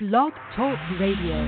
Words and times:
Blog 0.00 0.32
Talk 0.56 0.76
Radio. 0.98 1.38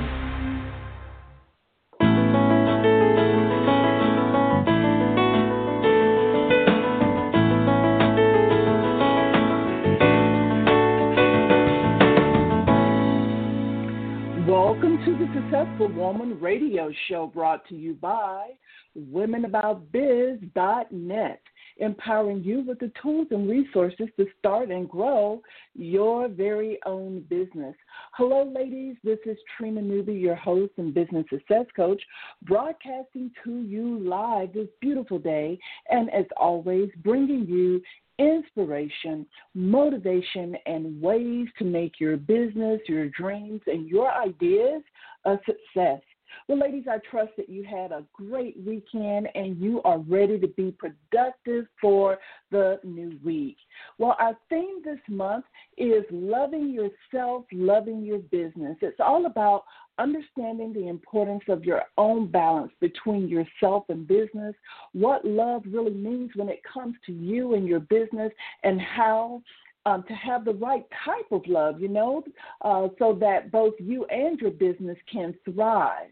Welcome 14.47 14.99
to 15.05 15.19
the 15.19 15.27
Successful 15.35 15.89
Woman 15.89 16.39
Radio 16.41 16.93
Show 17.09 17.27
brought 17.27 17.69
to 17.69 17.75
you 17.75 17.95
by 17.95 18.51
WomenAboutBiz.net, 18.97 21.43
empowering 21.79 22.43
you 22.43 22.63
with 22.63 22.79
the 22.79 22.91
tools 23.03 23.29
and 23.31 23.49
resources 23.49 24.09
to 24.17 24.27
start 24.39 24.71
and 24.71 24.89
grow 24.89 25.43
your 25.75 26.29
very 26.29 26.79
own 26.87 27.25
business. 27.29 27.75
Hello, 28.13 28.51
ladies. 28.55 28.97
This 29.05 29.19
is 29.27 29.37
Trina 29.57 29.83
Newby, 29.83 30.15
your 30.15 30.37
host 30.37 30.73
and 30.79 30.95
business 30.95 31.27
success 31.31 31.67
coach, 31.75 32.03
broadcasting 32.43 33.31
to 33.45 33.61
you 33.63 33.99
live 33.99 34.53
this 34.55 34.69
beautiful 34.81 35.19
day, 35.19 35.59
and 35.91 36.11
as 36.13 36.27
always, 36.37 36.89
bringing 37.03 37.47
you 37.47 37.83
inspiration, 38.19 39.27
motivation, 39.55 40.57
and 40.67 41.01
ways 41.01 41.47
to 41.59 41.65
make 41.65 42.01
your 42.01 42.17
business, 42.17 42.81
your 42.89 43.09
dreams, 43.11 43.61
and 43.67 43.89
your 43.89 44.11
ideas 44.11 44.83
a 45.27 45.37
success. 45.45 46.01
Well, 46.49 46.59
ladies, 46.59 46.85
I 46.91 46.99
trust 47.11 47.33
that 47.37 47.49
you 47.49 47.65
had 47.65 47.93
a 47.93 48.05
great 48.13 48.57
weekend 48.65 49.29
and 49.35 49.59
you 49.59 49.83
are 49.83 49.99
ready 49.99 50.39
to 50.39 50.49
be 50.49 50.73
productive 50.73 51.67
for 51.81 52.19
the 52.51 52.79
new 52.85 53.19
week. 53.25 53.57
Well, 53.99 54.17
our 54.21 54.37
theme 54.49 54.83
this 54.85 54.99
month 55.09 55.45
is 55.77 56.05
loving 56.11 56.71
yourself, 56.71 57.45
loving 57.53 58.05
your 58.05 58.19
business. 58.19 58.77
It's 58.81 59.01
all 59.01 59.27
about 59.27 59.65
understanding 59.99 60.73
the 60.73 60.89
importance 60.89 61.43
of 61.49 61.65
your 61.65 61.83
own 61.97 62.31
balance 62.31 62.73
between 62.81 63.29
yourself 63.29 63.85
and 63.89 64.07
business, 64.07 64.55
what 64.93 65.25
love 65.25 65.63
really 65.67 65.95
means 65.95 66.31
when 66.35 66.49
it 66.49 66.61
comes 66.63 66.95
to 67.07 67.13
you 67.13 67.55
and 67.55 67.67
your 67.67 67.81
business, 67.81 68.31
and 68.63 68.81
how 68.81 69.43
um, 69.87 70.03
to 70.09 70.15
have 70.15 70.45
the 70.45 70.55
right 70.55 70.85
type 71.05 71.31
of 71.31 71.43
love, 71.47 71.81
you 71.81 71.89
know, 71.89 72.23
uh, 72.63 72.89
so 72.99 73.17
that 73.21 73.51
both 73.51 73.75
you 73.79 74.05
and 74.07 74.39
your 74.41 74.51
business 74.51 74.99
can 75.11 75.35
thrive. 75.45 76.11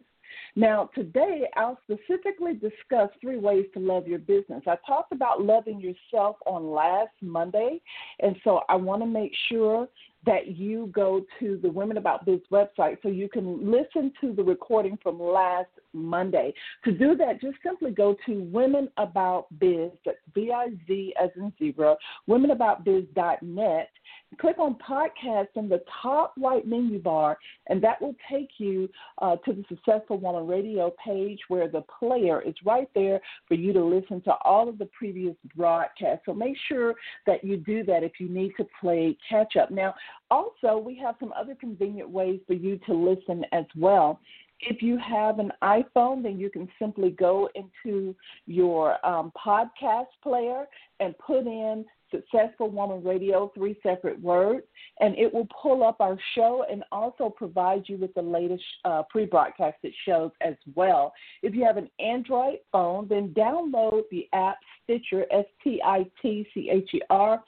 Now, 0.56 0.90
today 0.94 1.46
I'll 1.56 1.78
specifically 1.82 2.54
discuss 2.54 3.10
three 3.20 3.36
ways 3.36 3.66
to 3.74 3.80
love 3.80 4.06
your 4.06 4.20
business. 4.20 4.62
I 4.66 4.76
talked 4.86 5.12
about 5.12 5.42
loving 5.42 5.80
yourself 5.80 6.36
on 6.46 6.70
last 6.70 7.12
Monday, 7.20 7.80
and 8.20 8.36
so 8.44 8.60
I 8.68 8.76
want 8.76 9.02
to 9.02 9.06
make 9.06 9.32
sure 9.48 9.88
that 10.26 10.56
you 10.56 10.90
go 10.92 11.24
to 11.40 11.58
the 11.62 11.68
Women 11.68 11.96
About 11.96 12.24
Biz 12.24 12.40
website 12.50 12.98
so 13.02 13.08
you 13.08 13.28
can 13.28 13.70
listen 13.70 14.12
to 14.20 14.32
the 14.32 14.42
recording 14.42 14.98
from 15.02 15.20
last 15.20 15.68
Monday. 15.92 16.52
To 16.84 16.92
do 16.92 17.16
that, 17.16 17.40
just 17.40 17.56
simply 17.64 17.90
go 17.90 18.16
to 18.26 18.40
Women 18.40 18.88
About 18.96 19.46
Biz, 19.58 19.90
that's 20.04 20.18
B 20.34 20.50
I 20.54 20.68
Z 20.86 21.14
as 21.22 21.30
in 21.36 21.52
zebra, 21.58 21.96
womenaboutbiz.net. 22.28 23.90
Click 24.40 24.58
on 24.58 24.76
podcast 24.76 25.48
in 25.56 25.68
the 25.68 25.82
top 26.02 26.34
right 26.38 26.66
menu 26.66 26.98
bar, 26.98 27.38
and 27.68 27.82
that 27.82 28.00
will 28.00 28.14
take 28.30 28.50
you 28.58 28.88
uh, 29.22 29.36
to 29.36 29.52
the 29.52 29.64
Successful 29.68 30.18
Woman 30.18 30.46
Radio 30.46 30.92
page 31.04 31.38
where 31.48 31.68
the 31.68 31.84
player 31.98 32.42
is 32.42 32.54
right 32.64 32.88
there 32.94 33.20
for 33.48 33.54
you 33.54 33.72
to 33.72 33.84
listen 33.84 34.20
to 34.22 34.34
all 34.44 34.68
of 34.68 34.78
the 34.78 34.86
previous 34.86 35.36
broadcasts. 35.56 36.24
So 36.26 36.34
make 36.34 36.56
sure 36.68 36.94
that 37.26 37.44
you 37.44 37.56
do 37.56 37.84
that 37.84 38.02
if 38.02 38.12
you 38.18 38.28
need 38.28 38.52
to 38.56 38.66
play 38.80 39.16
catch 39.28 39.56
up. 39.56 39.70
Now, 39.70 39.94
also, 40.30 40.78
we 40.78 40.96
have 40.96 41.16
some 41.20 41.32
other 41.32 41.54
convenient 41.54 42.10
ways 42.10 42.40
for 42.46 42.54
you 42.54 42.78
to 42.86 42.94
listen 42.94 43.44
as 43.52 43.66
well. 43.76 44.20
If 44.60 44.82
you 44.82 44.98
have 44.98 45.40
an 45.40 45.52
iPhone, 45.62 46.22
then 46.22 46.38
you 46.38 46.48
can 46.48 46.68
simply 46.78 47.10
go 47.10 47.48
into 47.54 48.14
your 48.46 49.04
um, 49.06 49.32
podcast 49.44 50.06
player 50.22 50.64
and 51.00 51.16
put 51.18 51.46
in 51.46 51.84
Successful 52.14 52.70
Woman 52.70 53.02
Radio, 53.02 53.50
three 53.54 53.76
separate 53.82 54.20
words, 54.20 54.66
and 55.00 55.16
it 55.16 55.32
will 55.32 55.48
pull 55.62 55.82
up 55.82 55.96
our 56.00 56.18
show 56.34 56.64
and 56.70 56.84
also 56.92 57.28
provide 57.28 57.84
you 57.86 57.96
with 57.96 58.14
the 58.14 58.22
latest 58.22 58.62
uh, 58.84 59.02
pre 59.10 59.24
broadcasted 59.24 59.92
shows 60.06 60.30
as 60.40 60.54
well. 60.74 61.12
If 61.42 61.54
you 61.54 61.64
have 61.64 61.76
an 61.76 61.90
Android 61.98 62.58
phone, 62.70 63.08
then 63.08 63.34
download 63.36 64.02
the 64.10 64.28
app 64.32 64.56
Stitcher, 64.84 65.24
S 65.30 65.46
T 65.62 65.80
I 65.84 66.06
T 66.20 66.46
C 66.54 66.70
H 66.70 66.90
E 66.94 67.00
R 67.10 67.42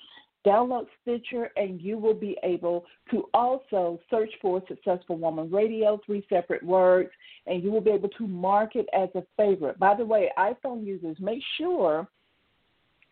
Download 0.47 0.87
Stitcher, 1.03 1.50
and 1.56 1.83
you 1.83 1.98
will 1.98 2.15
be 2.15 2.38
able 2.44 2.87
to 3.10 3.28
also 3.34 3.98
search 4.09 4.31
for 4.41 4.62
Successful 4.69 5.16
Woman 5.19 5.50
Radio, 5.50 6.00
three 6.06 6.25
separate 6.28 6.62
words, 6.62 7.10
and 7.47 7.65
you 7.65 7.72
will 7.72 7.81
be 7.81 7.91
able 7.91 8.10
to 8.10 8.28
mark 8.28 8.77
it 8.77 8.87
as 8.94 9.09
a 9.16 9.25
favorite. 9.37 9.77
By 9.81 9.97
the 9.97 10.04
way, 10.04 10.31
iPhone 10.38 10.87
users, 10.87 11.16
make 11.19 11.43
sure 11.59 12.09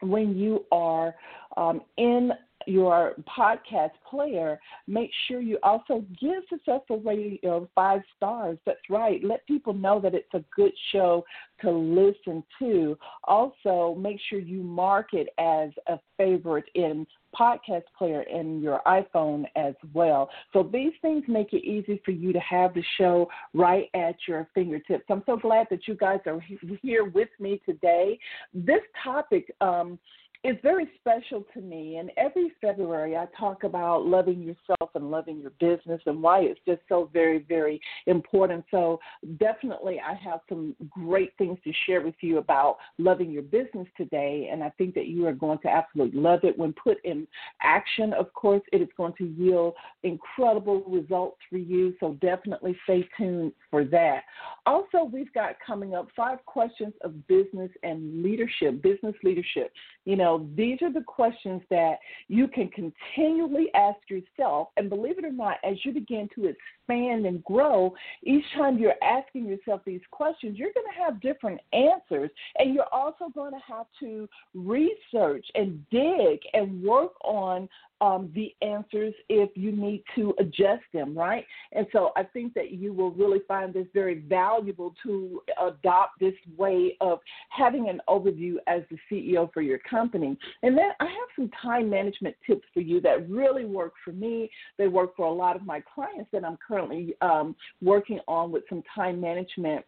when 0.00 0.36
you 0.36 0.64
are 0.72 1.14
um, 1.56 1.82
in 1.96 2.32
your 2.66 3.14
podcast 3.36 3.92
player, 4.08 4.58
make 4.86 5.10
sure 5.26 5.40
you 5.40 5.58
also 5.62 6.04
give 6.20 6.42
Successful 6.48 7.00
Radio 7.00 7.68
five 7.74 8.02
stars. 8.16 8.58
That's 8.66 8.78
right. 8.90 9.22
Let 9.24 9.46
people 9.46 9.72
know 9.72 10.00
that 10.00 10.14
it's 10.14 10.32
a 10.34 10.44
good 10.54 10.72
show 10.92 11.24
to 11.62 11.70
listen 11.70 12.44
to. 12.58 12.98
Also, 13.24 13.96
make 13.98 14.18
sure 14.28 14.38
you 14.38 14.62
mark 14.62 15.08
it 15.12 15.28
as 15.38 15.70
a 15.88 15.98
favorite 16.16 16.66
in 16.74 17.06
podcast 17.38 17.82
player 17.98 18.22
in 18.22 18.60
your 18.60 18.80
iPhone 18.86 19.44
as 19.56 19.74
well. 19.92 20.30
So 20.52 20.62
these 20.62 20.92
things 21.02 21.24
make 21.28 21.52
it 21.52 21.64
easy 21.64 22.00
for 22.04 22.12
you 22.12 22.32
to 22.32 22.38
have 22.40 22.74
the 22.74 22.84
show 22.96 23.28
right 23.52 23.88
at 23.94 24.14
your 24.28 24.48
fingertips. 24.54 25.04
I'm 25.10 25.22
so 25.26 25.36
glad 25.36 25.66
that 25.70 25.88
you 25.88 25.94
guys 25.94 26.20
are 26.26 26.40
here 26.80 27.04
with 27.04 27.28
me 27.40 27.60
today. 27.66 28.18
This 28.52 28.80
topic, 29.02 29.52
um, 29.60 29.98
is 30.44 30.56
very 30.62 30.86
special 31.00 31.44
to 31.54 31.60
me. 31.60 31.96
And 31.96 32.10
every 32.18 32.52
February, 32.60 33.16
I 33.16 33.26
talk 33.38 33.64
about 33.64 34.06
loving 34.06 34.42
yourself 34.42 34.90
and 34.94 35.10
loving 35.10 35.40
your 35.40 35.52
business 35.58 36.02
and 36.04 36.22
why 36.22 36.40
it's 36.40 36.60
just 36.66 36.82
so 36.86 37.08
very, 37.14 37.44
very 37.48 37.80
important. 38.06 38.64
So, 38.70 39.00
definitely, 39.38 40.00
I 40.06 40.14
have 40.14 40.40
some 40.48 40.76
great 40.90 41.32
things 41.38 41.58
to 41.64 41.72
share 41.86 42.02
with 42.02 42.14
you 42.20 42.36
about 42.38 42.76
loving 42.98 43.30
your 43.30 43.42
business 43.42 43.88
today. 43.96 44.50
And 44.52 44.62
I 44.62 44.68
think 44.76 44.94
that 44.94 45.06
you 45.06 45.26
are 45.26 45.32
going 45.32 45.58
to 45.60 45.68
absolutely 45.68 46.20
love 46.20 46.40
it. 46.42 46.58
When 46.58 46.74
put 46.74 46.98
in 47.04 47.26
action, 47.62 48.12
of 48.12 48.32
course, 48.34 48.62
it 48.70 48.82
is 48.82 48.88
going 48.98 49.14
to 49.18 49.24
yield 49.24 49.72
incredible 50.02 50.84
results 50.86 51.38
for 51.48 51.56
you. 51.56 51.94
So, 52.00 52.18
definitely 52.20 52.76
stay 52.84 53.08
tuned 53.16 53.52
for 53.70 53.84
that. 53.86 54.24
Also, 54.66 55.08
we've 55.10 55.32
got 55.32 55.56
coming 55.66 55.94
up 55.94 56.08
five 56.14 56.44
questions 56.44 56.92
of 57.00 57.26
business 57.28 57.70
and 57.82 58.22
leadership, 58.22 58.82
business 58.82 59.14
leadership. 59.22 59.72
You 60.04 60.16
know, 60.16 60.46
these 60.54 60.82
are 60.82 60.92
the 60.92 61.02
questions 61.02 61.62
that 61.70 61.98
you 62.28 62.46
can 62.48 62.68
continually 62.68 63.68
ask 63.74 63.98
yourself. 64.08 64.68
And 64.76 64.90
believe 64.90 65.18
it 65.18 65.24
or 65.24 65.32
not, 65.32 65.56
as 65.64 65.76
you 65.84 65.92
begin 65.92 66.28
to 66.34 66.46
expand 66.46 67.26
and 67.26 67.42
grow, 67.44 67.94
each 68.22 68.44
time 68.56 68.78
you're 68.78 68.94
asking 69.02 69.46
yourself 69.46 69.80
these 69.86 70.02
questions, 70.10 70.58
you're 70.58 70.72
going 70.74 70.86
to 70.94 71.02
have 71.02 71.20
different 71.20 71.60
answers. 71.72 72.30
And 72.58 72.74
you're 72.74 72.92
also 72.92 73.28
going 73.34 73.52
to 73.52 73.60
have 73.66 73.86
to 74.00 74.28
research 74.54 75.46
and 75.54 75.82
dig 75.90 76.40
and 76.52 76.82
work 76.82 77.12
on 77.22 77.68
um, 78.04 78.30
the 78.34 78.54
answers 78.60 79.14
if 79.30 79.48
you 79.54 79.72
need 79.72 80.04
to 80.14 80.34
adjust 80.38 80.82
them, 80.92 81.16
right? 81.16 81.46
And 81.72 81.86
so 81.90 82.10
I 82.16 82.22
think 82.22 82.52
that 82.52 82.72
you 82.72 82.92
will 82.92 83.12
really 83.12 83.40
find 83.48 83.72
this 83.72 83.86
very 83.94 84.20
valuable 84.20 84.94
to 85.04 85.40
adopt 85.58 86.20
this 86.20 86.34
way 86.58 86.98
of 87.00 87.20
having 87.48 87.88
an 87.88 88.02
overview 88.06 88.56
as 88.66 88.82
the 88.90 88.98
CEO 89.10 89.50
for 89.54 89.62
your 89.62 89.78
company. 89.78 90.36
And 90.62 90.76
then 90.76 90.90
I 91.00 91.04
have 91.04 91.28
some 91.34 91.50
time 91.62 91.88
management 91.88 92.36
tips 92.46 92.66
for 92.74 92.80
you 92.80 93.00
that 93.00 93.26
really 93.30 93.64
work 93.64 93.94
for 94.04 94.12
me. 94.12 94.50
They 94.76 94.88
work 94.88 95.16
for 95.16 95.24
a 95.24 95.32
lot 95.32 95.56
of 95.56 95.64
my 95.64 95.82
clients 95.94 96.28
that 96.32 96.44
I'm 96.44 96.58
currently 96.66 97.14
um, 97.22 97.56
working 97.80 98.20
on 98.28 98.52
with 98.52 98.64
some 98.68 98.82
time 98.94 99.18
management 99.18 99.82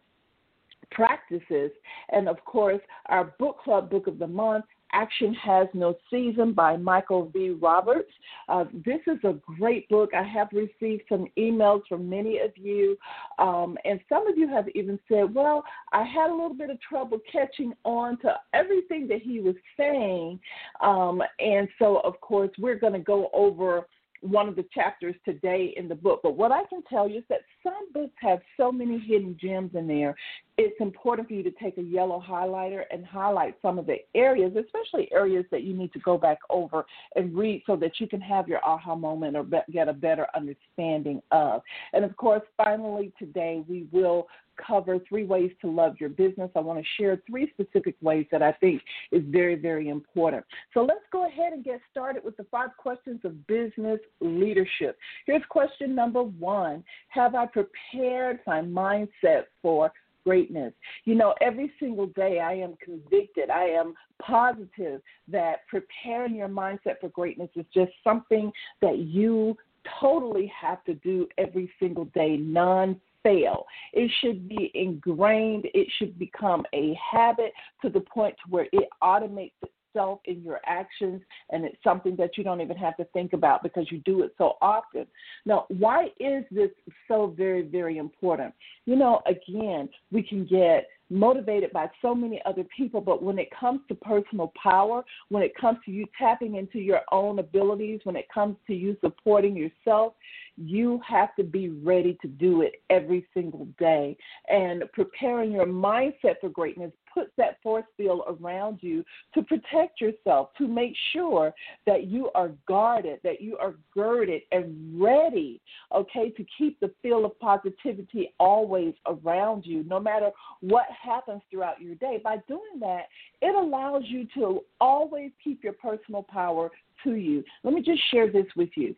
practices. 0.89 1.69
And 2.09 2.27
of 2.27 2.43
course, 2.45 2.81
our 3.07 3.25
book 3.37 3.59
club 3.63 3.91
book 3.91 4.07
of 4.07 4.17
the 4.17 4.27
month 4.27 4.65
Action 4.93 5.33
Has 5.33 5.67
No 5.73 5.95
Season 6.09 6.53
by 6.53 6.77
Michael 6.77 7.29
V. 7.33 7.51
Roberts. 7.51 8.11
Uh, 8.49 8.65
this 8.85 8.99
is 9.07 9.17
a 9.23 9.35
great 9.57 9.87
book. 9.89 10.11
I 10.13 10.23
have 10.23 10.49
received 10.51 11.03
some 11.09 11.27
emails 11.37 11.81
from 11.87 12.09
many 12.09 12.39
of 12.39 12.51
you, 12.55 12.97
um, 13.39 13.77
and 13.85 13.99
some 14.09 14.27
of 14.27 14.37
you 14.37 14.47
have 14.47 14.67
even 14.75 14.99
said, 15.07 15.33
Well, 15.33 15.63
I 15.93 16.03
had 16.03 16.29
a 16.29 16.33
little 16.33 16.53
bit 16.53 16.69
of 16.69 16.79
trouble 16.81 17.19
catching 17.31 17.73
on 17.83 18.19
to 18.19 18.35
everything 18.53 19.07
that 19.09 19.21
he 19.21 19.39
was 19.39 19.55
saying. 19.75 20.39
Um, 20.81 21.21
and 21.39 21.67
so, 21.79 21.99
of 22.03 22.19
course, 22.21 22.51
we're 22.57 22.79
going 22.79 22.93
to 22.93 22.99
go 22.99 23.29
over 23.33 23.87
one 24.21 24.47
of 24.47 24.55
the 24.55 24.65
chapters 24.73 25.15
today 25.25 25.73
in 25.77 25.87
the 25.87 25.95
book. 25.95 26.21
But 26.23 26.35
what 26.35 26.51
I 26.51 26.63
can 26.65 26.81
tell 26.89 27.07
you 27.07 27.19
is 27.19 27.23
that 27.29 27.41
some 27.67 27.91
books 27.93 28.13
have 28.21 28.39
so 28.55 28.71
many 28.71 28.97
hidden 28.97 29.37
gems 29.41 29.71
in 29.75 29.87
there 29.87 30.15
it's 30.57 30.79
important 30.81 31.27
for 31.27 31.35
you 31.35 31.43
to 31.43 31.51
take 31.51 31.77
a 31.77 31.81
yellow 31.81 32.23
highlighter 32.25 32.83
and 32.89 33.05
highlight 33.05 33.55
some 33.61 33.77
of 33.77 33.85
the 33.85 33.97
areas, 34.15 34.53
especially 34.55 35.07
areas 35.13 35.45
that 35.51 35.61
you 35.61 35.73
need 35.75 35.93
to 35.93 35.99
go 35.99 36.17
back 36.17 36.39
over 36.49 36.85
and 37.15 37.37
read 37.37 37.61
so 37.67 37.75
that 37.75 37.99
you 37.99 38.07
can 38.07 38.19
have 38.21 38.47
your 38.47 38.63
aha 38.65 38.95
moment 38.95 39.37
or 39.37 39.45
get 39.71 39.87
a 39.87 39.93
better 39.93 40.25
understanding 40.35 41.21
of. 41.31 41.61
And 41.93 42.03
of 42.03 42.15
course, 42.17 42.41
finally, 42.57 43.13
today 43.19 43.63
we 43.67 43.87
will 43.91 44.27
cover 44.65 44.97
three 45.07 45.23
ways 45.23 45.51
to 45.61 45.69
love 45.69 45.97
your 45.99 46.09
business. 46.09 46.49
I 46.55 46.59
want 46.61 46.79
to 46.79 46.85
share 46.99 47.21
three 47.29 47.51
specific 47.51 47.95
ways 48.01 48.25
that 48.31 48.41
I 48.41 48.53
think 48.53 48.81
is 49.11 49.21
very, 49.27 49.53
very 49.53 49.89
important. 49.89 50.43
So 50.73 50.81
let's 50.81 51.05
go 51.11 51.27
ahead 51.27 51.53
and 51.53 51.63
get 51.63 51.79
started 51.91 52.23
with 52.23 52.35
the 52.37 52.45
five 52.49 52.69
questions 52.75 53.19
of 53.23 53.45
business 53.45 53.99
leadership. 54.19 54.97
Here's 55.27 55.43
question 55.49 55.93
number 55.93 56.23
one 56.23 56.83
Have 57.09 57.35
I 57.35 57.45
prepared 57.57 58.39
my 58.45 58.61
mindset 58.61 59.45
for 59.61 59.91
greatness. 60.23 60.73
You 61.05 61.15
know, 61.15 61.33
every 61.41 61.71
single 61.79 62.07
day 62.07 62.39
I 62.39 62.53
am 62.53 62.75
convicted, 62.83 63.49
I 63.49 63.63
am 63.63 63.93
positive 64.21 65.01
that 65.29 65.65
preparing 65.67 66.35
your 66.35 66.49
mindset 66.49 66.99
for 66.99 67.09
greatness 67.09 67.49
is 67.55 67.65
just 67.73 67.91
something 68.03 68.51
that 68.81 68.99
you 68.99 69.55
totally 70.01 70.51
have 70.59 70.83
to 70.83 70.95
do 70.95 71.27
every 71.37 71.71
single 71.79 72.05
day, 72.05 72.37
non 72.37 72.99
fail. 73.23 73.65
It 73.93 74.11
should 74.21 74.47
be 74.47 74.71
ingrained. 74.75 75.65
It 75.73 75.87
should 75.97 76.19
become 76.19 76.65
a 76.73 76.97
habit 77.11 77.53
to 77.81 77.89
the 77.89 78.01
point 78.01 78.35
to 78.43 78.51
where 78.51 78.67
it 78.71 78.89
automates 79.01 79.53
itself 79.97 80.19
in 80.25 80.43
your 80.43 80.59
actions 80.65 81.21
and 81.49 81.65
it's 81.65 81.77
something 81.83 82.15
that 82.17 82.37
you 82.37 82.43
don't 82.43 82.61
even 82.61 82.77
have 82.77 82.95
to 82.97 83.05
think 83.05 83.33
about 83.33 83.63
because 83.63 83.87
you 83.91 83.99
do 83.99 84.23
it 84.23 84.33
so 84.37 84.53
often. 84.61 85.07
Now, 85.45 85.65
why 85.69 86.07
is 86.19 86.43
this 86.51 86.69
so 87.07 87.33
very, 87.35 87.63
very 87.63 87.97
important? 87.97 88.53
You 88.85 88.95
know, 88.95 89.21
again, 89.25 89.89
we 90.11 90.23
can 90.23 90.45
get 90.45 90.87
motivated 91.09 91.71
by 91.71 91.89
so 92.01 92.13
many 92.13 92.41
other 92.45 92.65
people, 92.75 92.99
but 92.99 93.23
when 93.23 93.39
it 93.39 93.47
comes 93.57 93.79
to 93.87 93.95
personal 93.95 94.51
power, 94.61 95.03
when 95.29 95.41
it 95.41 95.53
comes 95.55 95.77
to 95.85 95.91
you 95.91 96.05
tapping 96.19 96.55
into 96.55 96.79
your 96.79 97.01
own 97.11 97.39
abilities, 97.39 98.01
when 98.03 98.17
it 98.17 98.27
comes 98.33 98.57
to 98.67 98.73
you 98.73 98.97
supporting 99.01 99.55
yourself, 99.55 100.13
you 100.57 100.99
have 101.07 101.35
to 101.35 101.43
be 101.43 101.69
ready 101.69 102.17
to 102.21 102.27
do 102.27 102.61
it 102.63 102.81
every 102.89 103.27
single 103.33 103.67
day. 103.79 104.17
And 104.49 104.83
preparing 104.93 105.51
your 105.51 105.67
mindset 105.67 106.35
for 106.41 106.49
greatness 106.49 106.91
puts 107.13 107.31
that 107.37 107.61
force 107.63 107.85
field 107.95 108.21
around 108.27 108.79
you 108.81 109.03
to 109.33 109.41
protect 109.43 110.01
yourself, 110.01 110.49
to 110.57 110.67
make 110.67 110.93
sure 111.13 111.53
that 111.85 112.05
you 112.05 112.29
are 112.35 112.51
guarded, 112.67 113.19
that 113.23 113.41
you 113.41 113.57
are 113.57 113.75
girded 113.93 114.41
and 114.51 115.01
ready, 115.01 115.61
okay, 115.93 116.29
to 116.31 116.45
keep 116.57 116.79
the 116.79 116.91
field 117.01 117.25
of 117.25 117.39
positivity 117.39 118.33
always 118.39 118.93
around 119.07 119.65
you, 119.65 119.83
no 119.83 119.99
matter 119.99 120.29
what 120.61 120.85
happens 121.01 121.41
throughout 121.49 121.81
your 121.81 121.95
day. 121.95 122.19
By 122.23 122.37
doing 122.47 122.79
that, 122.81 123.05
it 123.41 123.55
allows 123.55 124.03
you 124.07 124.27
to 124.35 124.61
always 124.79 125.31
keep 125.43 125.63
your 125.63 125.73
personal 125.73 126.23
power 126.23 126.69
to 127.03 127.15
you. 127.15 127.43
Let 127.63 127.73
me 127.73 127.81
just 127.81 128.01
share 128.11 128.31
this 128.31 128.45
with 128.55 128.69
you. 128.75 128.95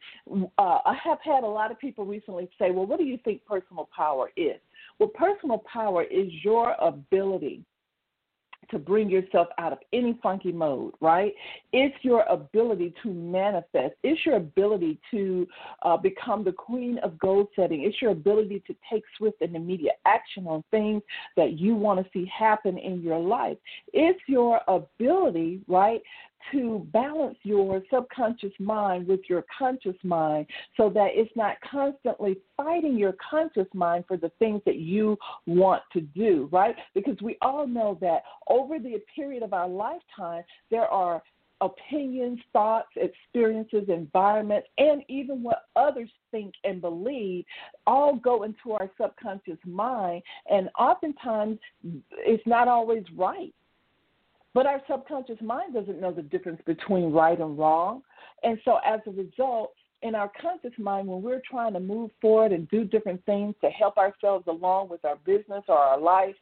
Uh, 0.58 0.80
I 0.86 0.96
have 1.04 1.20
had 1.24 1.44
a 1.44 1.48
lot 1.48 1.72
of 1.72 1.80
people 1.80 2.06
recently 2.06 2.50
say, 2.60 2.72
Well, 2.72 2.86
what 2.86 3.00
do 3.00 3.06
you 3.06 3.18
think 3.24 3.46
personal 3.46 3.90
power 3.96 4.30
is? 4.36 4.60
Well, 5.00 5.10
personal 5.10 5.64
power 5.72 6.04
is 6.04 6.28
your 6.44 6.76
ability 6.80 7.64
to 8.72 8.78
bring 8.78 9.10
yourself 9.10 9.48
out 9.58 9.74
of 9.74 9.80
any 9.94 10.20
funky 10.22 10.52
mode, 10.52 10.94
right? 11.02 11.34
It's 11.74 11.96
your 12.02 12.24
ability 12.24 12.94
to 13.04 13.10
manifest. 13.10 13.96
It's 14.04 14.24
your 14.26 14.36
ability 14.36 15.00
to 15.12 15.48
uh, 15.82 15.98
become 15.98 16.44
the 16.44 16.52
queen 16.52 17.00
of 17.00 17.18
goal 17.20 17.50
setting. 17.56 17.84
It's 17.84 18.02
your 18.02 18.12
ability 18.12 18.64
to 18.68 18.76
take 18.92 19.04
swift 19.18 19.42
and 19.42 19.56
immediate 19.56 19.96
action 20.06 20.48
on 20.48 20.64
things 20.72 21.02
that 21.36 21.60
you 21.60 21.76
want 21.76 22.04
to 22.04 22.12
see 22.14 22.30
happen 22.38 22.78
in 22.78 23.02
your 23.02 23.20
life. 23.20 23.58
It's 23.94 24.20
your 24.28 24.62
ability, 24.68 25.62
right, 25.68 26.02
to 26.52 26.88
balance 26.92 27.38
your 27.44 27.82
subconscious 27.92 28.54
mind 28.60 29.08
with 29.08 29.22
your 29.30 29.44
conscious 29.58 29.96
mind 30.04 30.46
so 30.78 30.90
that 30.90 31.10
it's 31.14 31.36
not 31.36 31.58
constantly 31.70 32.38
fighting 32.58 32.98
your 32.98 33.14
conscious 33.30 33.68
mind 33.74 34.06
for 34.08 34.18
the 34.18 34.32
things 34.40 34.62
that 34.66 34.78
you 34.78 35.18
want 35.46 35.84
to 35.94 36.02
do, 36.02 36.50
right? 36.52 36.76
Because 36.94 37.18
we 37.22 37.38
all 37.42 37.68
know 37.68 37.98
that 38.02 38.24
over 38.48 38.80
the 38.80 39.02
period 39.16 39.44
of 39.44 39.54
our 39.54 39.68
lifetime, 39.68 40.44
there 40.72 40.88
are 40.88 41.22
opinions, 41.62 42.40
thoughts, 42.54 42.90
experiences, 42.96 43.84
environments, 43.90 44.68
and 44.78 45.04
even 45.10 45.44
what 45.44 45.64
others 45.76 46.10
think 46.32 46.54
and 46.64 46.82
believe 46.82 47.44
all 47.86 48.16
go 48.16 48.44
into 48.44 48.72
our 48.72 48.90
subconscious 49.00 49.58
mind. 49.66 50.22
And 50.50 50.70
oftentimes, 50.80 51.60
it's 52.14 52.46
not 52.48 52.68
always 52.68 53.04
right. 53.16 53.54
But 54.54 54.66
our 54.66 54.82
subconscious 54.90 55.40
mind 55.42 55.74
doesn't 55.74 56.02
know 56.02 56.12
the 56.12 56.24
difference 56.24 56.62
between 56.66 57.12
right 57.12 57.40
and 57.40 57.58
wrong. 57.58 58.02
And 58.44 58.60
so 58.66 58.80
as 58.86 59.00
a 59.06 59.12
result, 59.12 59.74
in 60.02 60.16
our 60.16 60.32
conscious 60.42 60.78
mind, 60.78 61.08
when 61.08 61.22
we're 61.22 61.42
trying 61.50 61.74
to 61.74 61.80
move 61.80 62.12
forward 62.22 62.52
and 62.52 62.70
do 62.70 62.86
different 62.86 63.24
things 63.26 63.54
to 63.62 63.70
help 63.70 63.98
ourselves 63.98 64.46
along 64.48 64.90
with 64.90 65.04
our 65.04 65.18
business 65.26 65.64
or 65.68 65.78
our 65.78 66.00
life, 66.00 66.36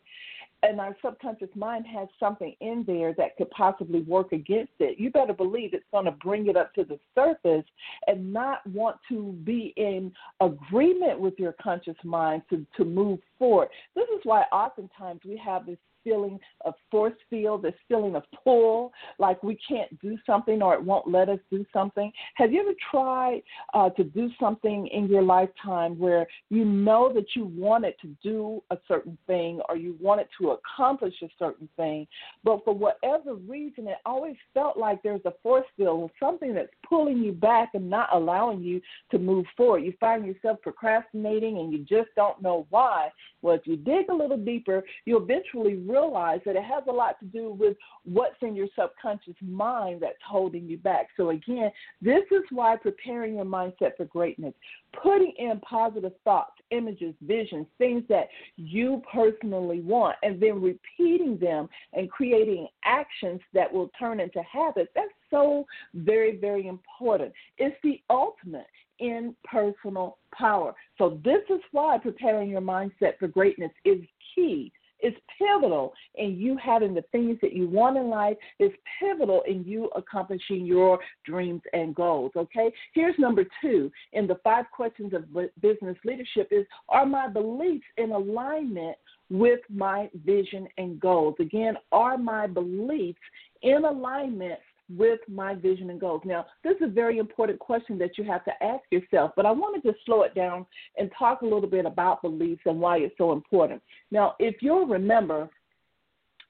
and 0.64 0.80
our 0.80 0.96
subconscious 1.04 1.50
mind 1.56 1.86
has 1.86 2.08
something 2.20 2.56
in 2.62 2.84
there 2.88 3.14
that 3.14 3.38
could 3.38 3.50
possibly 3.52 4.02
work 4.02 4.32
against 4.32 4.74
it, 4.80 5.00
you 5.00 5.12
better 5.12 5.34
believe 5.34 5.74
it's 5.74 5.86
going 5.92 6.06
to 6.06 6.12
bring 6.12 6.48
it 6.48 6.58
up 6.58 6.74
to 6.74 6.84
the 6.84 7.00
surface 7.14 7.66
and 8.08 8.34
not 8.34 8.66
want 8.68 8.98
to 9.08 9.34
be 9.44 9.74
in 9.78 10.12
agreement 10.42 11.20
with 11.20 11.36
your 11.38 11.54
conscious 11.62 11.96
mind 12.04 12.42
to, 12.50 12.66
to 12.76 12.86
move 12.86 13.20
forward. 13.38 13.70
This 13.96 14.08
is 14.10 14.22
why 14.24 14.44
oftentimes 14.52 15.22
we 15.24 15.38
have 15.38 15.68
this 15.68 15.78
feeling 16.08 16.40
of 16.66 16.74
force 16.90 17.14
field, 17.30 17.64
this 17.64 17.74
feeling 17.88 18.16
of 18.16 18.24
pull, 18.44 18.94
like 19.20 19.42
we 19.44 19.58
can't 19.68 20.00
do 20.02 20.18
something 20.26 20.62
or 20.62 20.74
it 20.74 20.84
won't 20.84 21.08
let 21.08 21.28
us 21.28 21.40
do 21.52 21.66
something. 21.74 22.12
Have 22.36 22.52
you 22.52 22.62
ever 22.62 22.74
tried 22.92 23.42
uh, 23.74 23.90
to 23.92 24.04
do 24.04 24.30
something 24.40 24.88
in 24.88 25.08
your 25.08 25.22
lifetime 25.22 26.00
where 26.00 26.26
you 26.50 26.64
know 26.64 27.12
that 27.14 27.36
you 27.36 27.46
wanted 27.56 27.96
to 28.02 28.16
do 28.24 28.64
a 28.72 28.78
certain 28.88 29.18
thing 29.28 29.60
or 29.68 29.76
you 29.76 29.98
wanted 30.00 30.28
to 30.40 30.52
accomplish 30.52 31.14
a 31.24 31.28
certain 31.38 31.68
thing, 31.76 32.08
but 32.44 32.64
for 32.64 32.74
whatever 32.74 33.36
reason, 33.36 33.88
it 33.88 33.98
always 34.06 34.36
felt 34.54 34.78
like 34.78 35.02
there's 35.04 35.22
a 35.26 35.34
force 35.44 35.66
field, 35.76 36.12
something 36.20 36.54
that's 36.54 36.70
pulling 36.88 37.18
you 37.18 37.32
back 37.32 37.70
and 37.74 37.90
not 37.90 38.10
allowing 38.14 38.62
you 38.62 38.82
to 39.12 39.20
move 39.20 39.46
forward. 39.56 39.84
You 39.84 39.94
find 40.00 40.26
yourself 40.26 40.62
procrastinating 40.62 41.58
and 41.58 41.72
you 41.72 41.80
just 41.80 42.10
don't 42.16 42.42
know 42.42 42.66
why. 42.70 43.10
Well, 43.42 43.56
if 43.56 43.66
you 43.66 43.76
dig 43.76 44.10
a 44.10 44.14
little 44.14 44.38
deeper, 44.38 44.84
you 45.06 45.18
eventually 45.18 45.76
realize 45.76 45.97
realize 45.98 46.40
that 46.46 46.56
it 46.56 46.64
has 46.64 46.84
a 46.88 46.92
lot 46.92 47.20
to 47.20 47.26
do 47.26 47.52
with 47.52 47.76
what's 48.04 48.36
in 48.42 48.56
your 48.56 48.68
subconscious 48.78 49.36
mind 49.42 50.02
that's 50.02 50.18
holding 50.26 50.68
you 50.68 50.78
back. 50.78 51.08
So, 51.18 51.30
again, 51.30 51.72
this 52.02 52.24
is 52.32 52.44
why 52.52 52.76
preparing 52.76 53.36
your 53.36 53.46
mindset 53.46 53.98
for 53.98 54.06
greatness, 54.06 54.54
putting 55.02 55.34
in 55.38 55.60
positive 55.62 56.14
thoughts, 56.24 56.54
images, 56.72 57.14
visions, 57.22 57.68
things 57.78 58.04
that 58.10 58.28
you 58.58 59.02
personally 59.12 59.82
want, 59.82 60.18
and 60.24 60.42
then 60.42 60.62
repeating 60.62 61.38
them 61.40 61.68
and 61.94 62.10
creating 62.10 62.68
actions 62.84 63.42
that 63.54 63.72
will 63.72 63.90
turn 64.00 64.20
into 64.20 64.42
habits, 64.44 64.92
that's 64.96 65.08
so 65.30 65.66
very, 65.94 66.38
very 66.38 66.68
important. 66.68 67.32
It's 67.58 67.76
the 67.84 68.02
ultimate 68.10 68.68
in 69.00 69.36
personal 69.44 70.18
power. 70.34 70.74
So, 70.98 71.20
this 71.24 71.42
is 71.50 71.62
why 71.72 71.98
preparing 71.98 72.50
your 72.50 72.62
mindset 72.62 73.18
for 73.20 73.28
greatness 73.28 73.72
is 73.86 74.00
key 74.36 74.72
is 75.02 75.14
pivotal 75.38 75.94
in 76.16 76.38
you 76.38 76.58
having 76.58 76.94
the 76.94 77.04
things 77.12 77.38
that 77.42 77.54
you 77.54 77.68
want 77.68 77.98
in 77.98 78.10
life, 78.10 78.38
is 78.60 78.72
pivotal 79.00 79.44
in 79.48 79.64
you 79.64 79.90
accomplishing 79.96 80.66
your 80.66 81.00
dreams 81.26 81.62
and 81.74 81.96
goals. 81.96 82.32
Okay? 82.36 82.72
Here's 82.94 83.18
number 83.20 83.46
two 83.62 83.92
in 84.14 84.28
the 84.28 84.40
five 84.44 84.66
questions 84.72 85.14
of 85.14 85.26
business 85.62 85.98
leadership 86.06 86.48
is 86.52 86.66
are 86.90 87.06
my 87.06 87.28
beliefs 87.28 87.86
in 87.98 88.12
alignment 88.12 88.98
with 89.30 89.60
my 89.70 90.10
vision 90.26 90.68
and 90.78 91.00
goals? 91.00 91.36
Again, 91.40 91.76
are 91.92 92.18
my 92.18 92.48
beliefs 92.48 93.20
in 93.62 93.86
alignment 93.86 94.60
with 94.96 95.20
my 95.28 95.56
vision 95.56 95.90
and 95.90 96.00
goals? 96.00 96.22
Now, 96.26 96.46
this 96.64 96.76
is 96.78 96.84
a 96.84 96.88
very 96.88 97.18
important 97.18 97.60
question 97.60 97.98
that 98.00 98.18
you 98.18 98.24
have 98.26 98.44
to 98.46 98.52
ask 98.64 98.84
yourself, 98.92 99.32
but 99.36 99.46
I 99.46 99.52
want 99.52 99.82
to 99.84 99.94
slow 100.06 100.24
it 100.24 100.36
down 100.36 100.66
and 100.98 101.12
talk 101.18 101.42
a 101.42 101.46
little 101.46 101.68
bit 101.68 101.86
about 101.86 102.22
beliefs 102.22 102.62
and 102.66 102.80
why 102.80 102.98
it's 102.98 103.18
so 103.18 103.32
important. 103.34 103.82
Now, 104.12 104.36
if 104.40 104.56
you'll 104.62 104.88
remember, 104.88 105.50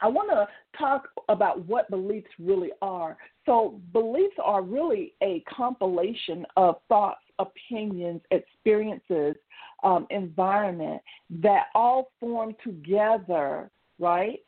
I 0.01 0.07
want 0.07 0.29
to 0.29 0.47
talk 0.77 1.09
about 1.29 1.65
what 1.65 1.89
beliefs 1.89 2.29
really 2.39 2.71
are. 2.81 3.17
So, 3.45 3.79
beliefs 3.93 4.35
are 4.43 4.61
really 4.61 5.13
a 5.23 5.43
compilation 5.49 6.45
of 6.55 6.75
thoughts, 6.87 7.21
opinions, 7.39 8.21
experiences, 8.31 9.35
um, 9.83 10.07
environment 10.09 11.01
that 11.41 11.67
all 11.73 12.11
form 12.19 12.55
together, 12.63 13.69
right, 13.99 14.39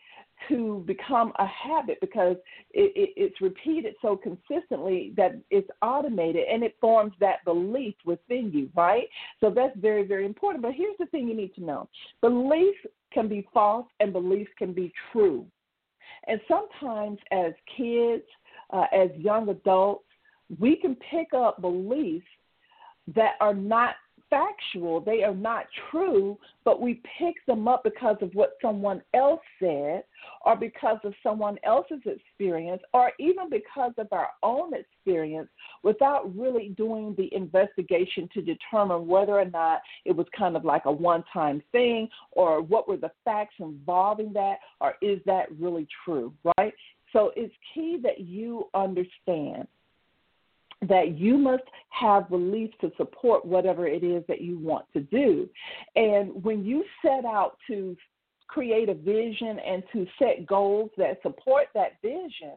to 0.48 0.84
become 0.88 1.34
a 1.39 1.46
habit 1.46 1.98
because 2.01 2.36
it, 2.72 2.91
it, 2.96 3.10
it's 3.15 3.41
repeated 3.41 3.96
so 4.01 4.15
consistently 4.15 5.13
that 5.17 5.39
it's 5.50 5.69
automated 5.81 6.48
and 6.51 6.63
it 6.63 6.75
forms 6.79 7.13
that 7.19 7.43
belief 7.46 7.96
within 8.05 8.51
you, 8.53 8.69
right? 8.75 9.08
So 9.39 9.50
that's 9.50 9.77
very, 9.77 10.05
very 10.05 10.25
important. 10.25 10.62
But 10.62 10.74
here's 10.74 10.98
the 11.00 11.08
thing 11.08 11.27
you 11.27 11.36
need 11.36 11.53
to 11.55 11.63
know 11.63 11.89
beliefs 12.22 12.79
can 13.13 13.27
be 13.27 13.48
false 13.53 13.88
and 14.00 14.13
beliefs 14.13 14.51
can 14.58 14.74
be 14.74 14.93
true. 15.12 15.46
And 16.27 16.39
sometimes, 16.48 17.17
as 17.31 17.53
kids, 17.77 18.24
uh, 18.72 18.86
as 18.93 19.10
young 19.17 19.50
adults, 19.50 20.05
we 20.60 20.75
can 20.75 20.96
pick 21.12 21.34
up 21.34 21.62
beliefs 21.62 22.25
that 23.15 23.34
are 23.39 23.53
not 23.53 23.96
factual, 24.29 25.01
they 25.01 25.24
are 25.24 25.36
not 25.36 25.65
true, 25.89 26.38
but 26.63 26.81
we 26.81 27.01
pick 27.17 27.36
them 27.48 27.67
up 27.67 27.83
because 27.83 28.17
of 28.21 28.33
what 28.33 28.51
someone 28.62 29.01
else 29.13 29.41
said, 29.59 30.03
or 30.45 30.55
because 30.55 31.00
of 31.03 31.13
someone 31.24 31.57
else's 31.63 32.01
experience, 32.05 32.81
or 32.93 33.12
even 33.19 33.50
because 33.50 33.93
of 33.98 34.07
our 34.12 34.29
own 34.43 34.71
experience 34.74 35.50
without 35.83 36.36
really 36.38 36.69
doing 36.77 37.15
the 37.17 37.33
investigation 37.33 38.29
to 38.33 38.41
determine 38.41 39.07
whether 39.07 39.33
or 39.33 39.45
not 39.45 39.81
it 40.05 40.15
was 40.15 40.27
kind 40.38 40.55
of 40.55 40.65
like 40.65 40.86
a 40.86 40.91
one 40.91 41.24
time 41.33 41.62
thing, 41.71 42.07
or 42.31 42.62
what 42.62 42.88
were 42.88 42.98
the 42.98 43.12
facts 43.25 43.55
involving 43.59 44.33
that, 44.33 44.57
or 44.81 44.95
is 45.01 45.19
that 45.25 45.48
really 45.59 45.88
true, 46.05 46.33
right? 46.57 46.74
So 47.13 47.31
it's 47.36 47.53
key 47.74 47.98
that 48.03 48.19
you 48.19 48.69
understand 48.74 49.67
that 50.88 51.17
you 51.17 51.38
must 51.38 51.63
have 51.89 52.29
belief 52.29 52.71
to 52.79 52.91
support 52.98 53.45
whatever 53.45 53.86
it 53.86 54.03
is 54.03 54.24
that 54.27 54.41
you 54.41 54.57
want 54.59 54.86
to 54.93 55.01
do. 55.01 55.50
And 55.95 56.43
when 56.43 56.63
you 56.63 56.83
set 57.01 57.25
out 57.25 57.57
to 57.67 57.98
create 58.48 58.89
a 58.89 58.93
vision 58.93 59.59
and 59.59 59.83
to 59.93 60.07
set 60.17 60.45
goals 60.45 60.89
that 60.98 61.21
support 61.21 61.67
that 61.75 62.01
vision, 62.01 62.53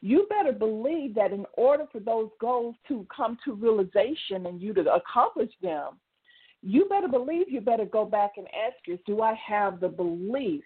you 0.00 0.26
better 0.28 0.52
believe 0.52 1.14
that 1.14 1.32
in 1.32 1.46
order 1.54 1.84
for 1.90 2.00
those 2.00 2.28
goals 2.40 2.74
to 2.88 3.06
come 3.14 3.38
to 3.44 3.54
realization 3.54 4.46
and 4.46 4.60
you 4.60 4.74
to 4.74 4.92
accomplish 4.92 5.50
them, 5.62 5.98
you 6.62 6.86
better 6.88 7.08
believe 7.08 7.48
you 7.48 7.60
better 7.60 7.86
go 7.86 8.04
back 8.04 8.32
and 8.36 8.46
ask 8.48 8.86
yourself, 8.86 9.06
do 9.06 9.22
I 9.22 9.34
have 9.34 9.80
the 9.80 9.88
belief 9.88 10.62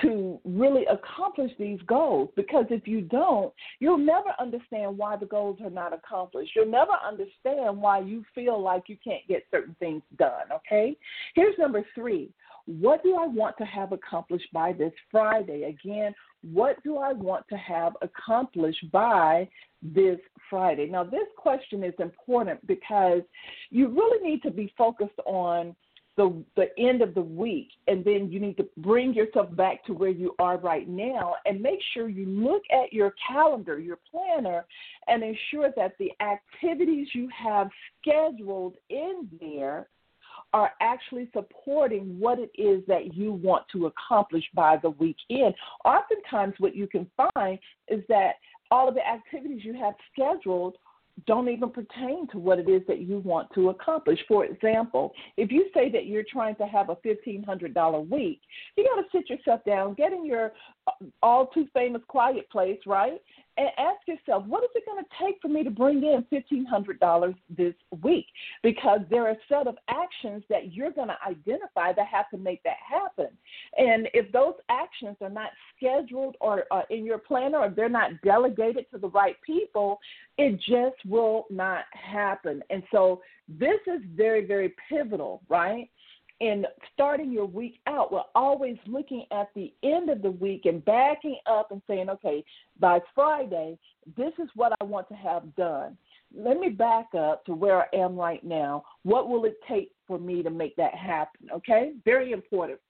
to 0.00 0.40
really 0.44 0.84
accomplish 0.86 1.52
these 1.58 1.80
goals 1.86 2.30
because 2.34 2.64
if 2.70 2.86
you 2.86 3.02
don't, 3.02 3.52
you'll 3.78 3.98
never 3.98 4.30
understand 4.40 4.96
why 4.96 5.16
the 5.16 5.26
goals 5.26 5.58
are 5.62 5.70
not 5.70 5.92
accomplished. 5.92 6.52
You'll 6.56 6.70
never 6.70 6.92
understand 7.06 7.76
why 7.80 8.00
you 8.00 8.24
feel 8.34 8.60
like 8.60 8.84
you 8.86 8.96
can't 9.04 9.26
get 9.28 9.44
certain 9.50 9.76
things 9.78 10.02
done, 10.18 10.50
okay? 10.52 10.96
Here's 11.34 11.58
number 11.58 11.84
three 11.94 12.30
What 12.66 13.02
do 13.02 13.16
I 13.16 13.26
want 13.26 13.56
to 13.58 13.64
have 13.64 13.92
accomplished 13.92 14.50
by 14.52 14.72
this 14.72 14.92
Friday? 15.10 15.64
Again, 15.64 16.14
what 16.52 16.82
do 16.82 16.96
I 16.96 17.12
want 17.12 17.46
to 17.50 17.56
have 17.56 17.92
accomplished 18.00 18.90
by 18.90 19.48
this 19.82 20.18
Friday? 20.48 20.86
Now, 20.86 21.04
this 21.04 21.28
question 21.36 21.84
is 21.84 21.94
important 21.98 22.66
because 22.66 23.22
you 23.70 23.88
really 23.88 24.26
need 24.26 24.42
to 24.42 24.50
be 24.50 24.72
focused 24.76 25.18
on 25.26 25.76
the 26.16 26.44
the 26.56 26.66
end 26.78 27.00
of 27.00 27.14
the 27.14 27.22
week 27.22 27.68
and 27.86 28.04
then 28.04 28.30
you 28.30 28.38
need 28.38 28.56
to 28.56 28.68
bring 28.78 29.14
yourself 29.14 29.54
back 29.56 29.84
to 29.84 29.94
where 29.94 30.10
you 30.10 30.34
are 30.38 30.58
right 30.58 30.88
now 30.88 31.34
and 31.46 31.60
make 31.60 31.78
sure 31.94 32.08
you 32.08 32.26
look 32.26 32.62
at 32.70 32.92
your 32.92 33.14
calendar 33.26 33.78
your 33.78 33.98
planner 34.10 34.66
and 35.08 35.22
ensure 35.22 35.70
that 35.74 35.92
the 35.98 36.10
activities 36.20 37.08
you 37.14 37.28
have 37.30 37.68
scheduled 38.00 38.76
in 38.90 39.26
there 39.40 39.88
are 40.52 40.72
actually 40.80 41.28
supporting 41.32 42.18
what 42.18 42.38
it 42.38 42.50
is 42.60 42.82
that 42.86 43.14
you 43.14 43.32
want 43.32 43.64
to 43.72 43.86
accomplish 43.86 44.44
by 44.54 44.76
the 44.82 44.90
weekend. 44.90 45.54
Oftentimes, 45.84 46.54
what 46.58 46.76
you 46.76 46.86
can 46.86 47.10
find 47.34 47.58
is 47.88 48.02
that 48.08 48.32
all 48.70 48.88
of 48.88 48.94
the 48.94 49.06
activities 49.06 49.64
you 49.64 49.74
have 49.74 49.94
scheduled 50.12 50.76
don't 51.26 51.48
even 51.48 51.70
pertain 51.70 52.26
to 52.28 52.38
what 52.38 52.58
it 52.58 52.68
is 52.68 52.82
that 52.88 53.00
you 53.00 53.18
want 53.18 53.48
to 53.54 53.68
accomplish. 53.70 54.18
For 54.26 54.44
example, 54.44 55.12
if 55.36 55.52
you 55.52 55.66
say 55.74 55.90
that 55.90 56.06
you're 56.06 56.24
trying 56.30 56.56
to 56.56 56.66
have 56.66 56.88
a 56.88 56.96
$1,500 56.96 58.08
week, 58.08 58.40
you 58.76 58.84
got 58.84 59.00
to 59.00 59.08
sit 59.12 59.30
yourself 59.30 59.60
down, 59.64 59.94
get 59.94 60.12
in 60.12 60.24
your 60.24 60.52
all 61.22 61.46
too 61.46 61.66
famous 61.74 62.02
quiet 62.08 62.50
place, 62.50 62.78
right? 62.86 63.20
and 63.58 63.68
ask 63.78 63.98
yourself, 64.06 64.46
what 64.46 64.64
is 64.64 64.70
it 64.74 64.84
going 64.86 65.02
to 65.02 65.10
take 65.22 65.40
for 65.42 65.48
me 65.48 65.62
to 65.62 65.70
bring 65.70 65.98
in 65.98 66.24
$1,500 66.32 67.34
this 67.50 67.74
week? 68.02 68.26
Because 68.62 69.00
there 69.10 69.26
are 69.26 69.32
a 69.32 69.36
set 69.48 69.66
of 69.66 69.76
actions 69.88 70.42
that 70.48 70.72
you're 70.72 70.90
going 70.90 71.08
to 71.08 71.18
identify 71.26 71.92
that 71.92 72.06
have 72.06 72.30
to 72.30 72.38
make 72.38 72.62
that 72.62 72.76
happen. 72.88 73.28
And 73.76 74.08
if 74.14 74.32
those 74.32 74.54
actions 74.70 75.16
are 75.20 75.30
not 75.30 75.50
scheduled 75.76 76.36
or 76.40 76.64
uh, 76.70 76.82
in 76.88 77.04
your 77.04 77.18
planner 77.18 77.58
or 77.58 77.68
they're 77.68 77.88
not 77.90 78.22
delegated 78.22 78.86
to 78.92 78.98
the 78.98 79.10
right 79.10 79.36
people, 79.44 79.98
it 80.38 80.56
just 80.56 81.04
will 81.06 81.44
not 81.50 81.84
happen. 81.92 82.62
And 82.70 82.82
so 82.90 83.20
this 83.48 83.80
is 83.86 84.00
very, 84.16 84.46
very 84.46 84.74
pivotal, 84.88 85.42
right? 85.50 85.90
In 86.42 86.66
starting 86.92 87.30
your 87.30 87.46
week 87.46 87.78
out, 87.86 88.12
we're 88.12 88.20
always 88.34 88.76
looking 88.88 89.24
at 89.30 89.48
the 89.54 89.72
end 89.84 90.10
of 90.10 90.22
the 90.22 90.30
week 90.32 90.62
and 90.64 90.84
backing 90.84 91.38
up 91.46 91.70
and 91.70 91.80
saying, 91.86 92.10
okay, 92.10 92.44
by 92.80 92.98
Friday, 93.14 93.78
this 94.16 94.32
is 94.42 94.48
what 94.56 94.72
I 94.80 94.84
want 94.84 95.08
to 95.10 95.14
have 95.14 95.54
done. 95.54 95.96
Let 96.36 96.58
me 96.58 96.70
back 96.70 97.14
up 97.16 97.44
to 97.44 97.54
where 97.54 97.82
I 97.82 97.96
am 97.96 98.16
right 98.16 98.42
now. 98.42 98.82
What 99.04 99.28
will 99.28 99.44
it 99.44 99.54
take 99.68 99.92
for 100.08 100.18
me 100.18 100.42
to 100.42 100.50
make 100.50 100.74
that 100.76 100.96
happen? 100.96 101.48
Okay, 101.54 101.92
very 102.04 102.32
important. 102.32 102.80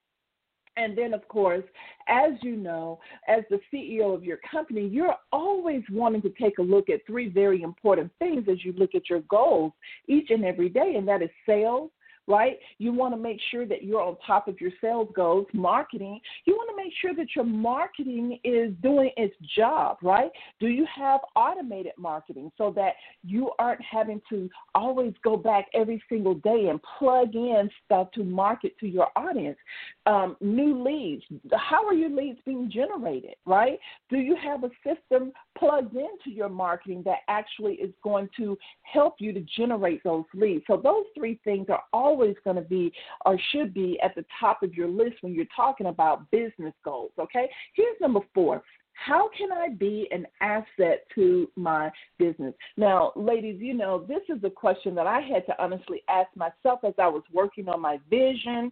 And 0.78 0.97
then, 0.97 1.12
of 1.12 1.28
course, 1.28 1.64
as 2.09 2.32
you 2.40 2.56
know, 2.56 3.00
as 3.28 3.42
the 3.50 3.61
CEO 3.71 4.14
of 4.14 4.25
your 4.25 4.38
company, 4.50 4.88
you're 4.88 5.14
always 5.30 5.82
wanting 5.90 6.23
to 6.23 6.32
take 6.40 6.56
a 6.56 6.62
look 6.62 6.88
at 6.88 7.04
three 7.06 7.28
very 7.28 7.61
important 7.61 8.11
things 8.18 8.47
as 8.50 8.64
you 8.64 8.73
look 8.78 8.94
at 8.94 9.11
your 9.11 9.21
goals 9.28 9.73
each 10.09 10.30
and 10.30 10.42
every 10.42 10.71
day, 10.71 10.94
and 10.97 11.06
that 11.06 11.21
is 11.21 11.28
sales, 11.44 11.90
right? 12.29 12.59
You 12.79 12.93
want 12.93 13.14
to 13.14 13.21
make 13.21 13.41
sure 13.50 13.67
that 13.67 13.83
you're 13.83 14.00
on 14.00 14.17
top 14.26 14.49
of 14.49 14.61
your 14.61 14.71
sales 14.81 15.09
goals, 15.14 15.47
marketing. 15.52 16.21
You 16.45 16.55
want 16.55 16.71
to 16.71 16.76
make 16.76 16.93
sure 17.00 17.14
that 17.14 17.35
your 17.35 17.45
marketing 17.45 18.38
is 18.45 18.73
doing 18.83 19.11
its 19.17 19.35
job, 19.57 19.99
right? 20.02 20.31
Do 20.61 20.69
you 20.69 20.87
have 20.95 21.21
automated 21.35 21.93
marketing 21.99 22.52
so 22.57 22.73
that 22.76 22.93
you 23.25 23.50
aren't 23.59 23.83
having 23.83 24.21
to 24.31 24.49
always 24.75 25.14
go 25.25 25.37
back 25.37 25.67
every 25.75 26.02
single 26.09 26.35
day 26.35 26.69
and 26.71 26.81
plug 26.99 27.35
in 27.35 27.69
stuff 27.85 28.11
to 28.12 28.25
market 28.25 28.79
to 28.79 28.87
your 28.87 29.09
audience? 29.17 29.59
Um, 30.07 30.37
new 30.41 30.83
leads. 30.83 31.25
How 31.52 31.87
are 31.87 31.95
your 31.95 32.11
leads 32.11 32.38
being 32.45 32.71
generated, 32.71 33.35
right? 33.47 33.79
Do 34.11 34.19
you 34.19 34.37
have 34.37 34.64
a 34.64 34.71
system 34.85 35.33
plugged 35.59 35.95
into 35.95 36.31
your 36.31 36.49
marketing 36.49 37.02
that 37.05 37.19
actually 37.29 37.75
is 37.75 37.91
going 38.02 38.29
to 38.37 38.57
help 38.83 39.17
you 39.19 39.33
to 39.33 39.45
generate 39.57 40.02
those 40.05 40.25
leads? 40.35 40.64
So, 40.67 40.76
those 40.76 41.05
three 41.17 41.41
things 41.45 41.67
are 41.69 41.83
all 41.93 42.12
always 42.12 42.37
going 42.45 42.57
to 42.57 42.62
be 42.62 42.92
or 43.25 43.38
should 43.50 43.73
be 43.73 43.99
at 44.02 44.14
the 44.14 44.25
top 44.38 44.62
of 44.62 44.75
your 44.75 44.88
list 44.88 45.16
when 45.23 45.33
you're 45.35 45.47
talking 45.54 45.87
about 45.87 46.31
business 46.31 46.75
goals, 46.85 47.12
okay? 47.19 47.49
Here's 47.75 48.00
number 48.00 48.21
four 48.35 48.62
how 48.95 49.31
can 49.37 49.50
I 49.50 49.71
be 49.71 50.07
an 50.11 50.26
asset 50.42 51.07
to 51.14 51.50
my 51.57 51.90
business? 52.19 52.54
Now, 52.76 53.12
ladies, 53.16 53.57
you 53.59 53.73
know, 53.73 54.04
this 54.07 54.21
is 54.28 54.45
a 54.45 54.50
question 54.50 54.95
that 54.95 55.07
I 55.07 55.21
had 55.21 55.47
to 55.47 55.61
honestly 55.61 56.02
ask 56.11 56.28
myself 56.37 56.81
as 56.85 56.92
I 56.99 57.09
was 57.09 57.23
working 57.33 57.71
on 57.71 57.81
my 57.81 57.99
vision, 58.11 58.71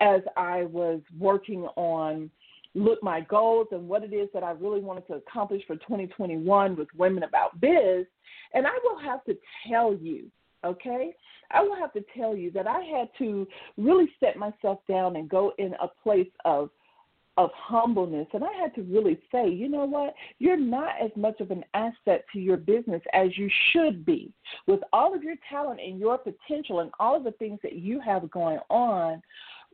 as 0.00 0.22
I 0.36 0.64
was 0.64 1.00
working 1.18 1.64
on 1.76 2.30
look 2.74 3.02
my 3.02 3.20
goals 3.20 3.66
and 3.72 3.88
what 3.88 4.02
it 4.02 4.14
is 4.14 4.28
that 4.32 4.42
I 4.42 4.52
really 4.52 4.80
wanted 4.80 5.06
to 5.08 5.14
accomplish 5.14 5.62
for 5.66 5.76
2021 5.76 6.76
with 6.76 6.88
Women 6.96 7.24
About 7.24 7.60
Biz. 7.60 8.06
And 8.54 8.66
I 8.66 8.78
will 8.82 8.98
have 8.98 9.24
to 9.24 9.36
tell 9.68 9.94
you, 9.94 10.30
okay, 10.64 11.14
I 11.50 11.62
will 11.62 11.76
have 11.76 11.92
to 11.94 12.04
tell 12.16 12.36
you 12.36 12.50
that 12.52 12.66
I 12.66 12.80
had 12.80 13.08
to 13.18 13.46
really 13.76 14.10
set 14.20 14.36
myself 14.36 14.80
down 14.88 15.16
and 15.16 15.28
go 15.28 15.52
in 15.58 15.74
a 15.74 15.88
place 16.02 16.30
of 16.44 16.70
of 17.36 17.50
humbleness 17.54 18.26
and 18.34 18.44
I 18.44 18.52
had 18.60 18.74
to 18.74 18.82
really 18.82 19.18
say, 19.32 19.48
you 19.48 19.68
know 19.68 19.84
what? 19.86 20.14
You're 20.38 20.58
not 20.58 20.94
as 21.02 21.10
much 21.16 21.40
of 21.40 21.50
an 21.50 21.64
asset 21.72 22.24
to 22.32 22.38
your 22.38 22.58
business 22.58 23.00
as 23.14 23.28
you 23.38 23.48
should 23.72 24.04
be. 24.04 24.32
With 24.66 24.80
all 24.92 25.14
of 25.14 25.22
your 25.22 25.36
talent 25.48 25.80
and 25.80 25.98
your 25.98 26.18
potential 26.18 26.80
and 26.80 26.90
all 26.98 27.16
of 27.16 27.24
the 27.24 27.32
things 27.32 27.58
that 27.62 27.76
you 27.76 28.00
have 28.00 28.30
going 28.30 28.58
on, 28.68 29.22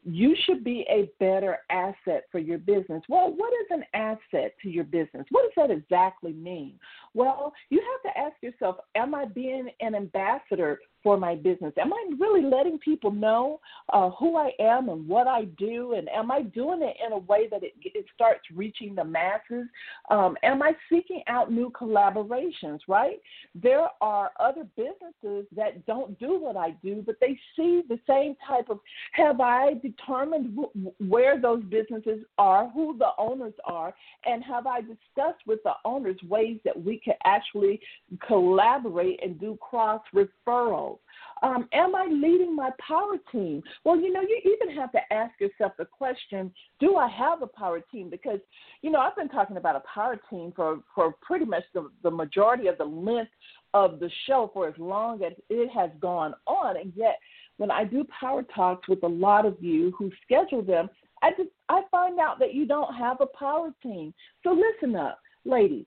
you 0.04 0.36
should 0.44 0.62
be 0.62 0.86
a 0.88 1.10
better 1.18 1.58
asset 1.68 2.26
for 2.30 2.38
your 2.38 2.58
business. 2.58 3.02
Well, 3.08 3.34
what 3.36 3.52
is 3.52 3.66
an 3.70 3.84
asset 3.94 4.54
to 4.62 4.68
your 4.68 4.84
business? 4.84 5.26
What 5.30 5.42
does 5.42 5.68
that 5.68 5.74
exactly 5.74 6.32
mean? 6.32 6.78
Well, 7.14 7.52
you 7.70 7.80
have 7.80 8.12
to 8.12 8.18
ask 8.18 8.40
yourself, 8.40 8.76
am 8.94 9.14
I 9.14 9.24
being 9.24 9.68
an 9.80 9.96
ambassador 9.96 10.78
for 11.06 11.16
my 11.16 11.36
business? 11.36 11.72
Am 11.78 11.92
I 11.92 12.04
really 12.18 12.42
letting 12.42 12.80
people 12.80 13.12
know 13.12 13.60
uh, 13.92 14.10
who 14.10 14.36
I 14.36 14.50
am 14.58 14.88
and 14.88 15.06
what 15.06 15.28
I 15.28 15.44
do? 15.56 15.92
And 15.92 16.08
am 16.08 16.32
I 16.32 16.42
doing 16.42 16.82
it 16.82 16.96
in 17.06 17.12
a 17.12 17.18
way 17.18 17.46
that 17.48 17.62
it, 17.62 17.74
it 17.80 18.06
starts 18.12 18.40
reaching 18.52 18.96
the 18.96 19.04
masses? 19.04 19.68
Um, 20.10 20.36
am 20.42 20.64
I 20.64 20.72
seeking 20.90 21.22
out 21.28 21.52
new 21.52 21.70
collaborations, 21.70 22.80
right? 22.88 23.20
There 23.54 23.86
are 24.00 24.32
other 24.40 24.66
businesses 24.76 25.46
that 25.54 25.86
don't 25.86 26.18
do 26.18 26.40
what 26.40 26.56
I 26.56 26.70
do, 26.82 27.04
but 27.06 27.18
they 27.20 27.38
see 27.54 27.82
the 27.88 28.00
same 28.04 28.34
type 28.44 28.68
of 28.68 28.80
have 29.12 29.40
I 29.40 29.74
determined 29.74 30.58
where 30.98 31.40
those 31.40 31.62
businesses 31.66 32.24
are, 32.36 32.68
who 32.70 32.98
the 32.98 33.10
owners 33.16 33.54
are, 33.64 33.94
and 34.24 34.42
have 34.42 34.66
I 34.66 34.80
discussed 34.80 35.46
with 35.46 35.62
the 35.62 35.74
owners 35.84 36.18
ways 36.28 36.58
that 36.64 36.84
we 36.84 36.98
can 36.98 37.14
actually 37.24 37.78
collaborate 38.26 39.22
and 39.22 39.38
do 39.38 39.56
cross 39.60 40.02
referrals? 40.12 40.95
Um, 41.42 41.68
am 41.72 41.94
I 41.94 42.06
leading 42.10 42.56
my 42.56 42.70
power 42.86 43.16
team? 43.30 43.62
Well, 43.84 43.98
you 43.98 44.12
know, 44.12 44.22
you 44.22 44.40
even 44.44 44.74
have 44.76 44.90
to 44.92 45.00
ask 45.12 45.38
yourself 45.40 45.72
the 45.78 45.84
question 45.84 46.52
do 46.80 46.96
I 46.96 47.08
have 47.08 47.42
a 47.42 47.46
power 47.46 47.80
team? 47.92 48.08
Because, 48.10 48.40
you 48.82 48.90
know, 48.90 49.00
I've 49.00 49.16
been 49.16 49.28
talking 49.28 49.56
about 49.56 49.76
a 49.76 49.82
power 49.92 50.18
team 50.30 50.52
for, 50.56 50.80
for 50.94 51.14
pretty 51.22 51.44
much 51.44 51.64
the, 51.74 51.90
the 52.02 52.10
majority 52.10 52.68
of 52.68 52.78
the 52.78 52.84
length 52.84 53.32
of 53.74 54.00
the 54.00 54.10
show 54.26 54.50
for 54.54 54.68
as 54.68 54.74
long 54.78 55.22
as 55.22 55.32
it 55.50 55.70
has 55.70 55.90
gone 56.00 56.34
on. 56.46 56.76
And 56.76 56.92
yet, 56.96 57.18
when 57.58 57.70
I 57.70 57.84
do 57.84 58.06
power 58.18 58.42
talks 58.42 58.88
with 58.88 59.02
a 59.02 59.08
lot 59.08 59.46
of 59.46 59.56
you 59.60 59.94
who 59.98 60.10
schedule 60.24 60.62
them, 60.62 60.88
I 61.22 61.30
just 61.30 61.50
I 61.68 61.82
find 61.90 62.18
out 62.20 62.38
that 62.38 62.54
you 62.54 62.66
don't 62.66 62.94
have 62.94 63.20
a 63.20 63.26
power 63.38 63.70
team. 63.82 64.12
So 64.42 64.50
listen 64.50 64.96
up, 64.96 65.18
ladies. 65.44 65.86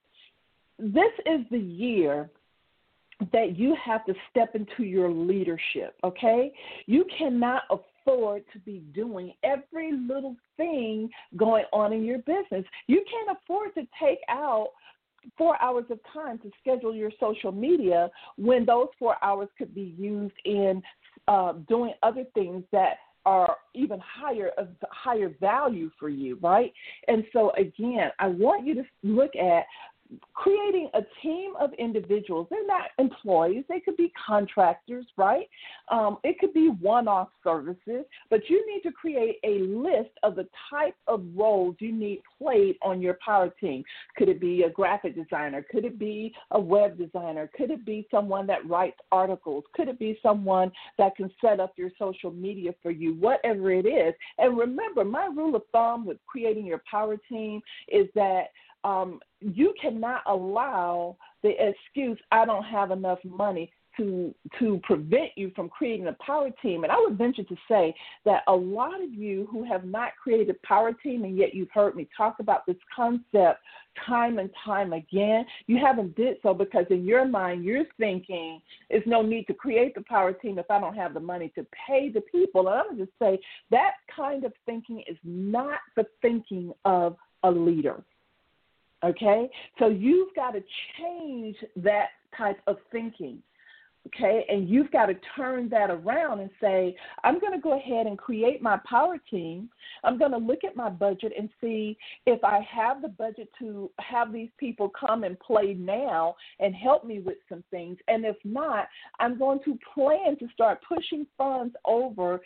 This 0.78 1.12
is 1.26 1.42
the 1.52 1.60
year 1.60 2.30
that 3.34 3.58
you 3.58 3.76
have 3.84 4.06
to 4.06 4.14
step 4.30 4.56
into 4.56 4.84
your 4.84 5.10
leadership, 5.12 5.96
okay? 6.04 6.54
You 6.86 7.06
cannot 7.18 7.64
afford 7.70 8.44
to 8.54 8.60
be 8.60 8.82
doing 8.94 9.34
every 9.44 9.92
little 9.92 10.36
thing 10.58 11.10
going 11.36 11.66
on 11.74 11.94
in 11.94 12.06
your 12.06 12.20
business. 12.20 12.66
You 12.88 13.04
can't 13.10 13.38
afford 13.38 13.74
to 13.76 13.82
take 14.02 14.20
out 14.30 14.70
four 15.38 15.62
hours 15.62 15.86
of 15.90 16.00
time 16.14 16.40
to 16.40 16.52
schedule 16.62 16.96
your 16.96 17.12
social 17.20 17.52
media 17.52 18.10
when 18.38 18.66
those 18.66 18.88
four 18.98 19.18
hours 19.22 19.50
could 19.58 19.76
be 19.76 19.94
used 19.98 20.36
in 20.46 20.82
uh, 21.28 21.54
doing 21.68 21.94
other 22.04 22.24
things 22.34 22.64
that 22.72 22.98
are 23.26 23.58
even 23.76 24.00
higher 24.00 24.50
of 24.58 24.70
higher 24.92 25.32
value 25.42 25.92
for 26.00 26.10
you, 26.10 26.40
right? 26.42 26.72
And 27.08 27.24
so 27.34 27.52
again, 27.52 28.12
I 28.18 28.28
want 28.28 28.66
you 28.66 28.76
to 28.76 28.84
look 29.04 29.36
at 29.36 29.66
creating 30.34 30.90
a 30.94 31.02
team 31.22 31.54
of 31.60 31.72
individuals. 31.74 32.48
They're 32.50 32.66
not 32.66 32.90
employees, 32.98 33.64
they 33.70 33.80
could 33.80 33.98
be 33.98 34.12
contractors, 34.28 35.06
right? 35.18 35.48
Um, 35.90 36.18
it 36.24 36.40
could 36.40 36.54
be 36.54 36.70
one 36.82 37.08
off 37.08 37.30
services, 37.44 38.06
but 38.30 38.42
you 38.50 38.66
need 38.66 38.82
to 38.82 38.92
create 38.92 39.38
a 39.44 39.60
list 39.60 40.12
of 40.24 40.36
the 40.36 40.48
type 40.70 40.96
of 41.08 41.24
roles 41.36 41.76
you 41.80 41.92
need 41.92 42.22
played 42.38 42.76
on 42.82 43.02
your 43.02 43.18
power 43.24 43.50
team. 43.60 43.84
Could 44.18 44.30
it 44.30 44.40
be 44.40 44.64
a 44.64 44.70
graphic 44.70 45.16
designer? 45.16 45.66
Could 45.70 45.86
it 45.86 46.00
be 46.00 46.34
a 46.52 46.60
web 46.60 46.98
designer? 46.98 47.50
Could 47.56 47.70
it 47.70 47.86
be 47.86 48.08
someone 48.10 48.48
that 48.48 48.68
writes 48.68 48.98
articles? 49.12 49.64
Could 49.74 49.90
it 49.90 50.00
be 50.00 50.18
someone 50.24 50.72
that 50.98 51.16
can 51.16 51.30
set 51.42 51.60
up 51.60 51.74
your 51.78 51.92
social 52.00 52.32
media 52.32 52.74
for 52.82 52.92
you? 52.92 53.16
Whatever 53.16 53.72
it 53.72 53.86
is. 53.86 54.14
And 54.38 54.58
remember, 54.58 55.04
my 55.04 55.26
rule 55.26 55.56
of 55.56 55.64
thumb 55.72 56.06
with 56.06 56.18
creating 56.26 56.66
your 56.66 56.82
power 56.90 57.18
team 57.30 57.62
is 57.88 58.08
that 58.16 58.46
um, 58.84 59.20
you 59.40 59.74
cannot 59.82 60.22
allow 60.28 61.18
the 61.44 61.52
excuse 61.60 62.18
I 62.32 62.46
don't 62.46 62.64
have 62.64 62.92
enough 62.92 63.20
money 63.24 63.72
to 64.00 64.34
to 64.58 64.80
prevent 64.84 65.32
you 65.36 65.52
from 65.56 65.70
creating 65.70 66.08
a 66.08 66.16
power 66.26 66.50
team. 66.62 66.84
And 66.84 66.92
I 66.92 67.00
would 67.00 67.18
venture 67.18 67.44
to 67.44 67.56
say 67.70 67.94
that 68.26 68.44
a 68.48 68.54
lot 68.54 69.02
of 69.02 69.14
you 69.14 69.48
who 69.52 69.64
have 69.66 69.84
not 69.84 70.12
created 70.22 70.56
a 70.56 70.68
power 70.68 70.94
team 70.94 71.24
and 71.24 71.38
yet 71.38 71.54
you've 71.54 71.72
heard 71.74 71.96
me 71.96 72.08
talk 72.16 72.38
about 72.40 72.66
this 72.66 72.78
concept 72.96 73.60
time 74.08 74.40
and 74.40 74.50
time 74.64 74.94
again, 74.94 75.46
you 75.68 75.78
haven't 75.78 76.16
did 76.16 76.38
so 76.42 76.54
because 76.54 76.86
in 76.90 77.06
your 77.06 77.28
mind 77.28 77.64
you're 77.64 77.86
thinking 77.98 78.62
there's 78.90 79.04
no 79.06 79.22
need 79.22 79.46
to 79.48 79.54
create 79.54 79.94
the 79.96 80.04
power 80.04 80.32
team 80.32 80.58
if 80.58 80.70
I 80.70 80.80
don't 80.80 80.96
have 80.96 81.14
the 81.14 81.20
money 81.20 81.52
to 81.56 81.66
pay 81.88 82.10
the 82.10 82.22
people. 82.22 82.70
And 82.70 82.80
I'm 82.80 82.98
just 82.98 83.12
say 83.22 83.40
that 83.72 83.94
kind 84.16 84.46
of 84.46 84.54
thinking 84.66 85.04
is 85.10 85.18
not 85.24 85.80
the 85.98 86.06
thinking 86.22 86.72
of 86.86 87.18
a 87.44 87.52
leader. 87.52 88.04
Okay? 89.04 89.50
So 89.78 89.88
you've 89.88 90.34
got 90.36 90.52
to 90.52 90.64
change 90.98 91.56
that 91.78 92.10
type 92.38 92.60
of 92.68 92.78
thinking. 92.92 93.42
Okay, 94.08 94.46
and 94.48 94.68
you've 94.70 94.92
got 94.92 95.08
to 95.08 95.16
turn 95.36 95.68
that 95.70 95.92
around 95.92 96.40
and 96.40 96.50
say, 96.62 96.96
I'm 97.24 97.38
going 97.40 97.52
to 97.52 97.60
go 97.60 97.78
ahead 97.78 98.08
and 98.08 98.18
create 98.18 98.62
my 98.62 98.80
power 98.90 99.18
team. 99.30 99.70
I'm 100.04 100.18
going 100.18 100.32
to 100.32 100.38
look 100.38 100.64
at 100.64 100.76
my 100.76 100.90
budget 100.90 101.34
and 101.38 101.50
see 101.60 101.98
if 102.26 102.42
I 102.44 102.66
have 102.72 103.02
the 103.02 103.10
budget 103.10 103.50
to 103.60 103.92
have 104.00 104.32
these 104.32 104.50
people 104.58 104.90
come 104.98 105.26
and 105.26 105.38
play 105.40 105.76
now 105.78 106.36
and 106.60 106.74
help 106.74 107.04
me 107.04 107.20
with 107.20 107.38
some 107.50 107.64
things. 107.72 107.98
And 108.08 108.26
if 108.26 108.38
not, 108.46 108.88
I'm 109.20 109.38
going 109.38 109.60
to 109.66 109.78
plan 109.94 110.38
to 110.40 110.48
start 110.54 110.80
pushing 110.88 111.28
funds 111.38 111.76
over 111.86 112.42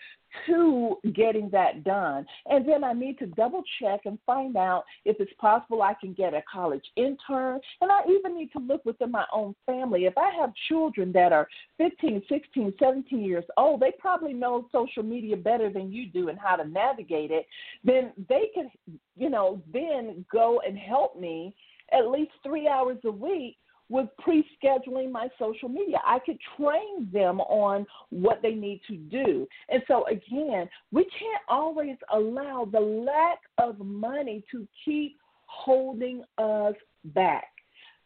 to 0.48 0.98
getting 1.14 1.50
that 1.52 1.84
done. 1.84 2.26
And 2.48 2.68
then 2.68 2.84
I 2.84 2.94
need 2.94 3.20
to 3.20 3.26
double 3.28 3.64
check 3.82 4.02
and 4.06 4.18
find 4.26 4.58
out 4.58 4.84
if 5.06 5.18
it's 5.20 5.32
possible 5.40 5.82
I 5.82 5.94
can 5.94 6.14
get 6.14 6.34
a 6.34 6.44
college 6.52 6.86
intern. 6.96 7.60
And 7.82 7.92
I 7.92 8.02
even 8.10 8.36
need 8.36 8.52
to 8.54 8.60
look 8.60 8.84
within 8.86 9.12
my 9.12 9.26
own 9.34 9.56
family. 9.66 10.06
If 10.06 10.18
I 10.18 10.32
have 10.40 10.52
children 10.68 11.12
that 11.14 11.32
are 11.34 11.48
15, 11.78 12.24
16, 12.30 12.74
17 12.80 13.24
years 13.24 13.46
old, 13.58 13.80
they 13.80 13.92
probably 14.00 14.34
know 14.34 14.68
social 14.72 15.04
media 15.04 15.38
better 15.38 15.70
than 15.70 15.92
you 15.92 16.08
do 16.08 16.30
and 16.30 16.40
how 16.40 16.56
to 16.56 16.68
navigate 16.68 17.32
it. 17.32 17.46
Then 17.84 18.12
they 18.30 18.50
can, 18.54 18.70
you 19.16 19.30
know, 19.30 19.62
then 19.72 20.26
go 20.32 20.62
and 20.66 20.78
help 20.78 21.20
me 21.20 21.56
at 21.92 22.08
least 22.08 22.32
three 22.44 22.68
hours 22.68 22.98
a 23.06 23.12
week 23.12 23.58
with 23.90 24.08
pre 24.20 24.46
scheduling 24.64 25.12
my 25.12 25.28
social 25.40 25.70
media. 25.70 25.98
I 26.06 26.20
could 26.20 26.38
train 26.58 27.10
them 27.12 27.40
on 27.42 27.86
what 28.10 28.42
they 28.42 28.54
need 28.54 28.82
to 28.88 28.96
do. 28.96 29.48
And 29.70 29.84
so, 29.88 30.06
again, 30.08 30.70
we 30.92 31.04
can't 31.04 31.44
always 31.50 31.98
allow 32.12 32.68
the 32.72 32.80
lack 32.80 33.40
of 33.58 33.80
money 33.80 34.44
to 34.52 34.68
keep 34.84 35.18
holding 35.46 36.24
us 36.38 36.76
back. 37.06 37.46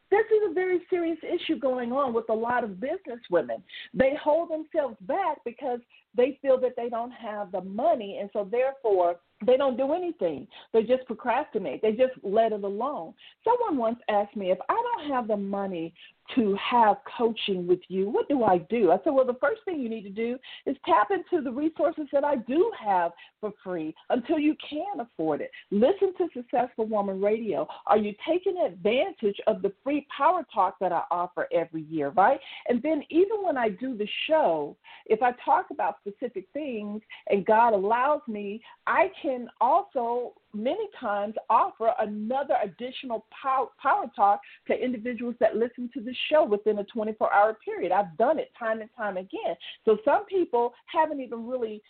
This 0.10 0.26
is 0.28 0.52
a 0.52 0.54
very 0.54 0.82
serious 0.90 1.18
issue 1.22 1.60
going 1.60 1.92
on 1.92 2.14
with 2.14 2.30
a 2.30 2.34
lot 2.34 2.64
of 2.64 2.80
business 2.80 3.20
women. 3.30 3.62
They 3.94 4.14
hold 4.22 4.50
themselves 4.50 4.96
back 5.02 5.38
because 5.44 5.80
they 6.16 6.40
feel 6.42 6.60
that 6.62 6.76
they 6.78 6.90
don't 6.90 7.12
have 7.12 7.52
the 7.52 7.62
money, 7.62 8.20
and 8.22 8.30
so 8.32 8.48
therefore 8.50 9.18
they 9.46 9.58
don't 9.58 9.78
do 9.78 9.94
anything. 9.94 10.48
They 10.74 10.84
just 10.84 11.06
procrastinate. 11.06 11.82
They 11.82 11.92
just 11.92 12.14
let 12.24 12.52
it 12.52 12.64
alone. 12.64 13.14
Someone 13.44 13.78
once 13.78 14.00
asked 14.10 14.36
me 14.36 14.52
if 14.52 14.58
I 14.68 14.74
don't 14.74 15.12
have 15.12 15.28
the 15.28 15.38
money 15.38 15.94
to 16.36 16.56
have 16.56 16.98
coaching 17.18 17.68
with 17.68 17.80
you, 17.88 18.10
what 18.10 18.28
do 18.28 18.44
I 18.44 18.60
do? 18.70 18.92
I 18.92 18.98
said, 19.04 19.14
well, 19.14 19.26
the 19.26 19.38
first 19.42 19.62
thing 19.66 19.80
you 19.80 19.90
need 19.90 20.04
to 20.04 20.10
do 20.10 20.38
is 20.66 20.76
tap 20.86 21.10
into 21.12 21.44
the 21.44 21.52
resources 21.52 22.08
that 22.12 22.24
I 22.24 22.38
do 22.38 22.72
have 22.80 23.12
for 23.40 23.54
free 23.64 23.96
until 24.10 24.40
you 24.40 24.56
can 24.70 25.00
afford 25.00 25.42
it. 25.42 25.52
Listen 25.72 26.14
to 26.18 26.28
Successful 26.34 26.86
Woman 26.86 27.22
Radio. 27.22 27.68
Are 27.86 27.98
you 27.98 28.14
taking 28.28 28.58
advantage 28.58 29.38
of 29.48 29.62
the 29.62 29.74
free 29.84 30.06
power 30.16 30.46
talk 30.54 30.78
that 30.80 30.92
I 30.92 31.04
offer 31.12 31.48
every 31.54 31.84
year, 31.84 32.10
right? 32.10 32.40
And 32.68 32.82
then 32.82 33.04
even 33.10 33.44
when 33.44 33.58
I 33.58 33.70
do 33.70 33.98
the 33.98 34.08
show, 34.28 34.76
if 35.06 35.22
I 35.22 35.32
talk 35.44 35.68
about 35.72 35.98
specific 36.06 36.48
things 36.54 37.02
and 37.30 37.46
God 37.46 37.74
allows 37.74 38.22
me, 38.28 38.62
I 38.86 39.12
can 39.22 39.48
also 39.62 40.34
many 40.54 40.88
times 41.00 41.36
offer 41.50 41.94
another 42.00 42.56
additional 42.64 43.26
power, 43.42 43.68
power 43.82 44.06
talk 44.16 44.42
to 44.68 44.74
individuals 44.74 45.36
that 45.40 45.56
listen 45.56 45.90
to 45.94 46.02
the 46.02 46.16
show 46.30 46.44
within 46.46 46.80
a 46.80 46.84
24 46.86 47.34
hour 47.34 47.58
period. 47.64 47.92
I've 47.92 48.18
done 48.18 48.40
it 48.40 48.52
time 48.58 48.82
and 48.82 48.90
time 48.96 49.18
again. 49.18 49.56
So 49.86 49.98
some 50.06 50.26
people 50.26 50.74
haven't 50.88 51.22
even 51.22 51.48
really 51.48 51.82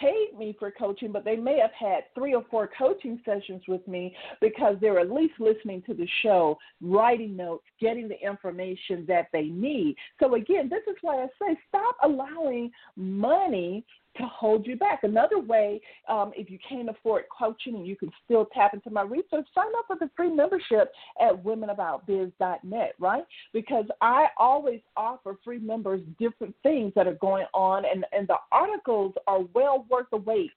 paid 0.00 0.30
me 0.38 0.56
for 0.58 0.70
coaching, 0.70 1.12
but 1.12 1.24
they 1.24 1.36
may 1.36 1.58
have 1.58 1.72
had 1.78 2.04
three 2.14 2.34
or 2.34 2.44
four 2.50 2.68
coaching 2.78 3.20
sessions 3.24 3.62
with 3.68 3.86
me 3.86 4.14
because 4.40 4.76
they're 4.80 5.00
at 5.00 5.10
least 5.10 5.34
listening 5.38 5.82
to 5.82 5.94
the 5.94 6.08
show, 6.22 6.58
writing 6.80 7.36
notes, 7.36 7.64
getting 7.80 8.08
the 8.08 8.20
information 8.20 9.04
that 9.08 9.26
they 9.32 9.44
need. 9.44 9.96
So, 10.20 10.34
again, 10.34 10.68
this 10.68 10.82
is 10.88 10.96
why 11.02 11.22
I 11.22 11.26
say 11.40 11.58
stop 11.68 11.96
allowing 12.02 12.70
money 12.96 13.84
to 14.16 14.24
hold 14.24 14.66
you 14.66 14.76
back. 14.76 15.00
Another 15.02 15.38
way, 15.38 15.80
um, 16.08 16.32
if 16.36 16.50
you 16.50 16.58
can't 16.68 16.88
afford 16.88 17.24
coaching 17.36 17.76
and 17.76 17.86
you 17.86 17.96
can 17.96 18.10
still 18.24 18.46
tap 18.54 18.74
into 18.74 18.90
my 18.90 19.02
research, 19.02 19.46
sign 19.54 19.68
up 19.78 19.86
for 19.86 19.96
the 19.98 20.10
free 20.16 20.30
membership 20.30 20.92
at 21.20 21.42
womenaboutbiz.net, 21.42 22.94
right? 22.98 23.24
Because 23.52 23.86
I 24.00 24.26
always 24.36 24.80
offer 24.96 25.38
free 25.44 25.58
members 25.58 26.00
different 26.18 26.54
things 26.62 26.92
that 26.94 27.06
are 27.06 27.14
going 27.14 27.46
on, 27.54 27.84
and, 27.84 28.04
and 28.12 28.28
the 28.28 28.36
articles 28.50 29.14
are 29.26 29.40
well 29.54 29.86
worth 29.88 30.06
the 30.10 30.18
wait. 30.18 30.50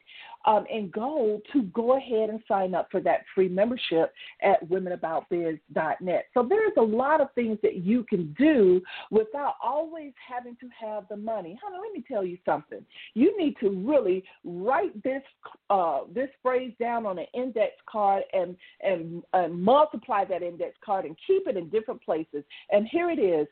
Um, 0.45 0.65
in 0.69 0.89
gold 0.89 1.41
to 1.53 1.63
go 1.63 1.97
ahead 1.97 2.29
and 2.29 2.39
sign 2.47 2.73
up 2.75 2.87
for 2.91 3.01
that 3.01 3.21
free 3.33 3.49
membership 3.49 4.13
at 4.41 4.63
womenaboutbiz.net. 4.69 6.25
So 6.33 6.45
there's 6.47 6.73
a 6.77 6.81
lot 6.81 7.21
of 7.21 7.27
things 7.33 7.57
that 7.63 7.77
you 7.77 8.05
can 8.09 8.33
do 8.37 8.81
without 9.11 9.55
always 9.61 10.13
having 10.27 10.55
to 10.57 10.67
have 10.79 11.07
the 11.09 11.17
money. 11.17 11.59
Honey, 11.63 11.77
let 11.81 11.93
me 11.93 12.03
tell 12.07 12.23
you 12.23 12.37
something. 12.45 12.85
You 13.13 13.37
need 13.37 13.55
to 13.61 13.69
really 13.69 14.23
write 14.43 15.01
this 15.03 15.23
uh, 15.69 16.01
this 16.13 16.29
phrase 16.41 16.73
down 16.79 17.05
on 17.05 17.17
an 17.17 17.25
index 17.33 17.73
card 17.89 18.23
and, 18.33 18.55
and 18.81 19.23
and 19.33 19.61
multiply 19.61 20.25
that 20.25 20.43
index 20.43 20.75
card 20.83 21.05
and 21.05 21.15
keep 21.25 21.47
it 21.47 21.57
in 21.57 21.69
different 21.69 22.01
places. 22.03 22.43
And 22.71 22.87
here 22.87 23.09
it 23.09 23.19
is. 23.19 23.47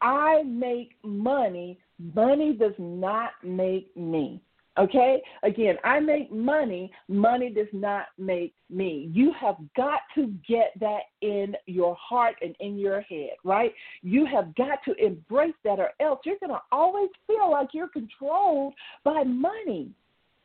I 0.00 0.42
make 0.42 0.96
money. 1.04 1.78
Money 2.14 2.54
does 2.54 2.74
not 2.78 3.30
make 3.44 3.96
me. 3.96 4.42
Okay? 4.78 5.22
Again, 5.42 5.76
I 5.84 6.00
make 6.00 6.32
money. 6.32 6.90
Money 7.08 7.50
does 7.50 7.66
not 7.72 8.06
make 8.18 8.54
me. 8.70 9.10
You 9.12 9.32
have 9.38 9.56
got 9.76 10.00
to 10.14 10.32
get 10.48 10.72
that 10.80 11.02
in 11.20 11.54
your 11.66 11.96
heart 11.96 12.36
and 12.40 12.56
in 12.60 12.78
your 12.78 13.02
head, 13.02 13.32
right? 13.44 13.72
You 14.02 14.24
have 14.26 14.54
got 14.54 14.78
to 14.86 14.94
embrace 14.94 15.54
that, 15.64 15.78
or 15.78 15.90
else 16.00 16.20
you're 16.24 16.38
going 16.40 16.50
to 16.50 16.62
always 16.70 17.10
feel 17.26 17.50
like 17.50 17.68
you're 17.74 17.88
controlled 17.88 18.74
by 19.04 19.24
money. 19.24 19.90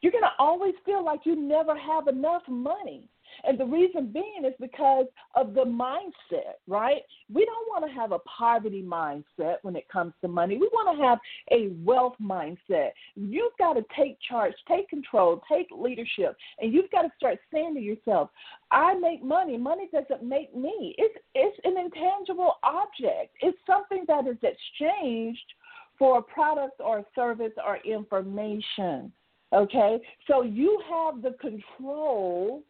You're 0.02 0.12
going 0.12 0.24
to 0.24 0.36
always 0.40 0.76
feel 0.86 1.04
like 1.04 1.22
you 1.24 1.36
never 1.36 1.76
have 1.78 2.08
enough 2.08 2.44
money. 2.48 3.08
And 3.44 3.60
the 3.60 3.66
reason 3.66 4.12
being 4.12 4.44
is 4.46 4.54
because 4.60 5.06
of 5.36 5.54
the 5.54 5.64
mindset, 5.64 6.56
right? 6.68 7.02
We 7.34 7.46
don't 7.46 7.68
want 7.68 7.86
to 7.86 8.00
have 8.00 8.12
a 8.12 8.20
poverty 8.20 8.84
mindset 8.84 9.58
when 9.62 9.76
it 9.76 9.88
comes 9.90 10.14
to 10.22 10.28
money. 10.28 10.58
We 10.58 10.70
want 10.72 10.98
to 10.98 11.04
have 11.04 11.20
a 11.52 11.74
wealth 11.84 12.16
mindset. 12.22 12.92
You've 13.16 13.58
got 13.58 13.74
to 13.74 13.86
take 13.96 14.18
charge, 14.28 14.54
take 14.68 14.90
control, 14.90 15.42
take 15.52 15.68
leadership, 15.76 16.36
and 16.60 16.74
you've 16.74 16.92
got 16.92 17.04
to 17.04 17.12
start 17.18 17.40
saying 17.54 17.76
to 17.76 17.82
yourself, 17.82 18.30
I 18.72 18.96
make 18.96 19.24
money. 19.24 19.58
Money 19.58 19.90
doesn't 19.92 20.28
make 20.28 20.56
me. 20.56 20.96
It's 20.98 21.16
it's 21.36 21.58
an 21.64 21.78
intangible 21.78 22.56
object. 22.64 23.36
It's 23.42 23.58
something 23.66 24.06
that 24.08 24.28
is 24.28 24.38
exchanged 24.42 25.54
for 25.98 26.20
a 26.20 26.22
product 26.22 26.80
or 26.80 27.00
a 27.00 27.06
service 27.16 27.54
or 27.66 27.78
information. 27.78 29.12
Okay? 29.54 30.00
So 30.28 30.44
you 30.44 30.82
have 30.90 31.22
the 31.22 31.36
control 31.40 32.64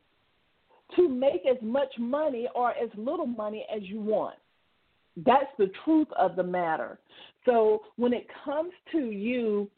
to 0.95 1.09
make 1.09 1.41
as 1.49 1.57
much 1.61 1.93
money 1.99 2.47
or 2.55 2.71
as 2.71 2.89
little 2.95 3.27
money 3.27 3.65
as 3.73 3.83
you 3.83 3.99
want. 3.99 4.35
That's 5.25 5.51
the 5.57 5.71
truth 5.83 6.07
of 6.17 6.35
the 6.35 6.43
matter. 6.43 6.99
So 7.45 7.81
when 7.95 8.13
it 8.13 8.27
comes 8.45 8.71
to 8.91 9.09
you 9.09 9.69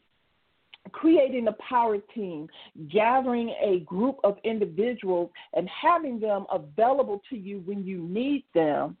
creating 0.92 1.48
a 1.48 1.52
power 1.68 1.98
team, 2.14 2.48
gathering 2.92 3.54
a 3.62 3.80
group 3.80 4.18
of 4.24 4.36
individuals 4.44 5.30
and 5.54 5.68
having 5.68 6.18
them 6.18 6.46
available 6.50 7.22
to 7.30 7.36
you 7.36 7.62
when 7.64 7.84
you 7.84 7.98
need 7.98 8.44
them, 8.54 8.96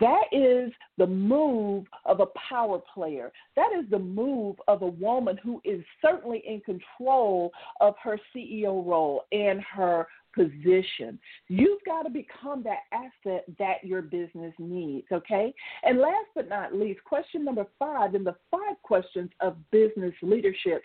that 0.00 0.24
is 0.32 0.72
the 0.96 1.06
move 1.06 1.84
of 2.04 2.20
a 2.20 2.26
power 2.48 2.80
player. 2.94 3.30
That 3.56 3.70
is 3.78 3.84
the 3.90 3.98
move 3.98 4.56
of 4.66 4.82
a 4.82 4.86
woman 4.86 5.38
who 5.42 5.60
is 5.64 5.84
certainly 6.02 6.42
in 6.46 6.60
control 6.60 7.52
of 7.80 7.94
her 8.02 8.18
CEO 8.34 8.84
role 8.86 9.24
and 9.32 9.60
her 9.60 10.06
position. 10.38 11.18
You've 11.48 11.82
got 11.84 12.02
to 12.04 12.10
become 12.10 12.62
that 12.64 12.84
asset 12.92 13.44
that 13.58 13.82
your 13.82 14.02
business 14.02 14.54
needs, 14.58 15.06
okay? 15.12 15.52
And 15.82 15.98
last 15.98 16.28
but 16.34 16.48
not 16.48 16.74
least, 16.74 17.02
question 17.04 17.44
number 17.44 17.66
five 17.78 18.14
in 18.14 18.24
the 18.24 18.36
five 18.50 18.80
questions 18.82 19.30
of 19.40 19.56
business 19.70 20.14
leadership 20.22 20.82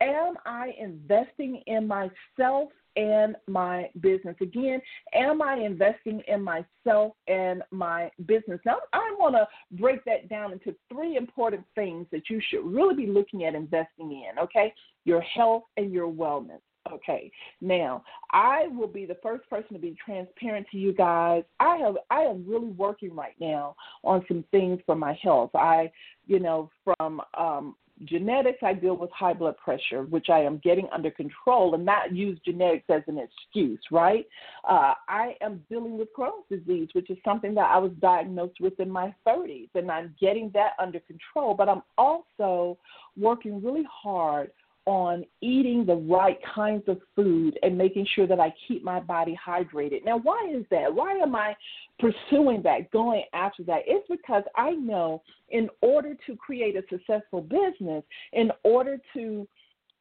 Am 0.00 0.34
I 0.44 0.72
investing 0.78 1.62
in 1.66 1.86
myself 1.86 2.70
and 2.96 3.36
my 3.46 3.88
business? 4.00 4.36
Again, 4.40 4.80
am 5.14 5.40
I 5.40 5.56
investing 5.56 6.20
in 6.26 6.42
myself 6.42 7.14
and 7.28 7.62
my 7.70 8.10
business? 8.26 8.60
Now, 8.66 8.78
I 8.92 9.14
want 9.18 9.34
to 9.36 9.46
break 9.78 10.04
that 10.04 10.28
down 10.28 10.52
into 10.52 10.74
three 10.92 11.16
important 11.16 11.64
things 11.74 12.06
that 12.12 12.28
you 12.28 12.40
should 12.48 12.64
really 12.64 12.94
be 12.94 13.06
looking 13.06 13.44
at 13.44 13.54
investing 13.54 14.12
in, 14.12 14.38
okay? 14.38 14.74
Your 15.04 15.20
health 15.20 15.64
and 15.76 15.92
your 15.92 16.10
wellness. 16.10 16.60
Okay. 16.92 17.30
Now, 17.60 18.04
I 18.30 18.68
will 18.68 18.88
be 18.88 19.06
the 19.06 19.16
first 19.22 19.48
person 19.48 19.72
to 19.72 19.78
be 19.78 19.96
transparent 20.04 20.66
to 20.70 20.78
you 20.78 20.92
guys. 20.92 21.42
I 21.58 21.76
have 21.78 21.96
I 22.10 22.22
am 22.22 22.44
really 22.46 22.72
working 22.72 23.14
right 23.14 23.34
now 23.40 23.74
on 24.02 24.24
some 24.28 24.44
things 24.50 24.80
for 24.84 24.94
my 24.94 25.18
health. 25.22 25.50
I, 25.54 25.90
you 26.26 26.40
know, 26.40 26.70
from 26.84 27.22
um 27.38 27.76
genetics, 28.04 28.58
I 28.62 28.74
deal 28.74 28.96
with 28.96 29.10
high 29.12 29.32
blood 29.32 29.56
pressure, 29.56 30.02
which 30.02 30.28
I 30.28 30.40
am 30.40 30.58
getting 30.58 30.88
under 30.92 31.10
control 31.10 31.74
and 31.74 31.84
not 31.84 32.14
use 32.14 32.38
genetics 32.44 32.86
as 32.88 33.02
an 33.06 33.18
excuse, 33.18 33.80
right? 33.90 34.26
Uh, 34.68 34.94
I 35.08 35.36
am 35.40 35.64
dealing 35.70 35.96
with 35.96 36.08
Crohn's 36.16 36.44
disease, 36.50 36.88
which 36.92 37.10
is 37.10 37.18
something 37.24 37.54
that 37.54 37.70
I 37.70 37.78
was 37.78 37.92
diagnosed 38.00 38.60
with 38.60 38.78
in 38.80 38.90
my 38.90 39.14
30s, 39.26 39.68
and 39.74 39.90
I'm 39.90 40.14
getting 40.20 40.50
that 40.54 40.72
under 40.80 41.00
control. 41.00 41.54
But 41.54 41.68
I'm 41.68 41.82
also 41.96 42.76
working 43.16 43.62
really 43.62 43.86
hard 43.90 44.50
on 44.86 45.24
eating 45.40 45.86
the 45.86 45.94
right 45.94 46.38
kinds 46.54 46.82
of 46.88 46.98
food 47.16 47.58
and 47.62 47.76
making 47.76 48.06
sure 48.14 48.26
that 48.26 48.40
I 48.40 48.52
keep 48.68 48.84
my 48.84 49.00
body 49.00 49.38
hydrated. 49.44 50.04
Now, 50.04 50.18
why 50.18 50.52
is 50.54 50.64
that? 50.70 50.94
Why 50.94 51.12
am 51.12 51.34
I 51.34 51.54
pursuing 51.98 52.62
that, 52.64 52.90
going 52.90 53.24
after 53.32 53.62
that? 53.64 53.82
It's 53.86 54.06
because 54.08 54.44
I 54.56 54.72
know 54.72 55.22
in 55.48 55.68
order 55.80 56.14
to 56.26 56.36
create 56.36 56.76
a 56.76 56.82
successful 56.90 57.40
business, 57.40 58.04
in 58.32 58.50
order 58.62 58.98
to 59.14 59.48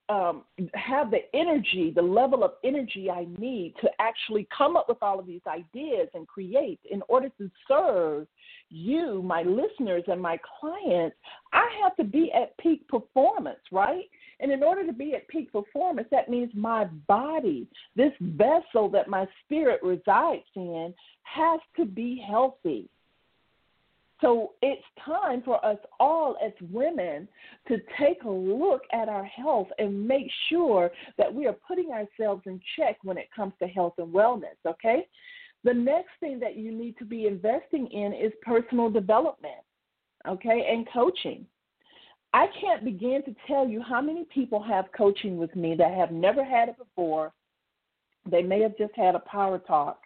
um, 0.10 0.44
have 0.74 1.12
the 1.12 1.22
energy, 1.34 1.92
the 1.96 2.02
level 2.02 2.44
of 2.44 2.52
energy 2.64 3.10
I 3.10 3.26
need 3.38 3.74
to 3.82 3.90
actually 4.00 4.48
come 4.56 4.76
up 4.76 4.90
with 4.90 5.02
all 5.02 5.18
of 5.18 5.26
these 5.26 5.42
ideas 5.48 6.10
and 6.14 6.28
create 6.28 6.80
in 6.92 7.02
order 7.08 7.30
to 7.38 7.50
serve 7.68 8.28
you, 8.70 9.22
my 9.22 9.44
listeners, 9.44 10.04
and 10.08 10.22
my 10.22 10.38
clients, 10.60 11.16
I 11.54 11.68
have 11.82 11.96
to 11.98 12.04
be 12.04 12.32
at 12.34 12.58
peak 12.58 12.88
performance, 12.88 13.60
right? 13.72 14.06
And 14.40 14.52
in 14.52 14.64
order 14.64 14.86
to 14.86 14.94
be 14.94 15.14
at 15.14 15.28
peak 15.28 15.52
performance, 15.52 16.08
that 16.12 16.30
means 16.30 16.52
my 16.54 16.86
body, 17.08 17.68
this 17.96 18.14
vessel 18.20 18.90
that 18.90 19.08
my 19.08 19.28
spirit 19.44 19.80
resides 19.84 20.44
in, 20.56 20.94
has 21.24 21.60
to 21.78 21.86
be 21.86 22.24
healthy. 22.28 22.90
So 24.22 24.54
it's 24.62 24.82
time 25.06 25.42
for 25.44 25.64
us 25.66 25.78
all 26.00 26.38
as 26.44 26.54
women 26.72 27.28
to 27.68 27.78
take 28.00 28.24
a 28.24 28.30
look 28.30 28.84
at 28.94 29.10
our 29.10 29.26
health 29.26 29.68
and 29.80 30.08
make 30.08 30.28
sure 30.50 30.92
that 31.18 31.34
we 31.34 31.46
are 31.46 31.56
putting 31.68 31.92
ourselves 31.92 32.44
in 32.46 32.62
check 32.78 32.98
when 33.04 33.18
it 33.18 33.28
comes 33.36 33.52
to 33.60 33.68
health 33.68 33.96
and 33.98 34.14
wellness, 34.14 34.56
okay? 34.66 35.08
The 35.66 35.74
next 35.74 36.12
thing 36.22 36.40
that 36.40 36.56
you 36.56 36.72
need 36.72 36.98
to 37.00 37.06
be 37.06 37.28
investing 37.28 37.88
in 37.88 38.14
is 38.14 38.32
personal 38.42 38.90
development, 38.90 39.62
okay, 40.28 40.68
and 40.72 40.88
coaching. 40.94 41.46
I 42.34 42.48
can't 42.60 42.84
begin 42.84 43.22
to 43.26 43.36
tell 43.48 43.68
you 43.68 43.82
how 43.82 44.02
many 44.02 44.26
people 44.34 44.62
have 44.64 44.86
coaching 44.98 45.38
with 45.38 45.56
me 45.56 45.76
that 45.76 45.94
have 45.94 46.12
never 46.12 46.44
had 46.44 46.70
it 46.70 46.78
before. 46.78 47.32
They 48.30 48.42
may 48.42 48.62
have 48.62 48.78
just 48.78 48.94
had 48.96 49.16
a 49.16 49.20
power 49.20 49.60
talk, 49.60 50.00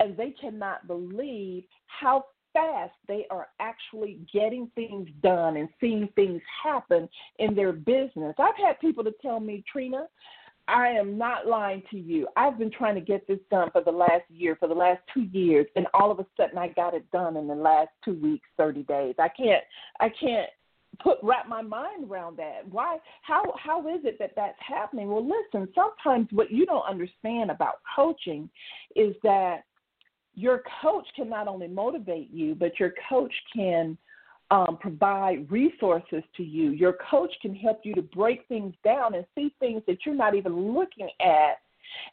and 0.00 0.16
they 0.16 0.34
cannot 0.40 0.86
believe 0.86 1.64
how 1.86 2.24
fast 2.52 2.94
they 3.06 3.26
are 3.30 3.48
actually 3.60 4.18
getting 4.32 4.68
things 4.74 5.08
done 5.22 5.56
and 5.56 5.68
seeing 5.80 6.08
things 6.16 6.42
happen 6.64 7.08
in 7.38 7.54
their 7.54 7.72
business. 7.72 8.34
I've 8.38 8.56
had 8.56 8.80
people 8.80 9.04
to 9.04 9.12
tell 9.22 9.38
me, 9.38 9.62
Trina, 9.70 10.06
I 10.66 10.88
am 10.88 11.18
not 11.18 11.46
lying 11.46 11.82
to 11.90 11.98
you. 11.98 12.26
I've 12.36 12.58
been 12.58 12.70
trying 12.70 12.94
to 12.96 13.00
get 13.00 13.26
this 13.28 13.38
done 13.50 13.70
for 13.72 13.82
the 13.82 13.90
last 13.90 14.24
year, 14.28 14.56
for 14.56 14.68
the 14.68 14.74
last 14.74 15.00
two 15.12 15.22
years, 15.32 15.66
and 15.76 15.86
all 15.94 16.10
of 16.10 16.18
a 16.18 16.26
sudden 16.36 16.58
I 16.58 16.68
got 16.68 16.94
it 16.94 17.08
done 17.12 17.36
in 17.36 17.46
the 17.46 17.54
last 17.54 17.90
two 18.04 18.14
weeks, 18.14 18.48
thirty 18.56 18.82
days. 18.84 19.14
I 19.18 19.28
can't, 19.28 19.62
I 20.00 20.08
can't 20.08 20.48
put 20.98 21.18
wrap 21.22 21.48
my 21.48 21.62
mind 21.62 22.10
around 22.10 22.36
that. 22.38 22.68
Why? 22.68 22.98
How 23.22 23.42
how 23.62 23.86
is 23.88 24.00
it 24.04 24.18
that 24.18 24.32
that's 24.36 24.58
happening? 24.66 25.08
Well, 25.08 25.26
listen. 25.26 25.68
Sometimes 25.74 26.28
what 26.32 26.50
you 26.50 26.66
don't 26.66 26.86
understand 26.88 27.50
about 27.50 27.76
coaching 27.96 28.50
is 28.96 29.14
that 29.22 29.64
your 30.34 30.62
coach 30.82 31.06
can 31.16 31.28
not 31.28 31.48
only 31.48 31.68
motivate 31.68 32.30
you, 32.30 32.54
but 32.54 32.78
your 32.78 32.92
coach 33.08 33.32
can 33.54 33.96
um, 34.50 34.78
provide 34.80 35.50
resources 35.50 36.22
to 36.36 36.42
you. 36.42 36.70
Your 36.70 36.96
coach 37.10 37.32
can 37.40 37.54
help 37.54 37.80
you 37.84 37.94
to 37.94 38.02
break 38.02 38.46
things 38.48 38.74
down 38.84 39.14
and 39.14 39.24
see 39.34 39.54
things 39.60 39.82
that 39.86 39.98
you're 40.04 40.14
not 40.14 40.34
even 40.34 40.74
looking 40.74 41.08
at 41.20 41.60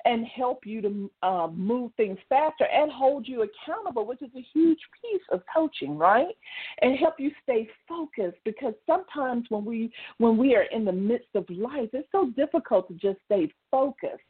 and 0.06 0.26
help 0.26 0.66
you 0.66 0.82
to 0.82 1.12
uh, 1.24 1.48
move 1.54 1.92
things 1.98 2.18
faster 2.30 2.66
and 2.66 2.92
hold 2.92 3.28
you 3.28 3.44
accountable, 3.44 4.06
which 4.06 4.22
is 4.22 4.30
a 4.36 4.46
huge 4.54 4.80
piece 5.02 5.22
of 5.32 5.42
coaching, 5.54 5.98
right? 5.98 6.36
And 6.82 6.98
help 6.98 7.16
you 7.20 7.32
stay 7.44 7.68
focused 7.88 8.38
because 8.46 8.74
sometimes 8.86 9.46
when 9.50 9.66
we 9.66 9.92
when 10.18 10.38
we 10.38 10.56
are 10.56 10.64
in 10.64 10.86
the 10.86 10.92
midst 10.92 11.30
of 11.36 11.50
life, 11.50 11.90
it's 11.94 12.08
so 12.12 12.32
difficult 12.36 12.88
to 12.88 12.94
just 12.96 13.20
stay 13.26 13.52
focused. 13.72 14.22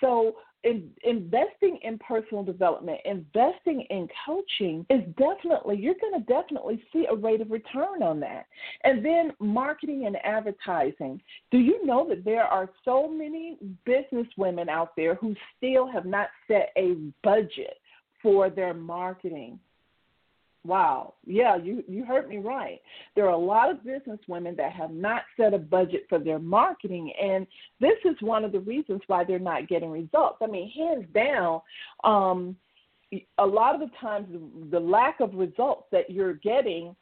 So 0.00 0.36
in, 0.64 0.90
investing 1.04 1.78
in 1.82 1.98
personal 1.98 2.44
development, 2.44 3.00
investing 3.04 3.86
in 3.90 4.08
coaching 4.26 4.86
is 4.90 5.02
definitely, 5.18 5.76
you're 5.76 5.94
going 6.00 6.14
to 6.14 6.32
definitely 6.32 6.82
see 6.92 7.06
a 7.10 7.14
rate 7.14 7.40
of 7.40 7.50
return 7.50 8.02
on 8.02 8.20
that. 8.20 8.46
And 8.84 9.04
then 9.04 9.32
marketing 9.40 10.06
and 10.06 10.16
advertising. 10.24 11.20
Do 11.50 11.58
you 11.58 11.84
know 11.84 12.08
that 12.08 12.24
there 12.24 12.44
are 12.44 12.70
so 12.84 13.08
many 13.08 13.58
business 13.84 14.26
women 14.36 14.68
out 14.68 14.94
there 14.96 15.16
who 15.16 15.34
still 15.56 15.90
have 15.90 16.06
not 16.06 16.28
set 16.46 16.70
a 16.76 16.94
budget 17.22 17.78
for 18.22 18.50
their 18.50 18.74
marketing? 18.74 19.58
Wow. 20.64 21.14
Yeah, 21.26 21.56
you, 21.56 21.82
you 21.88 22.04
heard 22.04 22.28
me 22.28 22.38
right. 22.38 22.80
There 23.16 23.26
are 23.26 23.32
a 23.32 23.36
lot 23.36 23.70
of 23.70 23.84
business 23.84 24.20
women 24.28 24.54
that 24.56 24.72
have 24.72 24.92
not 24.92 25.22
set 25.36 25.54
a 25.54 25.58
budget 25.58 26.06
for 26.08 26.20
their 26.20 26.38
marketing, 26.38 27.12
and 27.20 27.46
this 27.80 27.98
is 28.04 28.14
one 28.20 28.44
of 28.44 28.52
the 28.52 28.60
reasons 28.60 29.00
why 29.08 29.24
they're 29.24 29.40
not 29.40 29.68
getting 29.68 29.90
results. 29.90 30.38
I 30.40 30.46
mean, 30.46 30.70
hands 30.70 31.06
down, 31.12 31.60
um, 32.04 32.56
a 33.38 33.46
lot 33.46 33.74
of 33.74 33.80
the 33.80 33.90
times 34.00 34.28
the 34.70 34.80
lack 34.80 35.20
of 35.20 35.34
results 35.34 35.84
that 35.92 36.08
you're 36.08 36.34
getting 36.34 36.94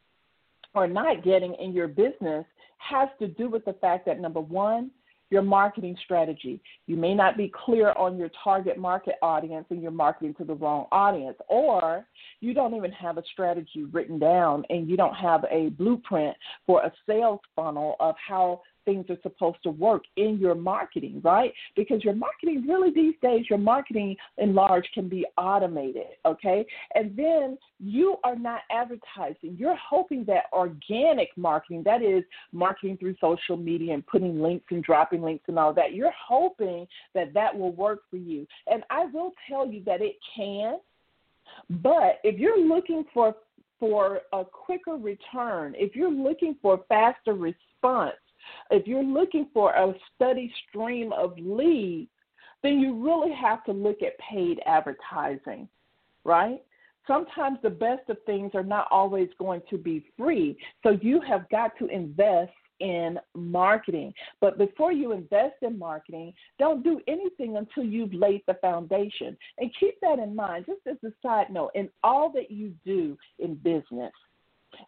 or 0.75 0.88
not 0.88 1.23
getting 1.23 1.55
in 1.55 1.73
your 1.73 1.88
business 1.88 2.44
has 2.79 3.09
to 3.18 3.29
do 3.29 3.49
with 3.49 3.64
the 3.64 3.75
fact 3.75 4.07
that 4.07 4.20
number 4.20 4.40
one, 4.40 4.90
your 5.31 5.43
marketing 5.43 5.97
strategy. 6.05 6.61
You 6.87 6.97
may 6.97 7.14
not 7.14 7.37
be 7.37 7.51
clear 7.64 7.93
on 7.93 8.19
your 8.19 8.31
target 8.43 8.79
market 8.79 9.14
audience 9.23 9.66
and 9.71 9.81
you're 9.81 9.90
marketing 9.90 10.35
to 10.35 10.45
the 10.45 10.55
wrong 10.55 10.87
audience, 10.93 11.37
or 11.49 12.07
you 12.40 12.53
don't 12.53 12.75
even 12.75 12.93
have 12.93 13.16
a 13.16 13.23
strategy 13.33 13.85
written 13.85 14.19
down 14.19 14.64
and 14.71 14.88
you 14.88 14.97
don't 14.97 15.14
have 15.14 15.45
a 15.51 15.71
blueprint 15.71 16.37
for 16.66 16.83
a 16.83 16.93
sales 17.09 17.40
funnel 17.55 17.97
of 18.01 18.14
how 18.27 18.61
things 18.85 19.07
are 19.09 19.19
supposed 19.23 19.59
to 19.62 19.71
work 19.71 20.03
in 20.16 20.38
your 20.38 20.55
marketing, 20.55 21.21
right? 21.25 21.53
Because 21.77 22.05
your 22.05 22.14
marketing, 22.14 22.66
really 22.66 22.90
these 22.93 23.14
days, 23.23 23.47
your 23.49 23.59
marketing 23.59 24.16
in 24.38 24.55
large 24.55 24.88
can 24.95 25.09
be 25.09 25.27
automated, 25.37 26.07
okay? 26.25 26.64
And 26.95 27.16
then 27.16 27.59
you 27.79 28.16
are 28.25 28.37
not 28.37 28.61
advertising. 28.71 29.57
You're 29.59 29.77
hoping 29.77 30.25
that 30.27 30.45
organic 30.53 31.29
marketing, 31.37 31.83
that 31.85 32.03
is 32.03 32.25
marketing 32.53 32.97
through 32.99 33.16
social 33.21 33.57
media 33.57 33.95
and 33.95 34.07
putting 34.07 34.40
links 34.40 34.66
and 34.71 34.83
dropping 34.83 35.23
links 35.23 35.45
and 35.49 35.59
all 35.59 35.73
that, 35.75 35.95
you're 35.95 36.12
hoping 36.27 36.87
that 37.14 37.33
that 37.35 37.57
will 37.57 37.73
work 37.73 38.01
for 38.11 38.16
you. 38.16 38.47
And 38.66 38.83
I 38.90 39.07
will 39.07 39.33
tell 39.49 39.66
you 39.66 39.83
that 39.85 40.01
it 40.01 40.16
can. 40.37 40.79
But 41.69 42.21
if 42.23 42.38
you're 42.38 42.61
looking 42.61 43.05
for 43.12 43.35
for 43.81 44.21
a 44.35 44.45
quicker 44.45 44.97
return, 44.97 45.75
if 45.77 45.97
you're 45.97 46.12
looking 46.12 46.55
for 46.61 46.85
faster 46.88 47.33
response, 47.33 48.12
if 48.70 48.87
you're 48.87 49.03
looking 49.03 49.48
for 49.53 49.72
a 49.72 49.94
steady 50.14 50.53
stream 50.68 51.12
of 51.12 51.35
leads, 51.38 52.11
then 52.62 52.79
you 52.79 52.94
really 53.03 53.35
have 53.35 53.64
to 53.64 53.72
look 53.72 54.03
at 54.03 54.18
paid 54.18 54.61
advertising, 54.66 55.68
right? 56.24 56.62
Sometimes 57.07 57.59
the 57.62 57.70
best 57.70 58.09
of 58.09 58.18
things 58.26 58.53
are 58.55 58.62
not 58.62 58.87
always 58.90 59.29
going 59.38 59.62
to 59.70 59.79
be 59.79 60.05
free. 60.16 60.59
So 60.83 60.98
you 61.00 61.20
have 61.22 61.48
got 61.48 61.72
to 61.79 61.87
invest 61.87 62.53
in 62.81 63.18
marketing. 63.35 64.12
But 64.40 64.59
before 64.59 64.92
you 64.92 65.12
invest 65.12 65.57
in 65.62 65.79
marketing, 65.79 66.33
don't 66.59 66.83
do 66.83 67.00
anything 67.07 67.57
until 67.57 67.85
you've 67.85 68.14
laid 68.14 68.42
the 68.46 68.55
foundation. 68.55 69.37
And 69.59 69.70
keep 69.79 69.94
that 70.03 70.18
in 70.18 70.35
mind, 70.35 70.66
just 70.66 70.81
as 70.87 70.96
a 71.05 71.12
side 71.22 71.50
note, 71.50 71.70
in 71.74 71.88
all 72.03 72.33
that 72.33 72.50
you 72.50 72.74
do 72.85 73.16
in 73.38 73.55
business, 73.57 74.12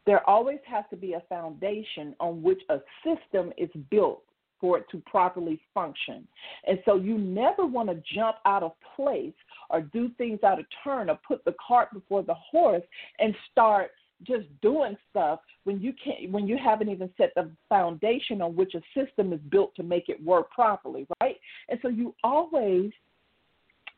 there 0.06 0.28
always 0.28 0.58
has 0.66 0.84
to 0.90 0.96
be 0.96 1.14
a 1.14 1.22
foundation 1.28 2.14
on 2.20 2.42
which 2.42 2.60
a 2.68 2.78
system 3.04 3.52
is 3.56 3.70
built 3.90 4.22
for 4.60 4.78
it 4.78 4.86
to 4.92 5.02
properly 5.06 5.60
function. 5.74 6.26
And 6.66 6.78
so 6.84 6.94
you 6.94 7.18
never 7.18 7.66
want 7.66 7.88
to 7.88 8.00
jump 8.14 8.36
out 8.46 8.62
of 8.62 8.72
place 8.94 9.34
or 9.70 9.82
do 9.82 10.10
things 10.16 10.38
out 10.44 10.60
of 10.60 10.66
turn 10.84 11.10
or 11.10 11.18
put 11.26 11.44
the 11.44 11.54
cart 11.66 11.92
before 11.92 12.22
the 12.22 12.34
horse 12.34 12.84
and 13.18 13.34
start 13.50 13.90
just 14.24 14.44
doing 14.60 14.96
stuff 15.10 15.40
when 15.64 15.80
you 15.80 15.92
can't 15.92 16.30
when 16.30 16.46
you 16.46 16.56
haven't 16.56 16.88
even 16.88 17.10
set 17.18 17.32
the 17.34 17.50
foundation 17.68 18.40
on 18.40 18.54
which 18.54 18.74
a 18.74 18.80
system 18.94 19.32
is 19.32 19.40
built 19.50 19.74
to 19.74 19.82
make 19.82 20.08
it 20.08 20.22
work 20.24 20.48
properly, 20.52 21.08
right? 21.20 21.36
And 21.68 21.78
so 21.82 21.88
you 21.88 22.14
always 22.22 22.92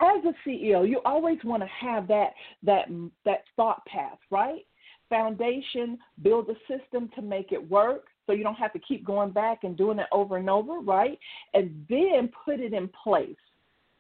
as 0.01 0.25
a 0.25 0.49
CEO, 0.49 0.88
you 0.88 1.01
always 1.05 1.38
want 1.44 1.62
to 1.62 1.68
have 1.68 2.09
that 2.09 2.31
that 2.62 2.87
that 3.25 3.44
thought 3.57 3.85
path, 3.87 4.18
right? 4.31 4.64
Foundation, 5.14 5.98
build 6.22 6.48
a 6.50 6.55
system 6.66 7.09
to 7.14 7.22
make 7.22 7.53
it 7.53 7.70
work 7.70 8.07
so 8.27 8.33
you 8.33 8.42
don't 8.42 8.57
have 8.57 8.72
to 8.72 8.79
keep 8.81 9.05
going 9.05 9.31
back 9.31 9.62
and 9.62 9.77
doing 9.77 9.98
it 9.98 10.07
over 10.11 10.38
and 10.38 10.50
over, 10.50 10.81
right? 10.81 11.18
And 11.53 11.87
then 11.88 12.31
put 12.44 12.59
it 12.59 12.72
in 12.72 12.88
place. 12.88 13.37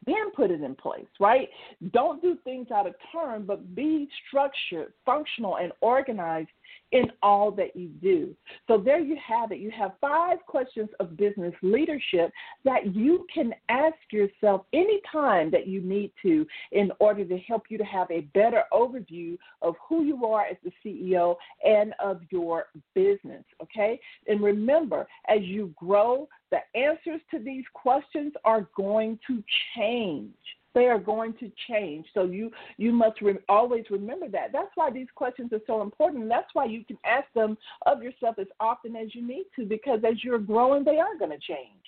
Then 0.06 0.32
put 0.34 0.50
it 0.50 0.60
in 0.60 0.74
place, 0.74 1.06
right? 1.20 1.48
Don't 1.92 2.20
do 2.20 2.36
things 2.44 2.70
out 2.70 2.86
of 2.86 2.94
turn, 3.12 3.46
but 3.46 3.74
be 3.74 4.08
structured, 4.26 4.92
functional, 5.06 5.56
and 5.56 5.72
organized 5.80 6.50
in 6.92 7.10
all 7.22 7.50
that 7.50 7.74
you 7.74 7.88
do. 7.88 8.34
So 8.68 8.78
there 8.78 9.00
you 9.00 9.16
have 9.26 9.52
it. 9.52 9.58
You 9.58 9.70
have 9.72 9.92
five 10.00 10.38
questions 10.46 10.88
of 11.00 11.16
business 11.16 11.54
leadership 11.62 12.32
that 12.64 12.94
you 12.94 13.26
can 13.32 13.52
ask 13.68 13.96
yourself 14.10 14.64
anytime 14.72 15.50
that 15.50 15.66
you 15.66 15.80
need 15.80 16.12
to 16.22 16.46
in 16.72 16.90
order 17.00 17.24
to 17.24 17.38
help 17.38 17.64
you 17.68 17.78
to 17.78 17.84
have 17.84 18.10
a 18.10 18.22
better 18.32 18.62
overview 18.72 19.36
of 19.62 19.74
who 19.88 20.04
you 20.04 20.24
are 20.24 20.46
as 20.46 20.56
the 20.62 20.72
CEO 20.84 21.34
and 21.64 21.94
of 21.98 22.20
your 22.30 22.66
business. 22.94 23.44
Okay? 23.62 23.98
And 24.28 24.40
remember, 24.40 25.06
as 25.28 25.40
you 25.42 25.74
grow, 25.76 26.28
the 26.50 26.58
answers 26.78 27.20
to 27.32 27.40
these 27.40 27.64
questions 27.74 28.32
are 28.44 28.68
going 28.76 29.18
to 29.26 29.42
change 29.76 30.34
they 30.74 30.86
are 30.86 30.98
going 30.98 31.34
to 31.34 31.50
change. 31.68 32.06
So 32.14 32.24
you 32.24 32.50
you 32.76 32.92
must 32.92 33.20
re- 33.20 33.38
always 33.48 33.84
remember 33.90 34.28
that. 34.28 34.50
That's 34.52 34.70
why 34.74 34.90
these 34.90 35.08
questions 35.14 35.52
are 35.52 35.60
so 35.66 35.82
important. 35.82 36.28
That's 36.28 36.52
why 36.52 36.66
you 36.66 36.84
can 36.84 36.98
ask 37.04 37.26
them 37.34 37.56
of 37.86 38.02
yourself 38.02 38.38
as 38.38 38.46
often 38.60 38.96
as 38.96 39.14
you 39.14 39.26
need 39.26 39.46
to, 39.56 39.64
because 39.64 40.00
as 40.06 40.22
you're 40.22 40.38
growing, 40.38 40.84
they 40.84 40.98
are 40.98 41.16
going 41.18 41.30
to 41.30 41.38
change. 41.38 41.84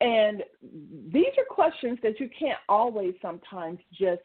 And 0.00 0.42
these 1.12 1.32
are 1.36 1.44
questions 1.48 1.98
that 2.02 2.18
you 2.18 2.28
can't 2.36 2.58
always 2.68 3.14
sometimes 3.22 3.78
just 3.92 4.22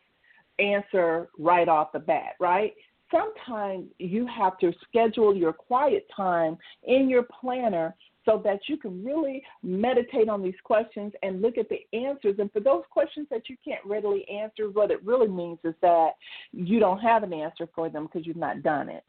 answer 0.60 1.30
right 1.38 1.68
off 1.68 1.92
the 1.92 2.00
bat, 2.00 2.36
right? 2.40 2.74
Sometimes 3.12 3.86
you 4.00 4.26
have 4.26 4.58
to 4.60 4.72
schedule 4.88 5.36
your 5.36 5.54
quiet 5.54 6.08
time 6.16 6.58
in 6.84 7.10
your 7.10 7.24
planner 7.40 7.96
so 8.26 8.42
that 8.44 8.62
you 8.68 8.78
can 8.78 9.04
really 9.04 9.44
meditate 9.62 10.30
on 10.30 10.42
these 10.42 10.54
questions 10.64 11.14
and 11.24 11.42
look 11.42 11.58
at 11.58 11.68
the 11.70 11.86
answers. 11.98 12.36
And 12.40 12.52
for 12.52 12.60
those 12.60 12.84
questions 12.90 13.28
that 13.30 13.50
you 13.50 13.58
can't 13.64 13.86
readily 13.86 14.28
answer, 14.30 14.70
what 14.70 14.92
it 14.92 15.04
really 15.04 15.28
means 15.28 15.60
is 15.64 15.76
that 15.82 16.12
you 16.52 16.80
don't 16.80 17.00
have 17.00 17.24
an 17.24 17.34
answer 17.34 17.68
for 17.76 17.90
them 17.90 18.06
because 18.06 18.26
you've 18.26 18.38
not 18.38 18.64
done 18.64 18.90
it. 18.90 19.04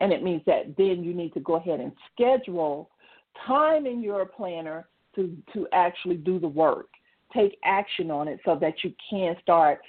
And 0.00 0.12
it 0.12 0.22
means 0.22 0.42
that 0.46 0.76
then 0.76 1.04
you 1.04 1.14
need 1.14 1.32
to 1.34 1.40
go 1.40 1.54
ahead 1.54 1.78
and 1.78 1.92
schedule 2.12 2.90
time 3.46 3.86
in 3.86 4.02
your 4.02 4.26
planner 4.26 4.88
to, 5.14 5.36
to 5.52 5.68
actually 5.72 6.16
do 6.16 6.40
the 6.40 6.48
work. 6.48 6.88
Take 7.32 7.56
action 7.64 8.10
on 8.10 8.28
it 8.28 8.40
so 8.44 8.58
that 8.60 8.74
you 8.82 8.92
can 9.08 9.36
start 9.40 9.80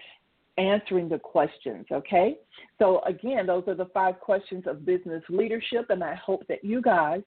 answering 0.58 1.10
the 1.10 1.18
questions, 1.18 1.86
okay? 1.92 2.38
So, 2.78 3.02
again, 3.06 3.48
those 3.48 3.64
are 3.68 3.76
the 3.76 3.90
five 3.94 4.20
questions 4.20 4.66
of 4.68 4.86
business 4.86 5.24
leadership, 5.30 5.88
and 5.90 6.04
I 6.04 6.14
hope 6.16 6.48
that 6.48 6.64
you 6.64 6.82
guys 6.82 7.24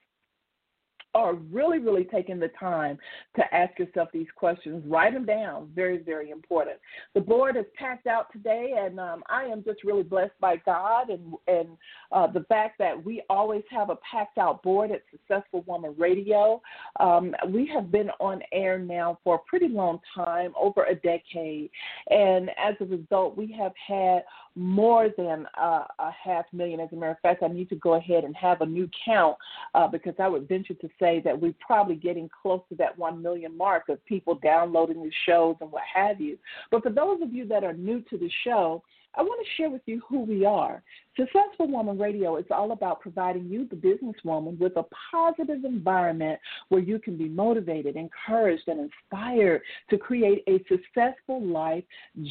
are 1.17 1.33
really, 1.51 1.79
really 1.79 2.05
taking 2.05 2.39
the 2.39 2.51
time 2.61 2.99
to 3.37 3.55
ask 3.55 3.79
yourself 3.79 4.11
these 4.13 4.27
questions. 4.37 4.85
Write 4.87 5.15
them 5.15 5.25
down. 5.25 5.71
Very, 5.75 5.97
very 5.97 6.29
important. 6.29 6.77
The 7.15 7.23
board 7.23 7.57
is 7.57 7.65
packed 7.75 8.07
out 8.07 8.31
today, 8.33 8.75
and 8.79 9.01
um, 9.01 9.25
I 9.31 9.45
am 9.45 9.65
just 9.65 9.83
really 9.83 10.03
blessed 10.03 10.39
by 10.41 10.57
God 10.67 11.09
and 11.09 11.33
and 11.49 11.69
uh, 12.13 12.27
the 12.27 12.45
fact 12.51 12.79
that 12.81 13.03
we 13.03 13.23
always 13.31 13.63
have 13.71 13.89
a 13.89 13.97
packed 13.97 14.37
out 14.37 14.63
board 14.63 14.91
at 14.91 15.05
Successful 15.11 15.65
Woman 15.67 15.95
Radio. 15.97 16.61
Um, 17.01 17.35
we 17.49 17.67
have 17.73 17.91
been 17.91 18.11
on 18.21 18.43
air 18.53 18.79
now 18.79 19.19
for 19.25 19.37
a 19.37 19.49
pretty 19.49 19.69
long 19.69 20.01
time, 20.15 20.53
over 20.61 20.85
a 20.85 20.97
decade, 20.97 21.71
and 22.11 22.51
as 22.51 22.75
a 22.81 22.85
result, 22.85 23.39
we 23.39 23.51
have 23.53 23.73
had 23.89 24.23
more 24.57 25.11
than 25.17 25.47
uh, 25.61 25.85
a 25.99 26.11
half 26.11 26.47
million. 26.53 26.81
As 26.81 26.89
a 26.93 26.97
matter 26.97 27.13
of 27.13 27.21
fact, 27.21 27.43
I 27.43 27.49
need 27.49 27.69
to 27.69 27.77
go 27.77 27.95
ahead 27.95 28.25
and 28.25 28.35
have 28.35 28.63
a 28.63 28.67
new 28.67 28.89
count 29.05 29.37
uh, 29.75 29.87
because 29.87 30.15
I 30.19 30.29
would 30.29 30.49
venture 30.49 30.75
to 30.75 30.89
say 30.99 31.21
that 31.25 31.39
we're 31.39 31.55
probably 31.61 31.95
getting 31.95 32.29
close 32.43 32.63
to 32.71 32.75
that 32.77 32.99
1 32.99 33.23
million 33.23 33.57
mark 33.57 33.91
of 33.91 34.05
people 34.07 34.37
downloading 34.43 35.03
the 35.03 35.13
shows 35.27 35.57
and 35.61 35.71
what 35.71 35.83
have 35.95 36.21
you. 36.21 36.39
But 36.71 36.83
for 36.83 36.91
those 36.91 37.21
of 37.23 37.33
you 37.33 37.47
that 37.49 37.65
are 37.65 37.75
new 37.75 38.01
to 38.09 38.17
the 38.17 38.31
show, 38.45 38.83
I 39.17 39.23
want 39.23 39.45
to 39.45 39.53
share 39.57 39.71
with 39.71 39.83
you 39.87 40.03
who 40.09 40.21
we 40.21 40.45
are. 40.45 40.83
Successful 41.17 41.69
Woman 41.69 41.99
Radio 41.99 42.37
is 42.37 42.45
all 42.51 42.73
about 42.73 43.01
providing 43.01 43.47
you, 43.49 43.67
the 43.67 43.77
businesswoman, 43.77 44.59
with 44.59 44.77
a 44.77 44.85
positive 45.11 45.65
environment 45.65 46.39
where 46.69 46.83
you 46.83 46.99
can 46.99 47.17
be 47.17 47.29
motivated, 47.29 47.97
encouraged, 47.97 48.69
and 48.69 48.91
inspired 48.91 49.63
to 49.89 49.97
create 49.97 50.45
a 50.47 50.63
successful 50.69 51.43
life, 51.43 51.85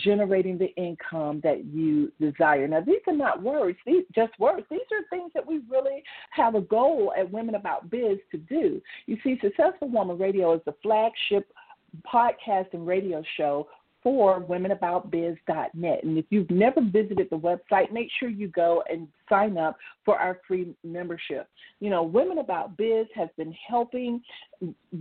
generating 0.03 0.57
the 0.57 0.73
income 0.75 1.41
that 1.43 1.65
you 1.65 2.11
desire. 2.19 2.67
Now, 2.67 2.81
these 2.81 3.01
are 3.07 3.13
not 3.13 3.41
words, 3.41 3.79
these 3.85 4.03
just 4.13 4.37
words. 4.39 4.65
These 4.69 4.81
are 4.91 5.09
things 5.09 5.31
that 5.33 5.45
we 5.45 5.61
really 5.69 6.03
have 6.31 6.53
a 6.53 6.61
goal 6.61 7.13
at 7.17 7.31
Women 7.31 7.55
About 7.55 7.89
Biz 7.89 8.19
to 8.31 8.37
do. 8.37 8.79
You 9.07 9.17
see, 9.23 9.39
Successful 9.41 9.89
Woman 9.89 10.19
Radio 10.19 10.53
is 10.53 10.61
the 10.65 10.75
flagship 10.83 11.51
podcast 12.03 12.73
and 12.73 12.85
radio 12.85 13.23
show 13.37 13.67
for 14.05 14.39
womenaboutbiz.net. 14.39 16.03
And 16.03 16.17
if 16.19 16.25
you've 16.29 16.51
never 16.51 16.79
visited 16.79 17.27
the 17.31 17.39
website, 17.39 17.91
make 17.91 18.09
sure 18.19 18.29
you 18.29 18.49
go 18.49 18.83
and 18.87 19.07
sign 19.27 19.57
up 19.57 19.77
for 20.05 20.15
our 20.19 20.39
free 20.47 20.75
membership. 20.83 21.49
You 21.79 21.89
know, 21.89 22.03
Women 22.03 22.37
About 22.37 22.77
Biz 22.77 23.07
has 23.15 23.29
been 23.35 23.51
helping 23.67 24.21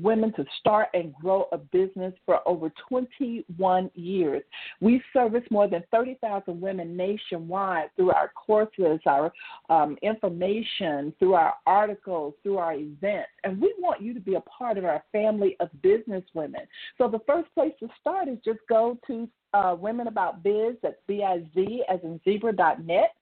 women 0.02 0.32
to 0.34 0.44
start 0.58 0.88
and 0.94 1.14
grow 1.14 1.48
a 1.52 1.58
business 1.58 2.14
for 2.24 2.40
over 2.48 2.72
21 2.88 3.90
years. 3.94 4.42
We 4.80 5.02
service 5.12 5.44
more 5.50 5.68
than 5.68 5.84
30,000 5.90 6.58
women 6.58 6.96
nationwide 6.96 7.90
through 7.96 8.12
our 8.12 8.32
courses, 8.34 9.00
our 9.06 9.32
um, 9.68 9.96
information, 10.02 11.12
through 11.18 11.34
our 11.34 11.54
articles, 11.66 12.34
through 12.42 12.58
our 12.58 12.74
events. 12.74 13.28
And 13.44 13.60
we 13.60 13.74
want 13.78 14.00
you 14.00 14.14
to 14.14 14.20
be 14.20 14.34
a 14.34 14.40
part 14.40 14.78
of 14.78 14.86
our 14.86 15.04
family 15.12 15.56
of 15.60 15.68
business 15.82 16.24
women. 16.32 16.62
So 16.96 17.08
the 17.08 17.20
first 17.26 17.52
place 17.54 17.72
to 17.80 17.88
start 18.00 18.28
is 18.28 18.38
just 18.44 18.60
go 18.68 18.93
to 19.06 19.28
uh, 19.52 19.76
Women 19.78 20.08
About 20.08 20.42
Biz, 20.42 20.76
that's 20.82 20.96
B 21.06 21.22
I 21.22 21.42
Z 21.54 21.84
as 21.88 22.00
in 22.02 22.20
zebra.net 22.24 23.14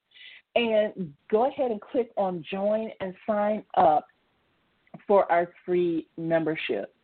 and 0.55 1.13
go 1.31 1.49
ahead 1.49 1.71
and 1.71 1.81
click 1.81 2.11
on 2.17 2.45
join 2.51 2.91
and 3.01 3.15
sign 3.27 3.65
up 3.77 4.07
for 5.07 5.31
our 5.33 5.49
free 5.65 6.07
membership. 6.17 6.95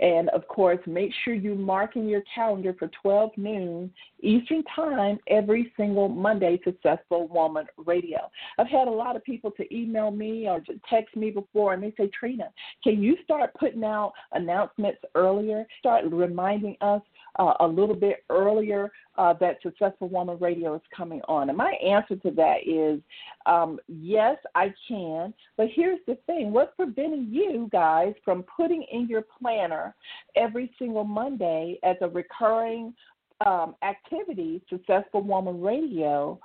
And 0.00 0.28
of 0.30 0.46
course, 0.48 0.78
make 0.86 1.10
sure 1.24 1.34
you 1.34 1.54
mark 1.54 1.96
in 1.96 2.08
your 2.08 2.22
calendar 2.32 2.74
for 2.78 2.88
12 3.02 3.32
noon 3.36 3.92
Eastern 4.20 4.62
Time 4.74 5.18
every 5.28 5.72
single 5.76 6.08
Monday, 6.08 6.60
Successful 6.64 7.28
Woman 7.28 7.66
Radio. 7.76 8.30
I've 8.58 8.68
had 8.68 8.88
a 8.88 8.92
lot 8.92 9.16
of 9.16 9.24
people 9.24 9.50
to 9.52 9.74
email 9.74 10.10
me 10.10 10.48
or 10.48 10.60
to 10.60 10.80
text 10.88 11.16
me 11.16 11.30
before, 11.30 11.74
and 11.74 11.82
they 11.82 11.92
say, 11.96 12.08
Trina, 12.18 12.50
can 12.82 13.02
you 13.02 13.16
start 13.24 13.50
putting 13.58 13.84
out 13.84 14.12
announcements 14.32 15.00
earlier? 15.14 15.66
Start 15.80 16.04
reminding 16.10 16.76
us 16.80 17.02
uh, 17.38 17.54
a 17.60 17.66
little 17.66 17.94
bit 17.94 18.24
earlier 18.30 18.90
uh, 19.16 19.34
that 19.40 19.58
Successful 19.62 20.08
Woman 20.08 20.38
Radio 20.40 20.74
is 20.74 20.82
coming 20.94 21.20
on? 21.28 21.48
And 21.48 21.58
my 21.58 21.72
answer 21.84 22.16
to 22.16 22.30
that 22.32 22.66
is 22.66 23.00
um, 23.46 23.78
yes, 23.88 24.36
I 24.54 24.72
can. 24.86 25.32
But 25.56 25.68
here's 25.74 26.00
the 26.06 26.16
thing 26.26 26.52
what's 26.52 26.74
preventing 26.76 27.28
you 27.30 27.68
guys 27.72 28.14
from 28.24 28.44
putting 28.44 28.84
in 28.92 29.08
your 29.08 29.24
planner 29.40 29.94
every 30.36 30.72
single 30.78 31.04
Monday 31.04 31.78
as 31.82 31.96
a 32.00 32.08
recurring 32.08 32.94
um, 33.46 33.76
activity, 33.82 34.62
Successful 34.68 35.22
Woman 35.22 35.60
Radio, 35.60 36.40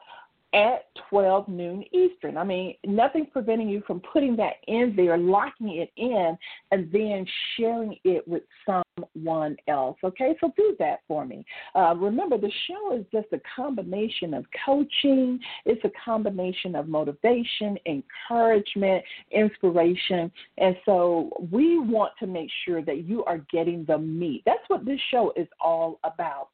at 0.53 0.85
12 1.09 1.47
noon 1.47 1.83
Eastern. 1.91 2.37
I 2.37 2.43
mean, 2.43 2.75
nothing's 2.85 3.27
preventing 3.31 3.69
you 3.69 3.81
from 3.87 4.01
putting 4.01 4.35
that 4.37 4.53
in 4.67 4.93
there, 4.95 5.17
locking 5.17 5.69
it 5.77 5.91
in, 5.97 6.37
and 6.71 6.91
then 6.91 7.25
sharing 7.57 7.97
it 8.03 8.27
with 8.27 8.43
someone 8.65 9.57
else. 9.67 9.97
Okay, 10.03 10.35
so 10.39 10.53
do 10.55 10.75
that 10.79 10.99
for 11.07 11.25
me. 11.25 11.45
Uh, 11.75 11.95
remember, 11.95 12.37
the 12.37 12.51
show 12.67 12.95
is 12.95 13.05
just 13.11 13.27
a 13.33 13.41
combination 13.55 14.33
of 14.33 14.45
coaching, 14.65 15.39
it's 15.65 15.83
a 15.85 15.91
combination 16.03 16.75
of 16.75 16.87
motivation, 16.87 17.77
encouragement, 17.87 19.03
inspiration. 19.31 20.31
And 20.57 20.75
so 20.85 21.31
we 21.51 21.79
want 21.79 22.13
to 22.19 22.27
make 22.27 22.49
sure 22.65 22.83
that 22.83 23.05
you 23.05 23.23
are 23.25 23.39
getting 23.51 23.85
the 23.85 23.97
meat. 23.97 24.43
That's 24.45 24.63
what 24.67 24.85
this 24.85 24.99
show 25.09 25.33
is 25.35 25.47
all 25.59 25.99
about. 26.03 26.49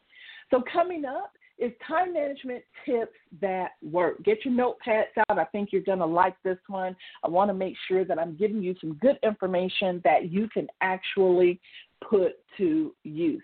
So, 0.51 0.63
coming 0.71 1.05
up, 1.05 1.31
is 1.59 1.71
time 1.87 2.13
management 2.13 2.63
tips 2.85 3.17
that 3.41 3.71
work. 3.83 4.23
Get 4.23 4.45
your 4.45 4.53
notepads 4.53 5.05
out. 5.29 5.37
I 5.37 5.45
think 5.45 5.69
you're 5.71 5.81
going 5.81 5.99
to 5.99 6.05
like 6.05 6.35
this 6.43 6.57
one. 6.67 6.95
I 7.23 7.27
want 7.27 7.49
to 7.49 7.53
make 7.53 7.75
sure 7.87 8.05
that 8.05 8.17
I'm 8.17 8.35
giving 8.35 8.61
you 8.61 8.75
some 8.79 8.93
good 8.95 9.17
information 9.23 10.01
that 10.03 10.31
you 10.31 10.47
can 10.49 10.67
actually 10.81 11.59
put 12.07 12.33
to 12.57 12.95
use. 13.03 13.43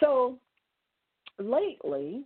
So, 0.00 0.38
lately, 1.38 2.24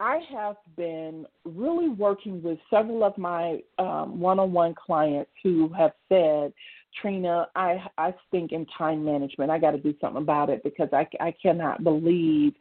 I 0.00 0.20
have 0.32 0.56
been 0.76 1.26
really 1.44 1.90
working 1.90 2.42
with 2.42 2.58
several 2.70 3.04
of 3.04 3.16
my 3.18 3.60
one 3.78 4.38
on 4.38 4.52
one 4.52 4.74
clients 4.74 5.30
who 5.42 5.70
have 5.76 5.92
said, 6.08 6.54
Trina, 7.00 7.48
I 7.54 7.84
I 7.98 8.14
think 8.30 8.52
in 8.52 8.66
time 8.76 9.04
management, 9.04 9.50
I 9.50 9.58
got 9.58 9.72
to 9.72 9.78
do 9.78 9.94
something 10.00 10.22
about 10.22 10.48
it 10.48 10.62
because 10.64 10.88
I, 10.92 11.06
I 11.20 11.34
cannot 11.42 11.84
believe 11.84 12.54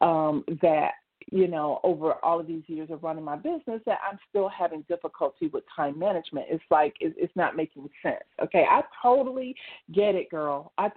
um, 0.00 0.42
that 0.62 0.92
you 1.32 1.48
know, 1.48 1.80
over 1.82 2.14
all 2.24 2.38
of 2.38 2.46
these 2.46 2.62
years 2.66 2.90
of 2.90 3.02
running 3.02 3.24
my 3.24 3.36
business, 3.36 3.80
that 3.86 3.98
I'm 4.08 4.18
still 4.30 4.48
having 4.48 4.82
difficulty 4.82 5.48
with 5.48 5.64
time 5.74 5.98
management. 5.98 6.46
It's 6.48 6.62
like 6.70 6.94
it's 7.00 7.34
not 7.34 7.56
making 7.56 7.88
sense. 8.02 8.22
Okay, 8.42 8.64
I 8.68 8.82
totally 9.02 9.54
get 9.92 10.14
it, 10.14 10.30
girl. 10.30 10.72
I 10.78 10.90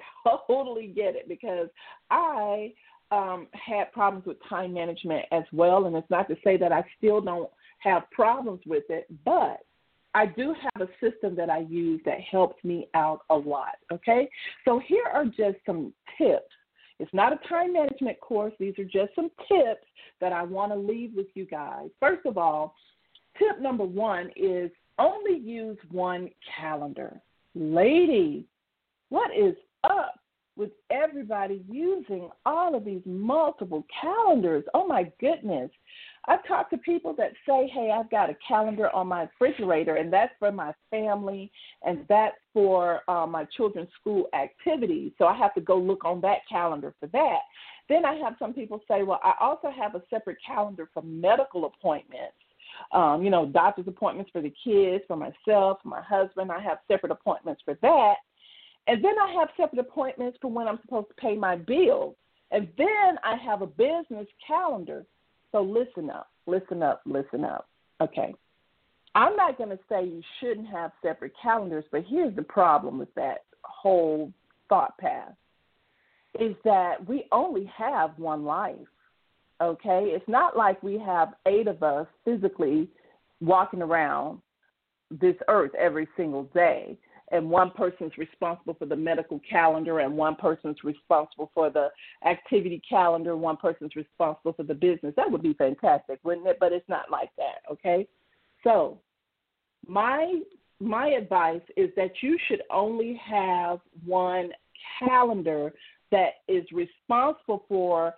totally 0.48 0.88
get 0.88 1.16
it 1.16 1.28
because 1.28 1.70
I 2.12 2.74
um, 3.12 3.48
had 3.54 3.92
problems 3.92 4.26
with 4.28 4.38
time 4.48 4.74
management 4.74 5.26
as 5.32 5.44
well, 5.52 5.86
and 5.86 5.96
it's 5.96 6.10
not 6.10 6.28
to 6.30 6.36
say 6.44 6.58
that 6.58 6.72
I 6.72 6.84
still 6.98 7.22
don't 7.22 7.50
have 7.80 8.10
problems 8.12 8.62
with 8.68 8.84
it, 8.90 9.08
but 9.26 9.62
I 10.14 10.26
do 10.26 10.54
have 10.54 10.88
a 10.88 10.92
system 11.02 11.36
that 11.36 11.50
I 11.50 11.60
use 11.60 12.02
that 12.06 12.20
helps 12.20 12.64
me 12.64 12.88
out 12.94 13.22
a 13.30 13.36
lot. 13.36 13.78
Okay, 13.92 14.30
so 14.66 14.80
here 14.86 15.06
are 15.12 15.26
just 15.26 15.58
some 15.66 15.94
tips 16.18 16.54
it's 17.00 17.14
not 17.14 17.34
a 17.34 17.48
time 17.48 17.74
management 17.74 18.20
course. 18.20 18.54
These 18.60 18.78
are 18.78 18.84
just 18.84 19.16
some 19.16 19.30
tips 19.48 19.86
that 20.20 20.34
I 20.34 20.44
want 20.44 20.72
to 20.72 20.78
leave 20.78 21.12
with 21.16 21.28
you 21.34 21.46
guys. 21.46 21.90
First 22.00 22.26
of 22.26 22.38
all, 22.38 22.76
tip 23.38 23.62
number 23.62 23.86
one 23.86 24.32
is 24.36 24.70
only 24.98 25.40
use 25.40 25.78
one 25.92 26.30
calendar. 26.60 27.22
Ladies, 27.56 28.44
what 29.10 29.32
is 29.36 29.56
up 29.84 30.19
with 30.60 30.72
everybody 30.92 31.64
using 31.72 32.30
all 32.46 32.76
of 32.76 32.84
these 32.86 33.02
multiple 33.06 33.86
calendars? 34.00 34.66
Oh 34.74 34.86
my 34.86 35.12
goodness. 35.20 35.72
I've 36.28 36.46
talked 36.48 36.72
to 36.72 36.78
people 36.78 37.16
that 37.18 37.32
say, 37.48 37.72
hey, 37.74 37.92
I've 37.98 38.12
got 38.12 38.30
a 38.30 38.36
calendar 38.46 38.94
on 38.94 39.08
my 39.08 39.22
refrigerator, 39.22 39.96
and 39.96 40.12
that's 40.12 40.34
for 40.38 40.52
my 40.52 40.74
family, 40.92 41.52
and 41.84 42.06
that's 42.10 42.36
for 42.54 43.02
uh, 43.08 43.26
my 43.26 43.46
children's 43.56 43.90
school 44.00 44.28
activities. 44.34 45.14
So 45.18 45.26
I 45.26 45.36
have 45.38 45.54
to 45.56 45.62
go 45.62 45.78
look 45.78 46.04
on 46.04 46.20
that 46.22 46.40
calendar 46.48 46.94
for 47.00 47.08
that. 47.08 47.40
Then 47.88 48.06
I 48.06 48.16
have 48.16 48.36
some 48.38 48.54
people 48.54 48.82
say, 48.88 49.02
well, 49.02 49.22
I 49.24 49.34
also 49.40 49.72
have 49.72 49.96
a 49.96 50.04
separate 50.10 50.38
calendar 50.46 50.90
for 50.94 51.02
medical 51.02 51.66
appointments. 51.66 52.36
Um, 52.92 53.24
you 53.24 53.30
know, 53.30 53.48
doctor's 53.48 53.88
appointments 53.88 54.30
for 54.32 54.42
the 54.42 54.54
kids, 54.64 55.04
for 55.08 55.16
myself, 55.16 55.80
my 55.84 56.02
husband. 56.02 56.52
I 56.52 56.60
have 56.60 56.80
separate 56.88 57.12
appointments 57.12 57.62
for 57.66 57.78
that. 57.82 58.16
And 58.90 59.04
then 59.04 59.14
I 59.22 59.34
have 59.40 59.50
separate 59.56 59.80
appointments 59.80 60.38
for 60.42 60.52
when 60.52 60.68
I'm 60.68 60.80
supposed 60.82 61.08
to 61.10 61.14
pay 61.16 61.36
my 61.38 61.56
bills. 61.56 62.16
And 62.52 62.68
then 62.78 63.20
I 63.24 63.36
have 63.36 63.62
a 63.62 63.68
business 63.68 64.28
calendar 64.46 65.06
so 65.52 65.62
listen 65.62 66.10
up, 66.10 66.30
listen 66.46 66.84
up, 66.84 67.02
listen 67.06 67.44
up. 67.44 67.68
Okay. 68.02 68.34
I'm 69.16 69.36
not 69.36 69.58
going 69.58 69.72
to 69.72 69.80
say 69.90 70.06
you 70.06 70.22
shouldn't 70.40 70.68
have 70.68 70.92
separate 71.02 71.34
calendars, 71.42 71.86
but 71.92 72.04
here's 72.08 72.36
the 72.36 72.44
problem 72.44 73.00
with 73.00 73.14
that 73.16 73.46
whole 73.64 74.32
thought 74.70 74.98
path 75.00 75.34
is 76.40 76.56
that 76.64 77.08
we 77.08 77.26
only 77.32 77.66
have 77.76 78.12
one 78.18 78.46
life. 78.46 78.78
Okay? 79.62 80.12
It's 80.16 80.28
not 80.28 80.56
like 80.56 80.82
we 80.84 81.00
have 81.00 81.34
eight 81.48 81.68
of 81.68 81.82
us 81.82 82.06
physically 82.24 82.88
walking 83.42 83.82
around 83.82 84.40
this 85.10 85.36
earth 85.48 85.74
every 85.74 86.08
single 86.16 86.44
day 86.54 86.96
and 87.32 87.50
one 87.50 87.72
person's 87.72 88.18
responsible 88.18 88.74
for 88.74 88.86
the 88.86 88.96
medical 88.96 89.40
calendar 89.50 90.00
and 90.00 90.16
one 90.16 90.36
person's 90.36 90.78
responsible 90.84 91.52
for 91.54 91.70
the 91.70 91.90
activity 92.26 92.82
calendar 92.88 93.36
one 93.36 93.58
person's 93.58 93.96
responsible 93.96 94.54
for 94.54 94.64
the 94.64 94.74
business. 94.74 95.14
That 95.16 95.32
would 95.32 95.44
be 95.44 95.54
fantastic 95.54 96.20
wouldn't 96.24 96.48
it? 96.48 96.58
But 96.60 96.74
it's 96.74 96.90
not 96.90 97.12
like 97.12 97.30
that 97.38 97.62
okay? 97.72 98.08
So 98.64 99.00
my 99.88 100.42
my 100.80 101.10
advice 101.10 101.62
is 101.76 101.90
that 101.96 102.12
you 102.22 102.38
should 102.48 102.62
only 102.72 103.20
have 103.24 103.80
one 104.06 104.50
calendar 105.00 105.74
that 106.12 106.36
is 106.48 106.66
responsible 106.72 107.66
for 107.68 108.14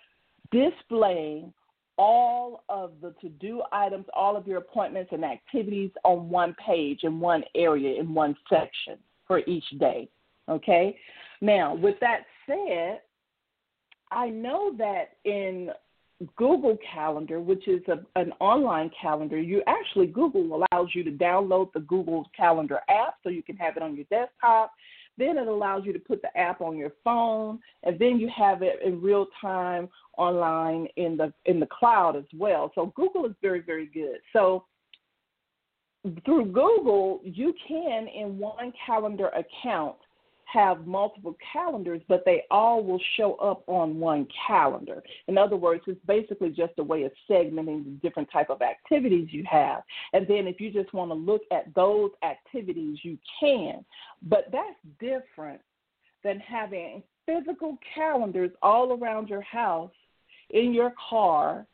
displaying 0.52 1.54
all 2.01 2.63
of 2.67 2.93
the 2.99 3.13
to 3.21 3.29
do 3.29 3.61
items, 3.71 4.05
all 4.15 4.35
of 4.35 4.47
your 4.47 4.57
appointments 4.57 5.11
and 5.13 5.23
activities 5.23 5.91
on 6.03 6.31
one 6.31 6.55
page 6.65 7.01
in 7.03 7.19
one 7.19 7.43
area 7.55 7.99
in 7.99 8.11
one 8.11 8.35
section 8.49 8.97
for 9.27 9.41
each 9.45 9.69
day. 9.79 10.09
Okay? 10.49 10.97
Now, 11.41 11.75
with 11.75 11.99
that 12.01 12.21
said, 12.47 13.01
I 14.09 14.29
know 14.29 14.75
that 14.79 15.09
in 15.25 15.69
Google 16.37 16.75
Calendar, 16.91 17.39
which 17.39 17.67
is 17.67 17.81
a, 17.87 17.99
an 18.19 18.33
online 18.39 18.89
calendar, 18.99 19.39
you 19.39 19.61
actually 19.67 20.07
Google 20.07 20.65
allows 20.73 20.89
you 20.95 21.03
to 21.03 21.11
download 21.11 21.71
the 21.71 21.81
Google 21.81 22.27
Calendar 22.35 22.79
app 22.89 23.17
so 23.21 23.29
you 23.29 23.43
can 23.43 23.57
have 23.57 23.77
it 23.77 23.83
on 23.83 23.95
your 23.95 24.05
desktop. 24.05 24.71
Then 25.21 25.38
it 25.38 25.47
allows 25.47 25.86
you 25.86 25.93
to 25.93 25.99
put 25.99 26.23
the 26.23 26.36
app 26.36 26.62
on 26.62 26.75
your 26.75 26.93
phone, 27.03 27.60
and 27.84 27.99
then 27.99 28.19
you 28.19 28.27
have 28.36 28.63
it 28.63 28.79
in 28.84 28.99
real 28.99 29.27
time 29.39 29.88
online 30.17 30.88
in 30.95 31.15
the 31.15 31.31
in 31.45 31.60
the 31.60 31.67
cloud 31.67 32.15
as 32.15 32.25
well. 32.36 32.71
So 32.73 32.91
Google 32.95 33.27
is 33.27 33.34
very 33.39 33.62
very 33.62 33.86
good. 33.86 34.17
So 34.34 34.65
through 36.25 36.45
Google, 36.45 37.21
you 37.23 37.53
can 37.67 38.07
in 38.07 38.39
one 38.39 38.73
calendar 38.84 39.27
account 39.27 39.97
have 40.51 40.85
multiple 40.85 41.35
calendars, 41.53 42.01
but 42.07 42.23
they 42.25 42.43
all 42.51 42.83
will 42.83 43.01
show 43.17 43.35
up 43.35 43.63
on 43.67 43.99
one 43.99 44.27
calendar. 44.47 45.01
In 45.27 45.37
other 45.37 45.55
words, 45.55 45.83
it's 45.87 46.03
basically 46.05 46.49
just 46.49 46.73
a 46.77 46.83
way 46.83 47.03
of 47.03 47.11
segmenting 47.29 47.83
the 47.83 47.99
different 48.01 48.29
type 48.31 48.49
of 48.49 48.61
activities 48.61 49.29
you 49.31 49.43
have. 49.49 49.83
And 50.13 50.27
then 50.27 50.47
if 50.47 50.59
you 50.59 50.71
just 50.71 50.93
want 50.93 51.11
to 51.11 51.15
look 51.15 51.41
at 51.51 51.73
those 51.75 52.11
activities, 52.23 52.99
you 53.03 53.17
can. 53.39 53.85
But 54.23 54.47
that's 54.51 54.77
different 54.99 55.61
than 56.23 56.39
having 56.39 57.03
physical 57.25 57.77
calendars 57.95 58.51
all 58.61 58.93
around 58.93 59.29
your 59.29 59.41
house, 59.41 59.91
in 60.49 60.73
your 60.73 60.93
car, 61.09 61.65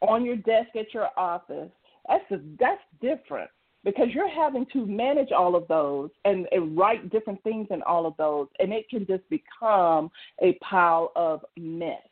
on 0.00 0.24
your 0.24 0.36
desk 0.36 0.70
at 0.78 0.94
your 0.94 1.08
office. 1.16 1.70
That's 2.08 2.30
a, 2.30 2.40
that's 2.58 2.80
different 3.00 3.50
because 3.84 4.08
you're 4.12 4.28
having 4.28 4.66
to 4.72 4.84
manage 4.84 5.32
all 5.32 5.56
of 5.56 5.66
those 5.68 6.10
and, 6.24 6.46
and 6.52 6.76
write 6.76 7.10
different 7.10 7.42
things 7.42 7.66
in 7.70 7.82
all 7.82 8.06
of 8.06 8.14
those, 8.18 8.46
and 8.58 8.72
it 8.72 8.88
can 8.88 9.06
just 9.06 9.28
become 9.30 10.10
a 10.42 10.52
pile 10.62 11.12
of 11.16 11.44
mess. 11.56 12.02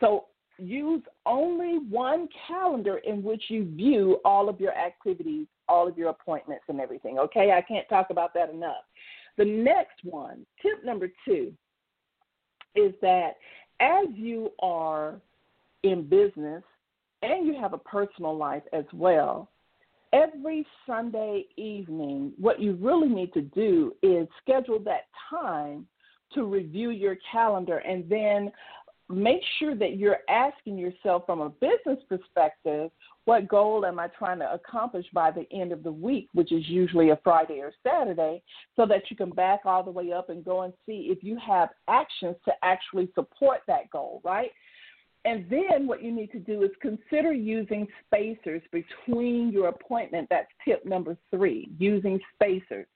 So 0.00 0.26
use 0.58 1.02
only 1.26 1.78
one 1.78 2.28
calendar 2.46 2.98
in 2.98 3.22
which 3.22 3.44
you 3.48 3.64
view 3.64 4.20
all 4.24 4.48
of 4.48 4.60
your 4.60 4.76
activities, 4.76 5.46
all 5.68 5.88
of 5.88 5.98
your 5.98 6.10
appointments, 6.10 6.64
and 6.68 6.80
everything. 6.80 7.18
Okay, 7.18 7.52
I 7.52 7.62
can't 7.62 7.88
talk 7.88 8.08
about 8.10 8.32
that 8.34 8.50
enough. 8.50 8.84
The 9.38 9.44
next 9.44 10.04
one, 10.04 10.46
tip 10.62 10.84
number 10.84 11.08
two, 11.24 11.52
is 12.74 12.92
that 13.02 13.36
as 13.80 14.06
you 14.14 14.52
are 14.60 15.20
in 15.82 16.06
business 16.08 16.62
and 17.22 17.46
you 17.46 17.58
have 17.60 17.72
a 17.72 17.78
personal 17.78 18.36
life 18.36 18.62
as 18.72 18.84
well, 18.92 19.48
every 20.12 20.66
Sunday 20.86 21.46
evening, 21.56 22.32
what 22.38 22.60
you 22.60 22.74
really 22.80 23.08
need 23.08 23.32
to 23.34 23.42
do 23.42 23.94
is 24.02 24.26
schedule 24.42 24.78
that 24.80 25.06
time 25.28 25.86
to 26.34 26.44
review 26.44 26.90
your 26.90 27.16
calendar 27.30 27.78
and 27.78 28.08
then 28.08 28.52
make 29.08 29.40
sure 29.58 29.74
that 29.74 29.96
you're 29.96 30.18
asking 30.28 30.78
yourself 30.78 31.24
from 31.26 31.40
a 31.40 31.48
business 31.48 31.98
perspective 32.08 32.90
what 33.24 33.48
goal 33.48 33.84
am 33.84 33.98
I 33.98 34.08
trying 34.08 34.38
to 34.38 34.52
accomplish 34.52 35.06
by 35.12 35.30
the 35.30 35.46
end 35.52 35.72
of 35.72 35.82
the 35.82 35.92
week, 35.92 36.28
which 36.32 36.52
is 36.52 36.68
usually 36.68 37.10
a 37.10 37.18
Friday 37.22 37.60
or 37.60 37.72
Saturday, 37.86 38.42
so 38.76 38.86
that 38.86 39.10
you 39.10 39.16
can 39.16 39.30
back 39.30 39.60
all 39.64 39.82
the 39.82 39.90
way 39.90 40.12
up 40.12 40.30
and 40.30 40.44
go 40.44 40.62
and 40.62 40.72
see 40.86 41.08
if 41.10 41.22
you 41.22 41.36
have 41.44 41.68
actions 41.88 42.36
to 42.44 42.52
actually 42.62 43.10
support 43.14 43.60
that 43.66 43.90
goal, 43.90 44.20
right? 44.24 44.50
And 45.24 45.44
then 45.50 45.86
what 45.86 46.02
you 46.02 46.12
need 46.12 46.32
to 46.32 46.38
do 46.38 46.62
is 46.62 46.70
consider 46.80 47.32
using 47.32 47.86
spacers 48.06 48.62
between 48.72 49.50
your 49.52 49.68
appointment. 49.68 50.28
That's 50.30 50.48
tip 50.64 50.84
number 50.86 51.16
three, 51.30 51.70
using 51.78 52.18
spacers. 52.34 52.86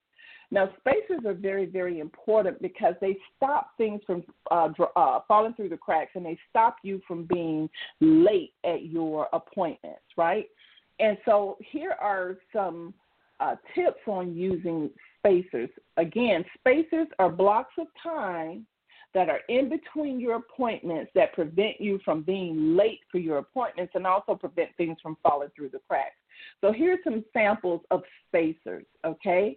Now, 0.50 0.70
spacers 0.78 1.24
are 1.26 1.34
very, 1.34 1.66
very 1.66 1.98
important 1.98 2.60
because 2.62 2.94
they 3.00 3.16
stop 3.36 3.70
things 3.76 4.00
from 4.06 4.22
uh, 4.50 4.68
uh, 4.94 5.20
falling 5.26 5.54
through 5.54 5.70
the 5.70 5.76
cracks 5.76 6.12
and 6.14 6.24
they 6.24 6.38
stop 6.48 6.76
you 6.82 7.00
from 7.08 7.24
being 7.24 7.68
late 8.00 8.52
at 8.64 8.86
your 8.86 9.28
appointments, 9.32 10.04
right? 10.16 10.46
And 11.00 11.18
so 11.24 11.56
here 11.72 11.96
are 12.00 12.36
some 12.52 12.94
uh, 13.40 13.56
tips 13.74 14.00
on 14.06 14.34
using 14.34 14.90
spacers. 15.18 15.70
Again, 15.96 16.44
spacers 16.58 17.08
are 17.18 17.30
blocks 17.30 17.74
of 17.78 17.88
time 18.02 18.66
that 19.14 19.28
are 19.28 19.40
in 19.48 19.68
between 19.68 20.20
your 20.20 20.36
appointments 20.36 21.10
that 21.14 21.32
prevent 21.32 21.80
you 21.80 22.00
from 22.04 22.22
being 22.22 22.76
late 22.76 23.00
for 23.10 23.18
your 23.18 23.38
appointments 23.38 23.92
and 23.94 24.06
also 24.06 24.34
prevent 24.34 24.70
things 24.76 24.96
from 25.02 25.16
falling 25.22 25.50
through 25.56 25.70
the 25.70 25.80
cracks. 25.88 26.16
So 26.60 26.72
here's 26.72 26.98
some 27.04 27.24
samples 27.32 27.80
of 27.90 28.02
spacers, 28.28 28.84
okay? 29.06 29.56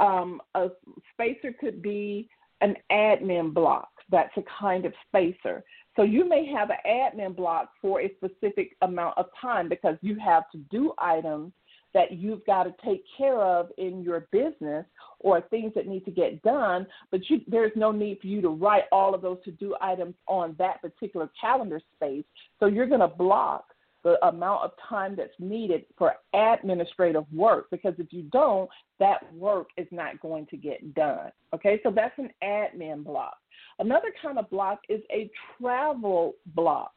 Um, 0.00 0.40
a 0.54 0.68
spacer 1.12 1.54
could 1.58 1.82
be 1.82 2.28
an 2.60 2.74
admin 2.90 3.52
block. 3.52 3.88
That's 4.10 4.32
a 4.36 4.42
kind 4.58 4.86
of 4.86 4.92
spacer. 5.06 5.62
So 5.96 6.02
you 6.02 6.28
may 6.28 6.46
have 6.46 6.70
an 6.70 6.78
admin 6.86 7.36
block 7.36 7.70
for 7.80 8.00
a 8.00 8.12
specific 8.16 8.76
amount 8.82 9.16
of 9.18 9.26
time 9.40 9.68
because 9.68 9.96
you 10.00 10.18
have 10.18 10.44
to 10.52 10.58
do 10.70 10.92
items 10.98 11.52
that 11.94 12.12
you've 12.12 12.44
got 12.44 12.64
to 12.64 12.74
take 12.84 13.04
care 13.16 13.40
of 13.40 13.70
in 13.78 14.02
your 14.02 14.26
business 14.32 14.84
or 15.20 15.40
things 15.40 15.72
that 15.74 15.86
need 15.86 16.04
to 16.04 16.10
get 16.10 16.42
done, 16.42 16.86
but 17.10 17.20
you, 17.30 17.40
there's 17.46 17.72
no 17.76 17.92
need 17.92 18.20
for 18.20 18.26
you 18.26 18.42
to 18.42 18.50
write 18.50 18.84
all 18.92 19.14
of 19.14 19.22
those 19.22 19.38
to 19.44 19.52
do 19.52 19.74
items 19.80 20.14
on 20.26 20.54
that 20.58 20.82
particular 20.82 21.30
calendar 21.40 21.80
space. 21.96 22.24
So 22.60 22.66
you're 22.66 22.86
going 22.86 23.00
to 23.00 23.08
block 23.08 23.66
the 24.02 24.22
amount 24.26 24.64
of 24.64 24.72
time 24.86 25.16
that's 25.16 25.32
needed 25.38 25.86
for 25.96 26.14
administrative 26.34 27.24
work 27.32 27.70
because 27.70 27.94
if 27.98 28.12
you 28.12 28.22
don't, 28.24 28.68
that 29.00 29.32
work 29.34 29.68
is 29.78 29.86
not 29.90 30.20
going 30.20 30.46
to 30.46 30.56
get 30.56 30.94
done. 30.94 31.32
Okay, 31.54 31.80
so 31.82 31.90
that's 31.90 32.16
an 32.18 32.28
admin 32.42 33.02
block. 33.02 33.36
Another 33.78 34.12
kind 34.20 34.38
of 34.38 34.48
block 34.50 34.80
is 34.88 35.00
a 35.10 35.30
travel 35.58 36.34
block. 36.54 36.92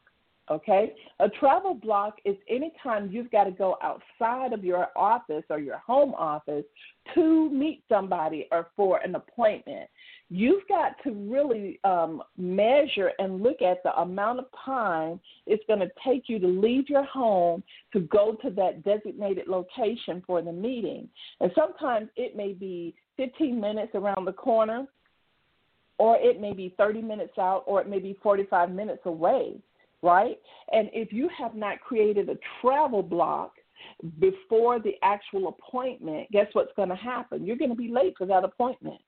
Okay, 0.50 0.94
a 1.20 1.28
travel 1.28 1.74
block 1.74 2.20
is 2.24 2.38
anytime 2.50 3.10
you've 3.12 3.30
got 3.32 3.44
to 3.44 3.52
go 3.52 3.78
outside 3.84 4.54
of 4.54 4.64
your 4.64 4.88
office 4.96 5.44
or 5.50 5.60
your 5.60 5.80
home 5.80 6.14
office 6.14 6.64
to 7.16 7.50
meet 7.50 7.84
somebody 7.90 8.48
or 8.50 8.70
for 8.74 9.00
an 9.00 9.16
appointment. 9.16 9.90
You've 10.30 10.66
got 10.70 10.96
to 11.04 11.12
really 11.12 11.82
um, 11.84 12.24
measure 12.38 13.12
and 13.20 13.44
look 13.44 13.62
at 13.62 13.84
the 13.84 13.94
amount 14.00 14.40
of 14.40 14.46
time 14.64 15.20
it's 15.46 15.64
going 15.68 15.80
to 15.80 15.90
take 16.06 16.24
you 16.28 16.40
to 16.40 16.48
leave 16.48 16.90
your 16.90 17.04
home 17.04 17.62
to 17.92 18.02
go 18.02 18.38
to 18.42 18.50
that 18.52 18.86
designated 18.86 19.48
location 19.48 20.24
for 20.26 20.42
the 20.42 20.54
meeting. 20.54 21.10
And 21.42 21.52
sometimes 21.56 22.08
it 22.16 22.38
may 22.38 22.54
be 22.54 22.96
15 23.18 23.60
minutes 23.60 23.92
around 23.96 24.24
the 24.24 24.34
corner, 24.34 24.86
or 25.98 26.18
it 26.18 26.40
may 26.40 26.54
be 26.54 26.74
30 26.78 27.02
minutes 27.02 27.38
out, 27.38 27.64
or 27.66 27.82
it 27.82 27.90
may 27.90 28.00
be 28.00 28.18
45 28.22 28.72
minutes 28.72 29.02
away, 29.06 29.56
right? 30.02 30.38
And 30.72 30.90
if 30.94 31.12
you 31.12 31.30
have 31.38 31.56
not 31.56 31.80
created 31.82 32.30
a 32.30 32.38
travel 32.62 33.04
block, 33.04 33.54
before 34.20 34.80
the 34.80 34.94
actual 35.04 35.50
appointment, 35.50 36.30
guess 36.32 36.48
what's 36.54 36.74
going 36.76 36.90
to 36.90 36.96
happen? 36.96 37.46
You're 37.46 37.58
going 37.58 37.70
to 37.70 37.76
be 37.76 37.90
late 37.90 38.16
for 38.18 38.26
that 38.26 38.44
appointment 38.44 39.00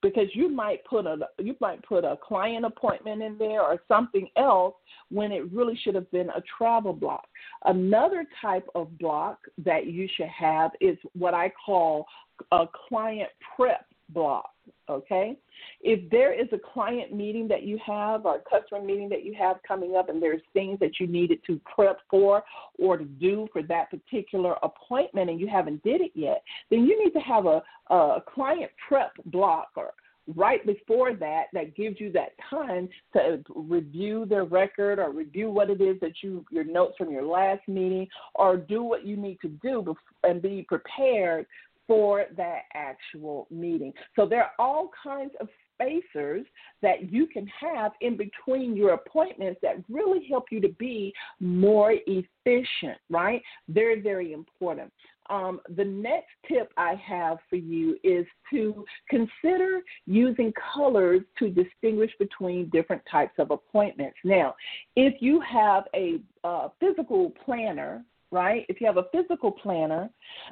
because 0.00 0.28
you 0.32 0.48
might 0.48 0.84
put 0.84 1.06
a 1.06 1.16
you 1.38 1.56
might 1.60 1.82
put 1.84 2.04
a 2.04 2.16
client 2.16 2.64
appointment 2.64 3.22
in 3.22 3.36
there 3.36 3.62
or 3.62 3.80
something 3.88 4.28
else 4.36 4.74
when 5.10 5.32
it 5.32 5.50
really 5.52 5.78
should 5.82 5.94
have 5.94 6.10
been 6.10 6.30
a 6.30 6.42
travel 6.56 6.92
block. 6.92 7.26
Another 7.64 8.24
type 8.40 8.66
of 8.74 8.96
block 8.98 9.38
that 9.58 9.86
you 9.86 10.08
should 10.16 10.28
have 10.28 10.70
is 10.80 10.96
what 11.14 11.34
I 11.34 11.52
call 11.64 12.06
a 12.52 12.64
client 12.88 13.30
prep 13.56 13.86
block. 14.10 14.50
Okay, 14.88 15.36
if 15.80 16.08
there 16.10 16.32
is 16.32 16.46
a 16.52 16.58
client 16.72 17.12
meeting 17.12 17.48
that 17.48 17.64
you 17.64 17.78
have 17.84 18.26
or 18.26 18.36
a 18.36 18.60
customer 18.60 18.80
meeting 18.80 19.08
that 19.08 19.24
you 19.24 19.34
have 19.34 19.56
coming 19.66 19.96
up, 19.96 20.08
and 20.08 20.22
there's 20.22 20.42
things 20.52 20.78
that 20.80 21.00
you 21.00 21.06
needed 21.06 21.40
to 21.46 21.60
prep 21.74 21.98
for 22.08 22.44
or 22.78 22.96
to 22.96 23.04
do 23.04 23.48
for 23.52 23.62
that 23.64 23.90
particular 23.90 24.54
appointment, 24.62 25.30
and 25.30 25.40
you 25.40 25.48
haven't 25.48 25.82
did 25.82 26.00
it 26.00 26.12
yet, 26.14 26.42
then 26.70 26.84
you 26.84 27.02
need 27.02 27.12
to 27.12 27.20
have 27.20 27.46
a, 27.46 27.62
a 27.90 28.22
client 28.32 28.70
prep 28.88 29.12
block 29.26 29.68
or 29.76 29.92
right 30.36 30.64
before 30.66 31.14
that 31.14 31.46
that 31.52 31.74
gives 31.74 32.00
you 32.00 32.12
that 32.12 32.30
time 32.48 32.88
to 33.12 33.42
review 33.54 34.24
their 34.24 34.44
record 34.44 34.98
or 34.98 35.10
review 35.10 35.50
what 35.50 35.68
it 35.68 35.80
is 35.80 35.98
that 36.00 36.12
you 36.22 36.44
your 36.50 36.64
notes 36.64 36.94
from 36.96 37.10
your 37.10 37.24
last 37.24 37.66
meeting 37.66 38.06
or 38.34 38.56
do 38.56 38.82
what 38.82 39.04
you 39.04 39.16
need 39.16 39.38
to 39.40 39.48
do 39.62 39.94
and 40.22 40.40
be 40.40 40.64
prepared 40.68 41.46
for 41.92 42.24
that 42.38 42.62
actual 42.72 43.46
meeting. 43.50 43.92
So 44.16 44.24
there 44.24 44.44
are 44.44 44.52
all 44.58 44.88
kinds 45.04 45.32
of 45.42 45.48
spacers 45.74 46.46
that 46.80 47.12
you 47.12 47.26
can 47.26 47.46
have 47.60 47.92
in 48.00 48.16
between 48.16 48.74
your 48.74 48.94
appointments 48.94 49.60
that 49.60 49.76
really 49.90 50.26
help 50.26 50.46
you 50.50 50.58
to 50.62 50.70
be 50.70 51.12
more 51.38 51.92
efficient, 52.06 52.96
right? 53.10 53.42
Very, 53.68 54.00
very 54.00 54.32
important. 54.32 54.90
Um, 55.28 55.60
the 55.76 55.84
next 55.84 56.30
tip 56.48 56.72
I 56.78 56.94
have 56.94 57.36
for 57.50 57.56
you 57.56 57.98
is 58.02 58.24
to 58.52 58.86
consider 59.10 59.80
using 60.06 60.50
colors 60.74 61.20
to 61.40 61.50
distinguish 61.50 62.12
between 62.18 62.70
different 62.70 63.02
types 63.10 63.34
of 63.38 63.50
appointments. 63.50 64.16
Now, 64.24 64.54
if 64.96 65.20
you 65.20 65.40
have 65.40 65.84
a 65.94 66.20
uh, 66.42 66.68
physical 66.80 67.34
planner, 67.44 68.02
right? 68.32 68.66
If 68.68 68.80
you 68.80 68.86
have 68.86 68.96
a 68.96 69.06
physical 69.12 69.52
planner, 69.52 70.10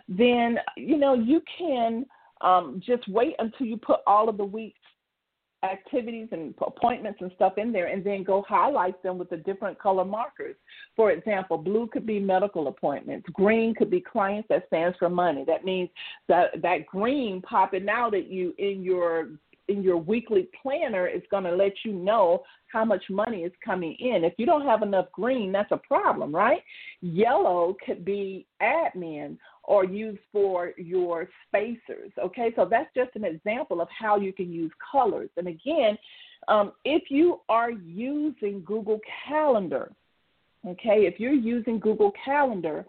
then 0.09 0.59
you 0.77 0.97
know 0.97 1.15
you 1.15 1.43
can 1.59 2.07
um, 2.41 2.81
just 2.85 3.09
wait 3.09 3.35
until 3.39 3.67
you 3.67 3.77
put 3.77 4.01
all 4.07 4.29
of 4.29 4.37
the 4.37 4.45
week's 4.45 4.79
activities 5.63 6.29
and 6.33 6.55
appointments 6.63 7.19
and 7.21 7.31
stuff 7.35 7.59
in 7.59 7.71
there 7.71 7.89
and 7.89 8.03
then 8.03 8.23
go 8.23 8.43
highlight 8.49 9.03
them 9.03 9.19
with 9.19 9.29
the 9.29 9.37
different 9.39 9.79
color 9.79 10.05
markers. 10.05 10.57
For 10.97 11.11
example, 11.11 11.59
blue 11.59 11.87
could 11.87 12.07
be 12.07 12.19
medical 12.19 12.69
appointments, 12.69 13.29
green 13.33 13.75
could 13.75 13.91
be 13.91 14.01
clients 14.01 14.49
that 14.49 14.67
stands 14.69 14.97
for 14.99 15.11
money. 15.11 15.45
That 15.47 15.65
means 15.65 15.91
that 16.29 16.63
that 16.63 16.87
green 16.87 17.43
popping 17.43 17.89
out 17.89 18.15
at 18.15 18.31
you 18.31 18.55
in 18.59 18.83
your 18.83 19.31
in 19.71 19.83
your 19.83 19.97
weekly 19.97 20.49
planner 20.61 21.07
is 21.07 21.23
going 21.31 21.45
to 21.45 21.55
let 21.55 21.73
you 21.85 21.93
know 21.93 22.43
how 22.67 22.85
much 22.85 23.03
money 23.09 23.43
is 23.43 23.53
coming 23.65 23.97
in. 23.99 24.25
If 24.25 24.35
you 24.37 24.47
don't 24.47 24.67
have 24.67 24.83
enough 24.83 25.07
green, 25.13 25.53
that's 25.53 25.73
a 25.73 25.77
problem, 25.77 26.35
right? 26.35 26.63
Yellow 27.01 27.77
could 27.85 28.05
be 28.05 28.47
admin 28.61 29.39
or 29.65 29.85
used 29.85 30.19
for 30.33 30.73
your 30.77 31.29
spacers. 31.47 32.11
Okay, 32.23 32.53
so 32.57 32.67
that's 32.69 32.93
just 32.95 33.15
an 33.15 33.25
example 33.25 33.81
of 33.81 33.89
how 33.97 34.19
you 34.19 34.33
can 34.33 34.53
use 34.53 34.73
colors. 34.91 35.31
And 35.37 35.49
again, 35.49 35.97
um, 36.49 36.73
if 36.85 37.05
you 37.11 37.41
are 37.49 37.71
using 37.71 38.63
Google 38.65 39.01
Calendar, 39.29 39.93
okay, 40.67 41.07
if 41.07 41.21
you're 41.21 41.33
using 41.33 41.79
Google 41.79 42.13
Calendar 42.25 42.85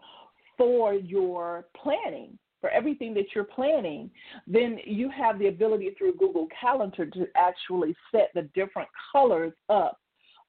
for 0.58 0.94
your 0.94 1.66
planning, 1.82 2.38
for 2.62 2.70
everything 2.70 3.14
that 3.16 3.26
you're 3.34 3.44
planning, 3.44 4.10
then 4.48 4.80
you 4.86 5.10
have 5.10 5.40
the 5.40 5.48
ability 5.48 5.96
through 5.98 6.16
Google 6.16 6.48
Calendar 6.60 7.06
to 7.08 7.28
actually 7.36 7.96
set 8.12 8.30
the 8.34 8.44
different 8.54 8.88
colors 9.12 9.54
up 9.70 10.00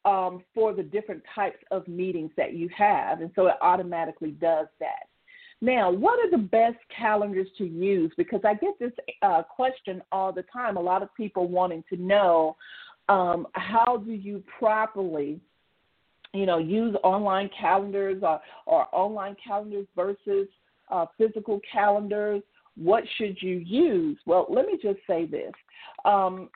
um, 0.04 0.42
for 0.54 0.72
the 0.72 0.82
different 0.82 1.22
types 1.34 1.58
of 1.70 1.88
meetings 1.88 2.30
that 2.36 2.54
you 2.54 2.68
have. 2.76 3.20
And 3.20 3.30
so 3.34 3.46
it 3.46 3.54
automatically 3.60 4.32
does 4.32 4.66
that. 4.78 5.08
Now, 5.60 5.90
what 5.90 6.18
are 6.18 6.30
the 6.30 6.42
best 6.42 6.78
calendars 6.96 7.46
to 7.58 7.64
use? 7.64 8.12
Because 8.16 8.40
I 8.44 8.54
get 8.54 8.78
this 8.80 8.92
uh, 9.22 9.42
question 9.44 10.02
all 10.10 10.32
the 10.32 10.44
time. 10.52 10.76
A 10.76 10.80
lot 10.80 11.02
of 11.02 11.14
people 11.14 11.48
wanting 11.48 11.84
to 11.88 11.96
know 11.96 12.56
um, 13.08 13.46
how 13.52 14.02
do 14.04 14.12
you 14.12 14.42
properly 14.58 15.40
you 16.34 16.46
know, 16.46 16.58
use 16.58 16.96
online 17.04 17.50
calendars 17.58 18.22
or, 18.22 18.40
or 18.66 18.86
online 18.92 19.36
calendars 19.44 19.86
versus 19.94 20.48
uh, 20.93 21.07
physical 21.18 21.61
calendars. 21.70 22.43
What 22.76 23.05
should 23.16 23.36
you 23.40 23.57
use? 23.57 24.18
Well, 24.26 24.47
let 24.49 24.66
me 24.66 24.78
just 24.82 24.99
say 25.07 25.26
this. 25.26 25.53
Um, 26.05 26.49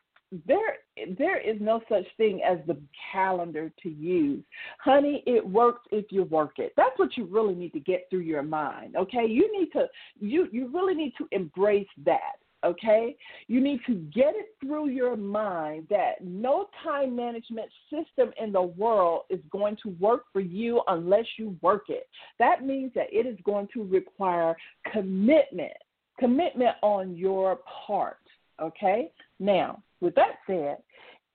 there 0.46 0.78
there 1.18 1.38
is 1.38 1.56
no 1.60 1.80
such 1.88 2.04
thing 2.16 2.40
as 2.42 2.58
the 2.66 2.76
calendar 3.12 3.72
to 3.82 3.88
use. 3.88 4.42
Honey, 4.80 5.22
it 5.26 5.46
works 5.46 5.82
if 5.92 6.06
you 6.10 6.24
work 6.24 6.58
it. 6.58 6.72
That's 6.76 6.98
what 6.98 7.16
you 7.16 7.26
really 7.26 7.54
need 7.54 7.72
to 7.74 7.80
get 7.80 8.06
through 8.10 8.20
your 8.20 8.42
mind. 8.42 8.96
Okay? 8.96 9.26
You 9.26 9.50
need 9.58 9.70
to 9.72 9.86
you 10.18 10.48
you 10.50 10.70
really 10.72 10.94
need 10.94 11.12
to 11.18 11.28
embrace 11.30 11.86
that 12.04 12.36
okay? 12.64 13.16
You 13.48 13.60
need 13.60 13.80
to 13.86 13.94
get 13.94 14.34
it 14.34 14.54
through 14.60 14.88
your 14.88 15.16
mind 15.16 15.86
that 15.90 16.22
no 16.22 16.68
time 16.82 17.14
management 17.14 17.68
system 17.90 18.32
in 18.40 18.52
the 18.52 18.62
world 18.62 19.22
is 19.30 19.40
going 19.50 19.76
to 19.82 19.90
work 20.00 20.24
for 20.32 20.40
you 20.40 20.82
unless 20.88 21.26
you 21.38 21.56
work 21.62 21.84
it. 21.88 22.08
That 22.38 22.64
means 22.64 22.92
that 22.94 23.06
it 23.10 23.26
is 23.26 23.38
going 23.44 23.68
to 23.74 23.84
require 23.84 24.56
commitment, 24.92 25.72
commitment 26.18 26.76
on 26.82 27.16
your 27.16 27.60
part, 27.86 28.18
okay? 28.60 29.12
Now, 29.38 29.82
with 30.00 30.14
that 30.14 30.36
said, 30.46 30.78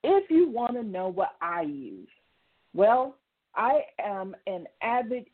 if 0.04 0.30
you 0.30 0.50
want 0.50 0.74
to 0.74 0.84
know 0.84 1.08
what 1.08 1.36
I 1.42 1.62
use, 1.62 2.10
well, 2.74 3.16
I 3.56 3.82
am 4.00 4.36
an 4.48 4.66
avid 4.82 5.26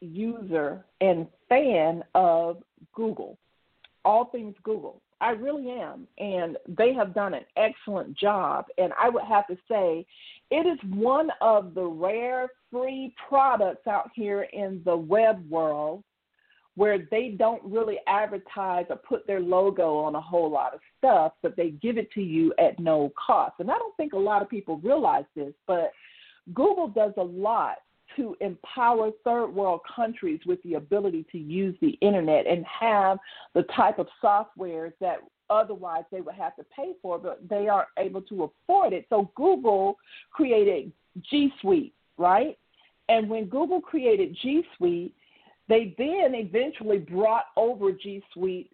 user 0.00 0.84
and 1.00 1.26
fan 1.48 2.04
of 2.14 2.62
Google, 2.94 3.38
all 4.04 4.26
things 4.26 4.54
Google. 4.62 5.00
I 5.20 5.30
really 5.30 5.70
am. 5.70 6.06
And 6.18 6.56
they 6.68 6.92
have 6.94 7.14
done 7.14 7.34
an 7.34 7.44
excellent 7.56 8.16
job. 8.16 8.66
And 8.78 8.92
I 9.00 9.08
would 9.08 9.24
have 9.24 9.46
to 9.48 9.56
say, 9.68 10.06
it 10.50 10.66
is 10.66 10.78
one 10.94 11.30
of 11.40 11.74
the 11.74 11.84
rare 11.84 12.48
free 12.70 13.14
products 13.28 13.86
out 13.86 14.10
here 14.14 14.46
in 14.52 14.82
the 14.84 14.96
web 14.96 15.48
world 15.50 16.04
where 16.76 16.98
they 17.10 17.34
don't 17.38 17.62
really 17.64 17.98
advertise 18.06 18.84
or 18.90 18.96
put 18.96 19.26
their 19.26 19.40
logo 19.40 19.96
on 19.96 20.14
a 20.14 20.20
whole 20.20 20.50
lot 20.50 20.74
of 20.74 20.80
stuff, 20.98 21.32
but 21.42 21.56
they 21.56 21.70
give 21.70 21.96
it 21.96 22.12
to 22.12 22.20
you 22.20 22.52
at 22.58 22.78
no 22.78 23.10
cost. 23.26 23.54
And 23.58 23.70
I 23.70 23.78
don't 23.78 23.96
think 23.96 24.12
a 24.12 24.18
lot 24.18 24.42
of 24.42 24.50
people 24.50 24.76
realize 24.78 25.24
this, 25.34 25.54
but 25.66 25.90
Google 26.52 26.88
does 26.88 27.12
a 27.16 27.22
lot 27.22 27.76
to 28.14 28.36
empower 28.40 29.10
third 29.24 29.48
world 29.48 29.80
countries 29.94 30.40
with 30.46 30.62
the 30.62 30.74
ability 30.74 31.26
to 31.32 31.38
use 31.38 31.76
the 31.80 31.98
internet 32.00 32.46
and 32.46 32.64
have 32.66 33.18
the 33.54 33.62
type 33.74 33.98
of 33.98 34.06
software 34.20 34.94
that 35.00 35.18
otherwise 35.50 36.04
they 36.10 36.20
would 36.20 36.34
have 36.34 36.54
to 36.56 36.64
pay 36.74 36.92
for, 37.02 37.18
but 37.18 37.40
they 37.48 37.68
are 37.68 37.88
able 37.98 38.22
to 38.22 38.44
afford 38.44 38.92
it. 38.92 39.06
So 39.08 39.30
Google 39.34 39.96
created 40.30 40.92
G 41.30 41.52
Suite, 41.60 41.94
right? 42.18 42.58
And 43.08 43.28
when 43.28 43.46
Google 43.46 43.80
created 43.80 44.36
G 44.42 44.62
Suite, 44.76 45.14
they 45.68 45.94
then 45.98 46.34
eventually 46.34 46.98
brought 46.98 47.46
over 47.56 47.92
G 47.92 48.22
Suite 48.32 48.70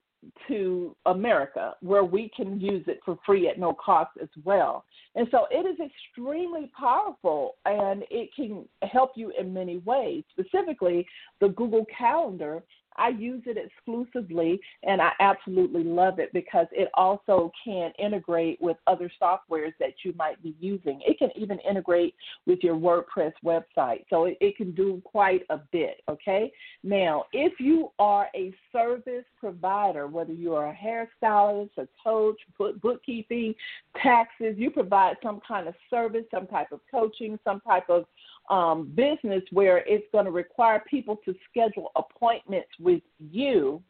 to 0.48 0.94
America 1.06 1.74
where 1.80 2.04
we 2.04 2.30
can 2.36 2.60
use 2.60 2.84
it 2.86 3.00
for 3.04 3.18
free 3.24 3.48
at 3.48 3.58
no 3.58 3.74
cost 3.74 4.10
as 4.20 4.28
well. 4.44 4.84
And 5.14 5.28
so 5.30 5.46
it 5.50 5.66
is 5.66 5.78
extremely 5.80 6.70
powerful 6.78 7.56
and 7.64 8.04
it 8.10 8.30
can 8.34 8.64
help 8.82 9.12
you 9.16 9.32
in 9.38 9.52
many 9.52 9.78
ways. 9.78 10.24
Specifically, 10.32 11.06
the 11.40 11.48
Google 11.48 11.84
Calendar 11.96 12.62
I 12.96 13.08
use 13.08 13.42
it 13.46 13.56
exclusively 13.56 14.60
and 14.82 15.00
I 15.00 15.12
absolutely 15.20 15.84
love 15.84 16.18
it 16.18 16.32
because 16.32 16.66
it 16.72 16.88
also 16.94 17.50
can 17.64 17.92
integrate 17.98 18.60
with 18.60 18.76
other 18.86 19.10
softwares 19.20 19.72
that 19.80 19.94
you 20.04 20.12
might 20.16 20.42
be 20.42 20.54
using. 20.60 21.00
It 21.06 21.18
can 21.18 21.30
even 21.36 21.58
integrate 21.60 22.14
with 22.46 22.60
your 22.62 22.76
WordPress 22.76 23.32
website. 23.44 24.04
So 24.10 24.24
it, 24.24 24.38
it 24.40 24.56
can 24.56 24.72
do 24.72 25.00
quite 25.04 25.42
a 25.50 25.58
bit, 25.70 26.02
okay? 26.08 26.52
Now, 26.82 27.24
if 27.32 27.58
you 27.58 27.90
are 27.98 28.28
a 28.34 28.52
service 28.72 29.24
provider, 29.38 30.06
whether 30.06 30.32
you 30.32 30.54
are 30.54 30.68
a 30.70 30.74
hairstylist, 30.76 31.70
a 31.78 31.88
coach, 32.02 32.38
bookkeeping, 32.82 33.54
taxes, 34.02 34.54
you 34.56 34.70
provide 34.70 35.16
some 35.22 35.40
kind 35.46 35.68
of 35.68 35.74
service, 35.90 36.24
some 36.30 36.46
type 36.46 36.72
of 36.72 36.80
coaching, 36.90 37.38
some 37.44 37.60
type 37.60 37.88
of 37.88 38.04
um, 38.50 38.92
business 38.94 39.42
where 39.50 39.78
it's 39.78 40.06
going 40.12 40.24
to 40.24 40.30
require 40.30 40.82
people 40.88 41.18
to 41.24 41.34
schedule 41.50 41.90
appointments 41.96 42.68
with 42.78 43.02
you, 43.18 43.82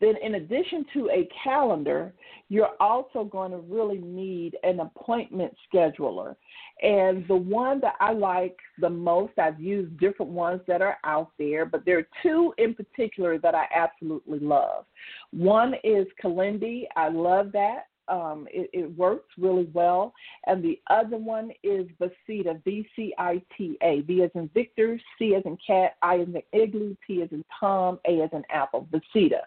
then 0.00 0.14
in 0.22 0.36
addition 0.36 0.84
to 0.94 1.10
a 1.10 1.28
calendar, 1.44 2.12
you're 2.48 2.74
also 2.80 3.24
going 3.24 3.50
to 3.50 3.58
really 3.58 3.98
need 3.98 4.56
an 4.62 4.80
appointment 4.80 5.54
scheduler. 5.72 6.36
And 6.82 7.26
the 7.28 7.36
one 7.36 7.80
that 7.80 7.94
I 8.00 8.12
like 8.12 8.56
the 8.80 8.90
most, 8.90 9.38
I've 9.38 9.60
used 9.60 9.98
different 9.98 10.32
ones 10.32 10.60
that 10.66 10.82
are 10.82 10.98
out 11.04 11.30
there, 11.38 11.66
but 11.66 11.84
there 11.84 11.98
are 11.98 12.08
two 12.22 12.54
in 12.58 12.74
particular 12.74 13.38
that 13.38 13.54
I 13.54 13.66
absolutely 13.74 14.40
love. 14.40 14.86
One 15.32 15.74
is 15.84 16.06
Calendly. 16.22 16.84
I 16.96 17.08
love 17.08 17.52
that. 17.52 17.86
Um, 18.08 18.48
it, 18.50 18.70
it, 18.72 18.96
works 18.96 19.28
really 19.38 19.68
well. 19.72 20.12
And 20.46 20.64
the 20.64 20.80
other 20.88 21.16
one 21.16 21.52
is 21.62 21.86
vcita, 22.00 22.62
V 22.64 22.86
C 22.96 23.14
I 23.18 23.42
T 23.56 23.78
A. 23.82 24.00
V 24.02 24.22
as 24.22 24.30
in 24.34 24.50
Victor, 24.52 25.00
C 25.18 25.34
as 25.36 25.42
in 25.44 25.56
cat, 25.64 25.96
I 26.02 26.18
as 26.18 26.28
in 26.28 26.42
igloo, 26.52 26.96
T 27.06 27.22
as 27.22 27.30
in 27.30 27.44
Tom, 27.58 28.00
A 28.08 28.22
as 28.22 28.30
in 28.32 28.42
apple. 28.50 28.88
vcita. 28.92 29.42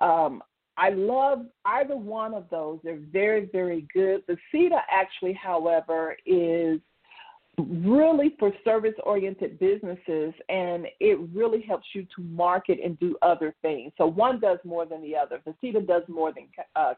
Um, 0.00 0.42
I 0.78 0.90
love 0.90 1.46
either 1.64 1.96
one 1.96 2.34
of 2.34 2.44
those. 2.50 2.80
They're 2.84 3.00
very, 3.10 3.48
very 3.50 3.86
good. 3.94 4.22
vcita 4.26 4.80
actually, 4.90 5.32
however, 5.32 6.16
is 6.26 6.80
really 7.58 8.34
for 8.38 8.52
service 8.64 8.94
oriented 9.04 9.58
businesses 9.58 10.34
and 10.48 10.86
it 11.00 11.18
really 11.32 11.62
helps 11.62 11.86
you 11.94 12.06
to 12.14 12.22
market 12.22 12.78
and 12.84 12.98
do 12.98 13.16
other 13.22 13.54
things. 13.62 13.92
So 13.96 14.06
one 14.06 14.40
does 14.40 14.58
more 14.64 14.84
than 14.84 15.02
the 15.02 15.16
other. 15.16 15.40
vcita 15.46 15.86
does 15.86 16.02
more 16.08 16.32
than 16.32 16.48
uh. 16.74 16.92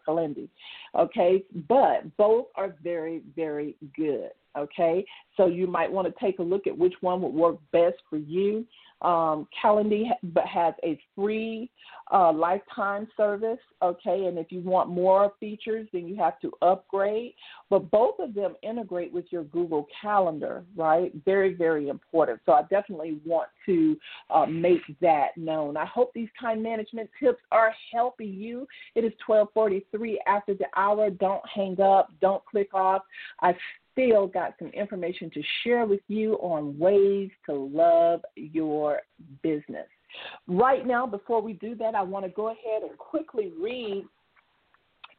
Okay, 0.97 1.45
but 1.69 2.17
both 2.17 2.47
are 2.57 2.75
very, 2.83 3.23
very 3.37 3.77
good. 3.97 4.31
Okay, 4.57 5.05
so 5.37 5.47
you 5.47 5.67
might 5.67 5.91
want 5.91 6.09
to 6.09 6.15
take 6.21 6.39
a 6.39 6.43
look 6.43 6.67
at 6.67 6.77
which 6.77 6.95
one 7.01 7.23
would 7.23 7.35
work 7.35 7.57
best 7.73 7.97
for 8.09 8.17
you. 8.17 8.67
Um, 9.01 9.47
Calendly 9.63 10.07
has 10.45 10.75
a 10.83 10.99
free 11.15 11.71
uh, 12.13 12.33
lifetime 12.33 13.07
service, 13.17 13.61
okay, 13.81 14.25
and 14.25 14.39
if 14.39 14.51
you 14.51 14.61
want 14.61 14.89
more 14.89 15.33
features, 15.39 15.87
then 15.93 16.09
you 16.09 16.17
have 16.17 16.41
to 16.41 16.51
upgrade. 16.63 17.35
But 17.71 17.91
both 17.93 18.19
of 18.19 18.35
them 18.35 18.57
integrate 18.63 19.13
with 19.13 19.27
your 19.31 19.45
Google 19.45 19.87
Calendar, 20.03 20.65
right? 20.75 21.13
Very, 21.25 21.55
very 21.55 21.89
important. 21.89 22.41
So 22.45 22.53
I 22.53 22.63
definitely 22.63 23.21
want 23.25 23.51
to 23.67 23.97
uh, 24.31 24.47
make 24.47 24.83
that 25.01 25.37
known. 25.37 25.77
I 25.77 25.87
hope 25.87 26.13
these 26.13 26.31
time 26.41 26.61
management 26.61 27.09
tips 27.23 27.41
are 27.53 27.73
helping 27.93 28.33
you. 28.33 28.67
It 28.97 29.05
is 29.05 29.13
12:43 29.29 30.17
after 30.27 30.55
the 30.55 30.67
hour. 30.77 31.11
Don't 31.11 31.43
hang 31.55 31.81
up. 31.81 32.11
Don't 32.21 32.45
click 32.47 32.75
off. 32.75 33.03
I 33.41 33.55
still 33.99 34.27
got 34.27 34.55
some 34.59 34.69
information 34.69 35.31
to 35.31 35.43
share 35.65 35.85
with 35.87 36.01
you 36.09 36.35
on 36.35 36.79
ways 36.79 37.31
to 37.47 37.55
love 37.55 38.21
your 38.37 39.01
business. 39.43 39.87
Right 40.47 40.87
now, 40.87 41.07
before 41.07 41.43
we 41.43 41.55
do 41.55 41.75
that, 41.77 41.95
I 41.95 42.03
want 42.03 42.25
to 42.25 42.31
go 42.31 42.49
ahead 42.49 42.83
and 42.89 42.97
quickly 42.97 43.53
read 43.61 44.05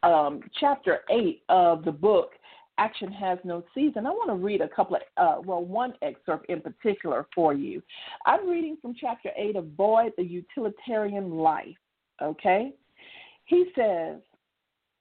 um, 0.03 0.41
chapter 0.59 0.99
8 1.09 1.41
of 1.49 1.83
the 1.83 1.91
book, 1.91 2.31
Action 2.77 3.11
Has 3.11 3.37
No 3.43 3.63
Season. 3.75 4.05
I 4.05 4.11
want 4.11 4.29
to 4.29 4.35
read 4.35 4.61
a 4.61 4.69
couple 4.69 4.95
of, 4.95 5.01
uh, 5.17 5.41
well, 5.41 5.63
one 5.63 5.93
excerpt 6.01 6.49
in 6.49 6.61
particular 6.61 7.27
for 7.35 7.53
you. 7.53 7.83
I'm 8.25 8.47
reading 8.47 8.77
from 8.81 8.95
chapter 8.99 9.29
8 9.37 9.57
of 9.57 9.75
Boyd, 9.75 10.13
the 10.17 10.23
Utilitarian 10.23 11.31
Life. 11.31 11.75
Okay? 12.21 12.73
He 13.45 13.65
says, 13.75 14.19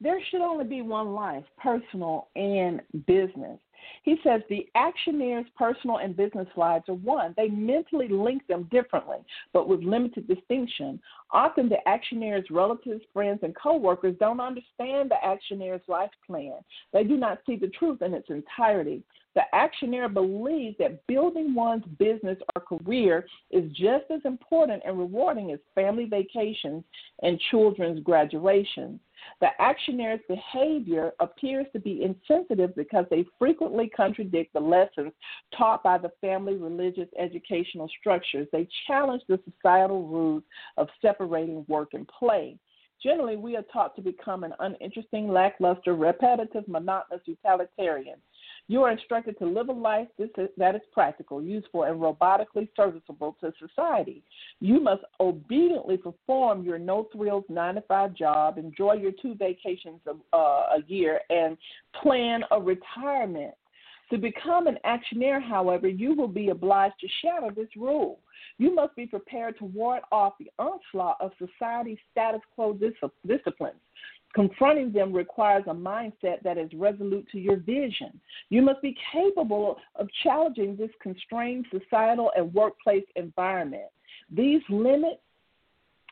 there 0.01 0.19
should 0.31 0.41
only 0.41 0.65
be 0.65 0.83
one 0.83 1.15
life, 1.15 1.45
personal 1.61 2.29
and 2.37 2.81
business. 3.07 3.59
He 4.03 4.17
says 4.25 4.43
the 4.49 4.67
actioneer's 4.77 5.47
personal 5.57 5.99
and 5.99 6.17
business 6.17 6.49
lives 6.57 6.89
are 6.89 6.95
one. 6.95 7.35
They 7.37 7.49
mentally 7.49 8.09
link 8.09 8.47
them 8.47 8.69
differently, 8.71 9.19
but 9.53 9.69
with 9.69 9.83
limited 9.83 10.27
distinction. 10.27 11.01
Often 11.31 11.69
the 11.69 11.87
actioneer's 11.87 12.51
relatives, 12.51 13.03
friends, 13.13 13.41
and 13.43 13.55
coworkers 13.55 14.17
don't 14.19 14.41
understand 14.41 15.11
the 15.11 15.17
actioneer's 15.25 15.83
life 15.89 16.11
plan. 16.27 16.55
They 16.93 17.05
do 17.05 17.17
not 17.17 17.39
see 17.47 17.57
the 17.57 17.69
truth 17.69 18.03
in 18.03 18.15
its 18.15 18.31
entirety. 18.31 19.03
The 19.39 19.45
actioneer 19.55 20.13
believes 20.13 20.77
that 20.79 21.07
building 21.07 21.55
one's 21.55 21.85
business 21.97 22.39
or 22.57 22.79
career 22.79 23.25
is 23.53 23.71
just 23.71 24.07
as 24.11 24.21
important 24.25 24.83
and 24.85 24.99
rewarding 24.99 25.53
as 25.53 25.61
family 25.77 26.07
vacations 26.07 26.83
and 27.23 27.39
children's 27.49 28.01
graduations. 28.01 28.99
The 29.41 29.51
actioneer's 29.61 30.21
behavior 30.27 31.13
appears 31.21 31.69
to 31.73 31.79
be 31.79 32.03
insensitive 32.03 32.75
because 32.75 33.05
they 33.11 33.27
frequently 33.39 33.89
contradict 33.89 34.55
the 34.55 34.61
lessons 34.61 35.13
taught 35.57 35.85
by 35.85 35.99
the 35.99 36.11
family 36.21 36.57
religious 36.57 37.09
educational 37.17 37.89
structures. 38.01 38.49
They 38.51 38.67
challenge 38.89 39.23
the 39.29 39.39
societal 39.49 40.09
rules 40.09 40.43
of 40.79 40.89
separating 41.01 41.65
work 41.69 41.91
and 41.93 42.09
play. 42.09 42.59
Generally, 43.01 43.37
we 43.37 43.57
are 43.57 43.65
taught 43.73 43.95
to 43.95 44.03
become 44.03 44.43
an 44.43 44.55
uninteresting, 44.59 45.29
lackluster, 45.29 45.95
repetitive, 45.95 46.67
monotonous 46.67 47.23
utilitarian. 47.27 48.17
You 48.71 48.83
are 48.83 48.91
instructed 48.91 49.39
to 49.39 49.47
live 49.47 49.71
a 49.71 49.73
life 49.73 50.09
that 50.19 50.75
is 50.75 50.83
practical, 50.93 51.43
useful, 51.43 51.85
and 51.85 51.99
robotically 51.99 52.69
serviceable 52.77 53.35
to 53.41 53.51
society. 53.59 54.23
You 54.61 54.79
must 54.79 55.03
obediently 55.21 55.97
perform 55.97 56.63
your 56.63 56.79
no 56.79 57.09
thrills 57.11 57.45
nine 57.49 57.77
to 57.77 57.81
five 57.83 58.13
job, 58.13 58.59
enjoy 58.59 58.95
your 58.95 59.13
two 59.23 59.35
vacations 59.35 60.01
a, 60.07 60.37
uh, 60.37 60.77
a 60.77 60.83
year, 60.87 61.21
and 61.31 61.57
plan 62.03 62.43
a 62.51 62.61
retirement. 62.61 63.55
To 64.11 64.17
become 64.17 64.67
an 64.67 64.79
actioneer, 64.87 65.43
however, 65.43 65.87
you 65.87 66.15
will 66.15 66.29
be 66.29 66.49
obliged 66.49 66.95
to 67.01 67.09
shatter 67.23 67.53
this 67.55 67.69
rule. 67.77 68.21
You 68.57 68.75
must 68.75 68.97
be 68.97 69.07
prepared 69.07 69.59
to 69.59 69.65
ward 69.65 70.01
off 70.11 70.35
the 70.39 70.51
onslaught 70.59 71.19
of 71.21 71.33
society's 71.39 71.99
status 72.11 72.41
quo 72.55 72.73
disciplines. 73.27 73.81
Confronting 74.35 74.93
them 74.93 75.13
requires 75.13 75.65
a 75.67 75.75
mindset 75.75 76.43
that 76.45 76.59
is 76.59 76.71
resolute 76.75 77.27
to 77.33 77.39
your 77.39 77.57
vision. 77.57 78.21
You 78.51 78.63
must 78.63 78.83
be 78.83 78.97
capable 79.13 79.79
of 79.97 80.09
challenging 80.23 80.77
this 80.77 80.91
constrained 81.03 81.67
societal 81.71 82.31
and 82.37 82.53
workplace 82.53 83.05
environment. 83.17 83.91
These 84.31 84.61
limit, 84.69 85.23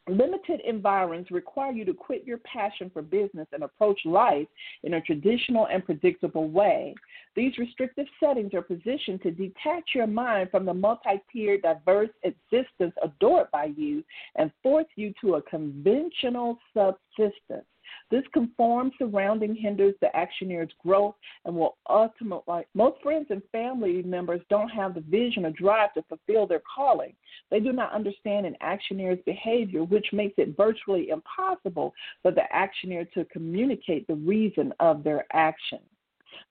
limited 0.09 0.61
environments 0.67 1.31
require 1.31 1.73
you 1.73 1.85
to 1.85 1.93
quit 1.93 2.25
your 2.25 2.39
passion 2.39 2.91
for 2.91 3.03
business 3.03 3.49
and 3.53 3.64
approach 3.64 4.01
life 4.07 4.47
in 4.83 4.95
a 4.95 5.01
traditional 5.03 5.67
and 5.67 5.85
predictable 5.85 6.49
way. 6.49 6.95
These 7.35 7.59
restrictive 7.59 8.07
settings 8.19 8.55
are 8.55 8.62
positioned 8.62 9.23
to 9.25 9.31
detach 9.31 9.91
your 9.95 10.07
mind 10.07 10.51
from 10.51 10.64
the 10.64 10.73
multi 10.73 11.21
tiered, 11.31 11.62
diverse 11.62 12.11
existence 12.23 12.95
adored 13.03 13.51
by 13.51 13.67
you 13.77 14.03
and 14.37 14.51
force 14.62 14.87
you 14.97 15.12
to 15.21 15.35
a 15.35 15.43
conventional 15.43 16.59
subsistence. 16.75 17.67
This 18.11 18.24
conformed 18.32 18.93
surrounding 18.99 19.55
hinders 19.55 19.95
the 20.01 20.11
actioneer's 20.14 20.72
growth 20.84 21.14
and 21.45 21.55
will 21.55 21.76
ultimately, 21.89 22.64
most 22.74 23.03
friends 23.03 23.26
and 23.30 23.43
family 23.53 24.03
members 24.03 24.41
don't 24.49 24.68
have 24.68 24.95
the 24.95 25.01
vision 25.01 25.47
or 25.47 25.51
drive 25.51 25.93
to 25.95 26.03
fulfill 26.03 26.47
their 26.47 26.62
calling. 26.74 27.14
They 27.51 27.61
do 27.61 27.72
not 27.72 27.93
understand 27.93 28.47
an 28.47 28.57
actioneer's 28.62 29.22
behavior, 29.24 29.84
which 29.84 30.07
makes 30.12 30.34
it 30.39 30.57
virtually 30.57 31.09
impossible 31.11 31.95
for 32.22 32.30
the 32.30 32.45
actioneer 32.55 33.11
to 33.12 33.24
communicate 33.26 34.07
the 34.07 34.14
reason 34.14 34.72
of 34.80 35.03
their 35.03 35.26
action. 35.32 35.80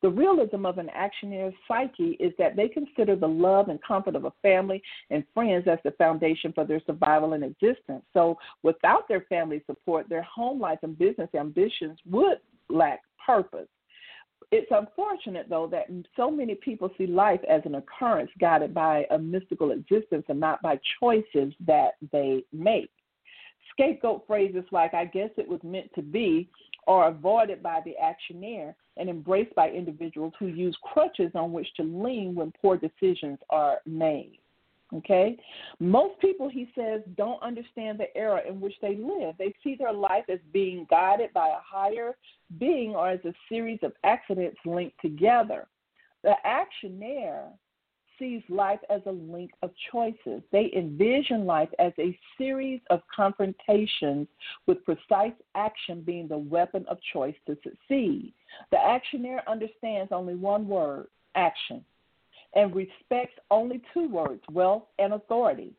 The 0.02 0.10
realism 0.10 0.66
of 0.66 0.78
an 0.78 0.90
actioneer's 0.96 1.54
psyche 1.68 2.18
is 2.20 2.34
that 2.38 2.56
they 2.56 2.68
consider 2.68 3.16
the 3.16 3.28
love 3.28 3.70
and 3.70 3.82
comfort 3.82 4.16
of 4.16 4.26
a 4.26 4.34
family 4.42 4.82
and 5.10 5.24
friends 5.34 5.68
as 5.68 5.80
the 5.84 5.92
foundation 5.92 6.54
for 6.54 6.66
their 6.66 6.82
survival 6.86 7.34
and 7.34 7.44
existence. 7.44 8.04
So, 8.14 8.38
without 8.64 9.08
their 9.08 9.22
family 9.22 9.62
support, 9.66 10.10
their 10.10 10.24
home 10.24 10.60
life 10.60 10.80
and 10.84 10.98
business 10.98 11.30
ambitions 11.36 12.00
would 12.10 12.38
lack 12.70 13.02
purpose. 13.26 13.68
It's 14.52 14.72
unfortunate, 14.72 15.48
though, 15.50 15.68
that 15.68 15.88
so 16.16 16.30
many 16.30 16.56
people 16.56 16.92
see 16.98 17.08
life 17.08 17.42
as 17.50 17.62
an 17.66 17.76
occurrence 17.76 18.30
guided 18.40 18.74
by 18.74 19.06
a 19.12 19.18
mystical 19.18 19.72
existence 19.72 20.26
and 20.30 20.40
not 20.40 20.62
by 20.62 20.80
choices 21.00 21.54
that 21.66 21.94
they 22.12 22.44
make. 22.54 22.92
Scapegoat 23.72 24.26
phrases 24.28 24.64
like, 24.72 24.94
I 24.94 25.06
guess 25.06 25.30
it 25.38 25.48
was 25.48 25.60
meant 25.64 25.90
to 25.96 26.02
be, 26.02 26.50
are 26.88 27.10
avoided 27.10 27.64
by 27.64 27.82
the 27.84 27.96
actioneer 28.02 28.76
and 28.98 29.10
embraced 29.10 29.54
by 29.56 29.70
individuals 29.70 30.34
who 30.40 30.48
use 30.48 30.78
crutches 30.84 31.32
on 31.36 31.52
which 31.52 31.68
to 31.76 31.84
lean 31.84 32.36
when 32.36 32.54
poor 32.62 32.78
decisions 32.78 33.40
are 33.50 33.80
made. 33.86 34.40
Okay? 34.94 35.38
Most 35.80 36.20
people, 36.20 36.48
he 36.48 36.70
says, 36.76 37.02
don't 37.18 37.42
understand 37.42 38.00
the 38.00 38.16
era 38.16 38.42
in 38.48 38.62
which 38.62 38.76
they 38.82 38.96
live. 38.96 39.36
They 39.38 39.54
see 39.64 39.76
their 39.76 39.94
life 39.94 40.26
as 40.30 40.40
being 40.54 40.86
guided 40.90 41.34
by 41.34 41.48
a 41.48 41.60
higher 41.64 42.16
being 42.60 42.92
or 42.92 43.10
as 43.10 43.20
a 43.26 43.34
series 43.50 43.80
of 43.82 43.94
accidents 44.04 44.58
linked 44.66 45.00
together. 45.02 45.68
The 46.24 46.36
actioneer 46.46 47.50
sees 48.20 48.42
life 48.50 48.80
as 48.90 49.02
a 49.06 49.12
link 49.12 49.52
of 49.62 49.72
choices. 49.92 50.42
They 50.52 50.72
envision 50.76 51.46
life 51.46 51.70
as 51.80 51.94
a 52.00 52.18
series 52.38 52.82
of 52.90 53.02
confrontations 53.14 54.28
with 54.68 54.86
precise 54.86 55.34
action 55.56 56.02
being 56.02 56.28
the 56.28 56.38
weapon 56.38 56.86
of 56.88 56.98
choice 57.14 57.36
to 57.48 57.58
succeed. 57.64 58.34
The 58.72 58.78
actioneer 58.78 59.40
understands 59.48 60.12
only 60.12 60.36
one 60.36 60.68
word 60.68 61.08
action 61.36 61.84
and 62.54 62.74
respects 62.74 63.36
only 63.52 63.82
two 63.94 64.08
words 64.10 64.42
wealth 64.52 64.84
and 65.00 65.14
authority. 65.14 65.74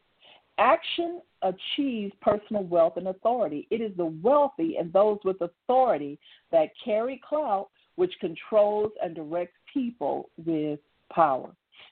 Action 0.59 1.21
achieves 1.43 2.15
personal 2.23 2.65
wealth 2.65 2.97
and 2.97 3.09
authority. 3.09 3.67
It 3.71 3.81
is 3.81 3.93
the 3.97 4.07
wealthy 4.07 4.77
and 4.79 4.93
those 4.93 5.19
with 5.25 5.37
authority 5.41 6.19
that 6.51 6.71
carry 6.83 7.21
clout, 7.27 7.69
which 7.97 8.13
controls 8.21 8.93
and 9.03 9.15
directs 9.15 9.57
people 9.73 10.31
with 10.45 10.81
power. 11.13 11.51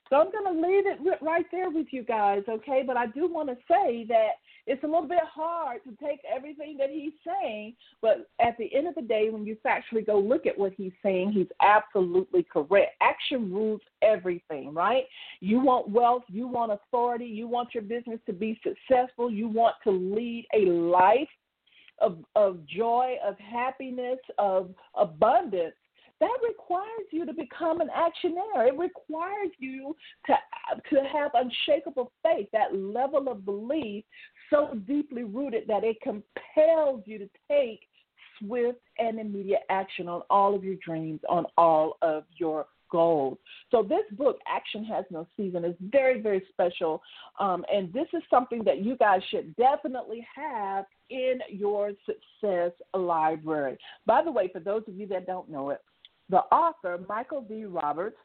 So 0.09 0.17
I'm 0.17 0.31
going 0.31 0.53
to 0.53 0.67
leave 0.67 0.85
it 0.85 0.99
right 1.21 1.45
there 1.51 1.69
with 1.71 1.87
you 1.89 2.03
guys, 2.03 2.43
okay? 2.47 2.83
But 2.85 2.95
I 2.95 3.07
do 3.07 3.27
want 3.27 3.49
to 3.49 3.57
say 3.67 4.05
that 4.07 4.33
it's 4.67 4.83
a 4.83 4.87
little 4.87 5.07
bit 5.07 5.23
hard 5.23 5.83
to 5.83 5.91
take 6.03 6.19
everything 6.33 6.77
that 6.77 6.89
he's 6.91 7.13
saying, 7.25 7.75
but 8.01 8.29
at 8.39 8.57
the 8.57 8.73
end 8.75 8.87
of 8.87 8.95
the 8.95 9.01
day, 9.01 9.29
when 9.29 9.45
you 9.45 9.57
factually 9.65 10.05
go 10.05 10.19
look 10.19 10.45
at 10.45 10.57
what 10.57 10.73
he's 10.75 10.91
saying, 11.01 11.31
he's 11.31 11.47
absolutely 11.61 12.43
correct. 12.43 12.91
Action 13.01 13.51
rules 13.51 13.81
everything, 14.01 14.73
right? 14.73 15.05
You 15.39 15.59
want 15.59 15.89
wealth, 15.89 16.23
you 16.27 16.47
want 16.47 16.71
authority, 16.71 17.25
you 17.25 17.47
want 17.47 17.73
your 17.73 17.83
business 17.83 18.19
to 18.27 18.33
be 18.33 18.59
successful, 18.63 19.31
you 19.31 19.47
want 19.47 19.75
to 19.83 19.91
lead 19.91 20.45
a 20.53 20.65
life 20.65 21.29
of, 21.99 22.17
of 22.35 22.65
joy, 22.67 23.15
of 23.25 23.37
happiness, 23.39 24.19
of 24.37 24.69
abundance 24.95 25.75
that 26.19 26.37
requires 26.47 27.07
you 27.11 27.25
to 27.25 27.33
become 27.33 27.81
an 27.81 27.89
actioneer. 27.89 28.67
It 28.67 28.77
requires 28.77 29.51
you 29.59 29.95
to 30.27 30.35
to 30.89 31.03
have 31.11 31.31
unshakable 31.33 32.11
faith, 32.23 32.47
that 32.53 32.75
level 32.75 33.29
of 33.29 33.45
belief 33.45 34.03
so 34.49 34.79
deeply 34.87 35.23
rooted 35.23 35.63
that 35.67 35.83
it 35.83 35.97
compels 36.01 37.03
you 37.05 37.19
to 37.19 37.29
take 37.49 37.81
swift 38.39 38.79
and 38.97 39.19
immediate 39.19 39.61
action 39.69 40.07
on 40.07 40.21
all 40.29 40.55
of 40.55 40.63
your 40.63 40.75
dreams, 40.85 41.21
on 41.29 41.45
all 41.57 41.97
of 42.01 42.23
your 42.37 42.65
goals. 42.91 43.37
So 43.71 43.83
this 43.83 44.03
book, 44.11 44.37
Action 44.47 44.83
Has 44.85 45.05
No 45.09 45.27
Season, 45.35 45.65
is 45.65 45.75
very, 45.81 46.21
very 46.21 46.43
special. 46.49 47.01
Um, 47.39 47.65
and 47.73 47.91
this 47.91 48.07
is 48.13 48.21
something 48.29 48.63
that 48.63 48.83
you 48.83 48.95
guys 48.97 49.21
should 49.31 49.55
definitely 49.55 50.25
have 50.35 50.85
in 51.09 51.39
your 51.49 51.91
success 52.05 52.71
library. 52.93 53.77
By 54.05 54.23
the 54.23 54.31
way, 54.31 54.49
for 54.51 54.59
those 54.59 54.83
of 54.87 54.95
you 54.95 55.07
that 55.07 55.27
don't 55.27 55.49
know 55.49 55.71
it, 55.71 55.81
the 56.29 56.39
author, 56.51 56.99
Michael 57.07 57.45
V. 57.47 57.65
Roberts, 57.65 58.17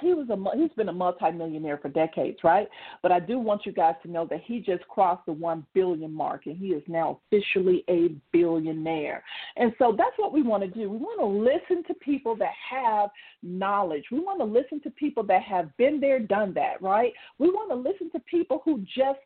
he 0.00 0.12
was 0.12 0.28
a 0.28 0.56
he's 0.56 0.72
been 0.72 0.88
a 0.88 0.92
multimillionaire 0.92 1.78
for 1.78 1.88
decades, 1.88 2.38
right? 2.42 2.68
But 3.02 3.12
I 3.12 3.20
do 3.20 3.38
want 3.38 3.64
you 3.64 3.72
guys 3.72 3.94
to 4.02 4.10
know 4.10 4.26
that 4.26 4.40
he 4.44 4.58
just 4.58 4.86
crossed 4.88 5.24
the 5.26 5.32
1 5.32 5.64
billion 5.72 6.12
mark 6.12 6.46
and 6.46 6.56
he 6.56 6.68
is 6.68 6.82
now 6.88 7.20
officially 7.30 7.84
a 7.88 8.14
billionaire. 8.32 9.22
And 9.56 9.72
so 9.78 9.94
that's 9.96 10.16
what 10.16 10.32
we 10.32 10.42
want 10.42 10.64
to 10.64 10.68
do. 10.68 10.90
We 10.90 10.96
want 10.96 11.20
to 11.20 11.26
listen 11.26 11.84
to 11.84 11.94
people 11.94 12.34
that 12.36 12.52
have 12.70 13.10
knowledge. 13.42 14.04
We 14.10 14.18
want 14.18 14.40
to 14.40 14.44
listen 14.44 14.80
to 14.82 14.90
people 14.90 15.22
that 15.24 15.42
have 15.42 15.74
been 15.76 16.00
there, 16.00 16.18
done 16.18 16.52
that, 16.54 16.82
right? 16.82 17.12
We 17.38 17.48
want 17.50 17.70
to 17.70 17.76
listen 17.76 18.10
to 18.12 18.20
people 18.20 18.62
who 18.64 18.80
just 18.80 19.20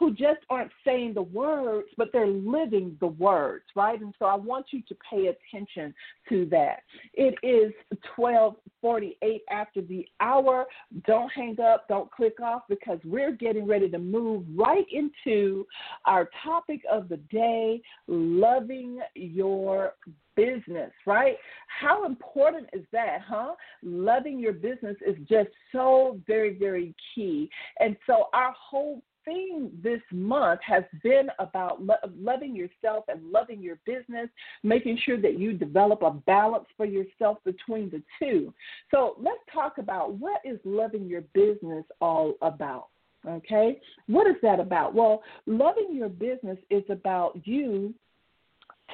who 0.00 0.14
just 0.14 0.40
aren't 0.48 0.72
saying 0.82 1.12
the 1.12 1.22
words, 1.22 1.88
but 1.98 2.08
they're 2.10 2.26
living 2.26 2.96
the 3.00 3.06
words, 3.06 3.64
right? 3.76 4.00
And 4.00 4.14
so 4.18 4.24
I 4.24 4.34
want 4.34 4.66
you 4.70 4.80
to 4.88 4.96
pay 5.08 5.26
attention 5.26 5.94
to 6.30 6.46
that. 6.46 6.80
It 7.12 7.34
is 7.42 7.74
1248 8.16 9.42
after 9.50 9.82
the 9.82 10.08
hour. 10.20 10.64
Don't 11.06 11.30
hang 11.30 11.60
up, 11.60 11.86
don't 11.86 12.10
click 12.10 12.40
off 12.40 12.62
because 12.66 12.98
we're 13.04 13.32
getting 13.32 13.66
ready 13.66 13.90
to 13.90 13.98
move 13.98 14.46
right 14.56 14.86
into 14.90 15.66
our 16.06 16.30
topic 16.42 16.80
of 16.90 17.10
the 17.10 17.18
day, 17.30 17.82
loving 18.08 19.00
your 19.14 19.96
business, 20.34 20.92
right? 21.06 21.36
How 21.66 22.06
important 22.06 22.70
is 22.72 22.84
that, 22.92 23.18
huh? 23.28 23.52
Loving 23.82 24.38
your 24.38 24.54
business 24.54 24.96
is 25.06 25.16
just 25.28 25.50
so 25.72 26.18
very, 26.26 26.56
very 26.56 26.94
key. 27.14 27.50
And 27.78 27.96
so 28.06 28.28
our 28.32 28.54
whole 28.58 29.02
theme 29.24 29.70
this 29.82 30.00
month 30.12 30.60
has 30.66 30.84
been 31.02 31.28
about 31.38 31.82
lo- 31.82 31.94
loving 32.18 32.54
yourself 32.54 33.04
and 33.08 33.30
loving 33.30 33.60
your 33.60 33.78
business, 33.86 34.28
making 34.62 34.98
sure 35.04 35.20
that 35.20 35.38
you 35.38 35.52
develop 35.52 36.02
a 36.02 36.10
balance 36.10 36.66
for 36.76 36.86
yourself 36.86 37.38
between 37.44 37.90
the 37.90 38.02
two. 38.18 38.52
So 38.90 39.16
let's 39.18 39.40
talk 39.52 39.78
about 39.78 40.14
what 40.14 40.40
is 40.44 40.58
loving 40.64 41.06
your 41.06 41.22
business 41.34 41.84
all 42.00 42.34
about. 42.42 42.88
Okay, 43.28 43.78
what 44.06 44.26
is 44.26 44.36
that 44.42 44.60
about? 44.60 44.94
Well, 44.94 45.22
loving 45.44 45.94
your 45.94 46.08
business 46.08 46.56
is 46.70 46.84
about 46.88 47.38
you 47.44 47.94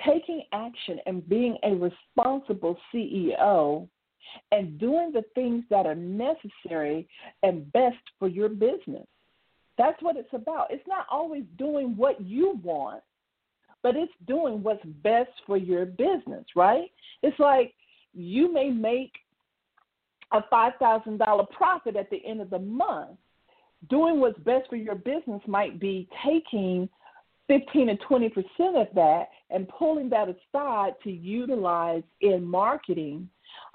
taking 0.04 0.42
action 0.52 0.98
and 1.06 1.26
being 1.28 1.56
a 1.62 1.74
responsible 1.74 2.76
CEO 2.92 3.88
and 4.52 4.78
doing 4.78 5.12
the 5.12 5.24
things 5.34 5.64
that 5.70 5.86
are 5.86 5.94
necessary 5.94 7.08
and 7.42 7.70
best 7.72 7.96
for 8.18 8.28
your 8.28 8.48
business. 8.48 9.06
That's 9.78 10.00
what 10.02 10.16
it's 10.16 10.32
about. 10.32 10.68
It's 10.70 10.86
not 10.86 11.06
always 11.10 11.44
doing 11.58 11.96
what 11.96 12.20
you 12.20 12.58
want, 12.62 13.02
but 13.82 13.96
it's 13.96 14.12
doing 14.26 14.62
what's 14.62 14.84
best 15.02 15.30
for 15.46 15.56
your 15.56 15.84
business, 15.86 16.44
right? 16.54 16.90
It's 17.22 17.38
like 17.38 17.74
you 18.14 18.52
may 18.52 18.70
make 18.70 19.12
a 20.32 20.40
$5,000 20.52 21.50
profit 21.50 21.96
at 21.96 22.10
the 22.10 22.24
end 22.26 22.40
of 22.40 22.50
the 22.50 22.58
month. 22.58 23.18
Doing 23.90 24.18
what's 24.18 24.38
best 24.40 24.68
for 24.68 24.76
your 24.76 24.94
business 24.94 25.42
might 25.46 25.78
be 25.78 26.08
taking 26.24 26.88
15 27.48 27.90
and 27.90 28.00
20 28.00 28.28
percent 28.30 28.76
of 28.76 28.88
that 28.94 29.28
and 29.50 29.68
pulling 29.68 30.08
that 30.10 30.28
aside 30.28 30.94
to 31.04 31.10
utilize 31.10 32.02
in 32.20 32.44
marketing 32.44 33.28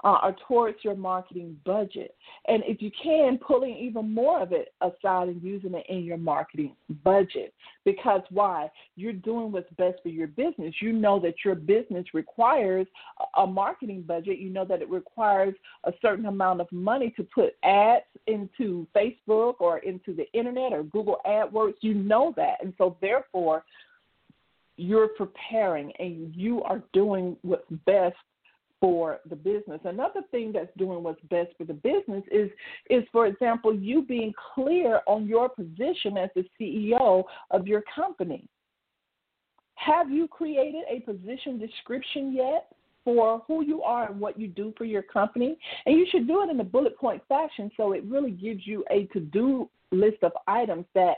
uh, 0.04 0.18
or 0.22 0.36
towards 0.48 0.78
your 0.82 0.96
marketing 0.96 1.56
budget. 1.64 2.14
And 2.48 2.62
if 2.66 2.82
you 2.82 2.90
can, 3.02 3.38
pulling 3.38 3.76
even 3.76 4.12
more 4.12 4.42
of 4.42 4.52
it 4.52 4.72
aside 4.80 5.28
and 5.28 5.42
using 5.42 5.74
it 5.74 5.86
in 5.88 6.04
your 6.04 6.16
marketing 6.16 6.74
budget. 7.04 7.54
Because 7.84 8.22
why? 8.30 8.70
You're 8.96 9.12
doing 9.12 9.52
what's 9.52 9.70
best 9.78 9.98
for 10.02 10.08
your 10.08 10.26
business. 10.26 10.74
You 10.80 10.92
know 10.92 11.20
that 11.20 11.34
your 11.44 11.54
business 11.54 12.06
requires 12.14 12.86
a 13.36 13.46
marketing 13.46 14.02
budget. 14.02 14.38
You 14.38 14.50
know 14.50 14.64
that 14.64 14.82
it 14.82 14.90
requires 14.90 15.54
a 15.84 15.92
certain 16.02 16.26
amount 16.26 16.60
of 16.60 16.70
money 16.72 17.12
to 17.16 17.22
put 17.22 17.54
ads 17.62 18.04
into 18.26 18.86
Facebook 18.94 19.54
or 19.60 19.78
into 19.78 20.14
the 20.14 20.30
internet 20.32 20.72
or 20.72 20.82
Google 20.84 21.18
AdWords. 21.26 21.74
You 21.80 21.94
know 21.94 22.32
that. 22.36 22.62
And 22.62 22.72
so, 22.78 22.96
therefore, 23.00 23.64
you're 24.76 25.08
preparing 25.08 25.92
and 25.98 26.34
you 26.34 26.62
are 26.62 26.82
doing 26.92 27.36
what's 27.42 27.68
best 27.86 28.16
for 28.82 29.20
the 29.30 29.36
business. 29.36 29.80
Another 29.84 30.22
thing 30.32 30.50
that's 30.52 30.76
doing 30.76 31.04
what's 31.04 31.20
best 31.30 31.50
for 31.56 31.64
the 31.64 31.72
business 31.72 32.24
is 32.32 32.50
is 32.90 33.04
for 33.12 33.26
example 33.26 33.72
you 33.72 34.02
being 34.02 34.34
clear 34.54 35.00
on 35.06 35.24
your 35.26 35.48
position 35.48 36.18
as 36.18 36.28
the 36.34 36.44
CEO 36.60 37.22
of 37.52 37.66
your 37.68 37.84
company. 37.94 38.48
Have 39.76 40.10
you 40.10 40.26
created 40.26 40.82
a 40.90 41.00
position 41.00 41.58
description 41.58 42.34
yet? 42.34 42.66
for 43.04 43.42
who 43.48 43.64
you 43.64 43.82
are 43.82 44.08
and 44.12 44.20
what 44.20 44.38
you 44.38 44.46
do 44.46 44.72
for 44.78 44.84
your 44.84 45.02
company. 45.02 45.56
And 45.86 45.98
you 45.98 46.06
should 46.12 46.28
do 46.28 46.44
it 46.44 46.50
in 46.50 46.60
a 46.60 46.64
bullet 46.64 46.96
point 46.96 47.20
fashion 47.28 47.68
so 47.76 47.94
it 47.94 48.04
really 48.04 48.30
gives 48.30 48.64
you 48.64 48.84
a 48.92 49.06
to 49.06 49.18
do 49.18 49.68
list 49.90 50.18
of 50.22 50.30
items 50.46 50.84
that 50.94 51.16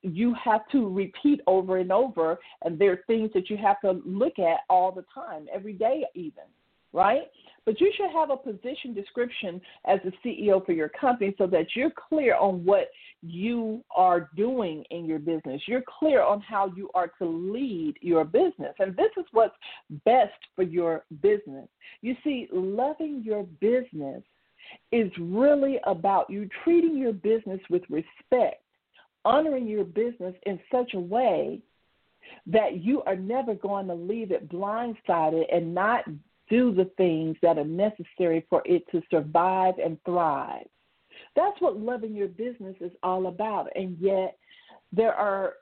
you 0.00 0.34
have 0.42 0.62
to 0.72 0.88
repeat 0.88 1.42
over 1.46 1.76
and 1.76 1.92
over. 1.92 2.38
And 2.64 2.78
there 2.78 2.92
are 2.92 3.00
things 3.06 3.32
that 3.34 3.50
you 3.50 3.58
have 3.58 3.78
to 3.82 4.00
look 4.06 4.38
at 4.38 4.60
all 4.70 4.92
the 4.92 5.04
time, 5.14 5.46
every 5.52 5.74
day, 5.74 6.06
even 6.14 6.44
right? 6.96 7.30
But 7.66 7.80
you 7.80 7.92
should 7.96 8.10
have 8.10 8.30
a 8.30 8.36
position 8.36 8.94
description 8.94 9.60
as 9.86 10.00
the 10.04 10.12
CEO 10.24 10.64
for 10.64 10.72
your 10.72 10.88
company 10.88 11.34
so 11.36 11.46
that 11.48 11.66
you're 11.74 11.92
clear 12.08 12.34
on 12.36 12.64
what 12.64 12.88
you 13.22 13.84
are 13.94 14.30
doing 14.36 14.84
in 14.90 15.04
your 15.04 15.18
business. 15.18 15.60
You're 15.66 15.82
clear 15.98 16.22
on 16.22 16.40
how 16.40 16.72
you 16.74 16.88
are 16.94 17.08
to 17.18 17.26
lead 17.26 17.96
your 18.00 18.24
business. 18.24 18.74
And 18.78 18.96
this 18.96 19.10
is 19.18 19.26
what's 19.32 19.54
best 20.04 20.32
for 20.54 20.62
your 20.62 21.04
business. 21.22 21.68
You 22.00 22.16
see, 22.24 22.48
loving 22.52 23.22
your 23.24 23.42
business 23.60 24.22
is 24.90 25.10
really 25.18 25.78
about 25.84 26.30
you 26.30 26.48
treating 26.64 26.96
your 26.96 27.12
business 27.12 27.60
with 27.68 27.82
respect, 27.90 28.62
honoring 29.24 29.66
your 29.66 29.84
business 29.84 30.34
in 30.46 30.58
such 30.72 30.94
a 30.94 31.00
way 31.00 31.60
that 32.46 32.82
you 32.82 33.02
are 33.02 33.16
never 33.16 33.54
going 33.54 33.86
to 33.88 33.94
leave 33.94 34.30
it 34.30 34.48
blindsided 34.48 35.44
and 35.52 35.74
not 35.74 36.04
do 36.48 36.74
the 36.74 36.90
things 36.96 37.36
that 37.42 37.58
are 37.58 37.64
necessary 37.64 38.46
for 38.48 38.62
it 38.64 38.84
to 38.92 39.02
survive 39.10 39.74
and 39.82 39.98
thrive. 40.04 40.66
That's 41.34 41.60
what 41.60 41.78
loving 41.78 42.14
your 42.14 42.28
business 42.28 42.76
is 42.80 42.92
all 43.02 43.26
about. 43.26 43.68
And 43.74 43.96
yet, 43.98 44.38
there 44.92 45.14
are 45.14 45.54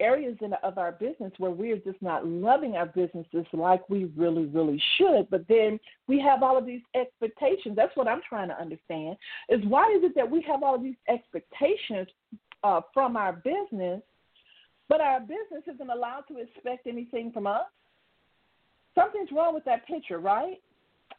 areas 0.00 0.36
in, 0.40 0.52
of 0.62 0.78
our 0.78 0.92
business 0.92 1.32
where 1.38 1.50
we're 1.50 1.76
just 1.78 2.00
not 2.02 2.26
loving 2.26 2.76
our 2.76 2.86
businesses 2.86 3.46
like 3.52 3.88
we 3.88 4.04
really, 4.16 4.46
really 4.46 4.80
should. 4.96 5.28
But 5.30 5.46
then 5.48 5.78
we 6.08 6.20
have 6.20 6.42
all 6.42 6.58
of 6.58 6.66
these 6.66 6.80
expectations. 6.94 7.76
That's 7.76 7.96
what 7.96 8.08
I'm 8.08 8.20
trying 8.28 8.48
to 8.48 8.60
understand 8.60 9.16
is 9.48 9.60
why 9.66 9.92
is 9.96 10.02
it 10.04 10.14
that 10.16 10.30
we 10.30 10.44
have 10.48 10.62
all 10.62 10.74
of 10.74 10.82
these 10.82 10.96
expectations 11.08 12.08
uh, 12.62 12.80
from 12.92 13.16
our 13.16 13.32
business, 13.32 14.02
but 14.88 15.00
our 15.00 15.20
business 15.20 15.62
isn't 15.72 15.90
allowed 15.90 16.24
to 16.28 16.38
expect 16.38 16.86
anything 16.86 17.30
from 17.32 17.46
us? 17.46 17.62
Something's 18.94 19.30
wrong 19.32 19.54
with 19.54 19.64
that 19.64 19.86
picture, 19.86 20.18
right? 20.18 20.60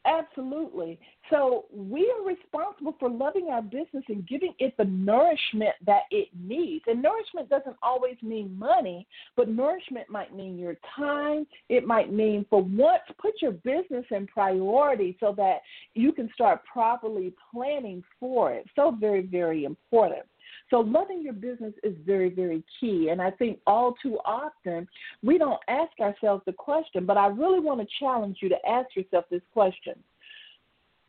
Absolutely. 0.06 1.00
So 1.32 1.66
we 1.74 2.14
are 2.16 2.26
responsible 2.26 2.96
for 3.00 3.10
loving 3.10 3.48
our 3.50 3.64
business 3.64 4.04
and 4.08 4.28
giving 4.28 4.54
it 4.60 4.78
the 4.78 4.86
nourishment 4.86 5.74
that 5.86 6.04
it 6.12 6.28
needs. 6.40 6.86
And 6.88 7.02
nourishment 7.02 7.50
doesn't 7.50 7.76
always 7.82 8.16
mean 8.22 8.58
money, 8.58 9.08
but 9.36 9.50
nourishment 9.50 10.08
might 10.10 10.36
mean 10.36 10.60
your 10.60 10.78
time. 10.96 11.48
It 11.70 11.88
might 11.88 12.14
mean, 12.14 12.46
for 12.52 12.62
once, 12.62 13.02
put 13.20 13.42
your 13.42 13.54
business 13.54 14.06
in 14.12 14.28
priority 14.28 15.18
so 15.20 15.34
that 15.38 15.62
you 15.96 16.12
can 16.12 16.30
start 16.36 16.64
properly 16.72 17.34
planning 17.52 18.04
for 18.20 18.54
it. 18.54 18.68
So 18.76 18.96
very, 19.00 19.24
very 19.24 19.66
important. 19.66 20.22
So 20.70 20.80
loving 20.80 21.22
your 21.22 21.34
business 21.34 21.74
is 21.84 21.94
very, 22.06 22.30
very 22.30 22.64
key. 22.80 23.10
And 23.10 23.22
I 23.22 23.32
think 23.32 23.60
all 23.68 23.96
too 24.02 24.18
often 24.26 24.88
we 25.24 25.38
don't 25.38 25.60
ask 25.68 25.92
ourselves 26.00 26.44
the 26.46 26.54
question, 26.54 27.06
but 27.06 27.18
I 27.18 27.28
really 27.28 27.60
want 27.60 27.82
to 27.82 27.88
challenge 28.00 28.38
you 28.42 28.50
to 28.50 28.68
ask 28.68 28.96
yourself 28.96 29.26
this 29.30 29.44
question. 29.54 29.94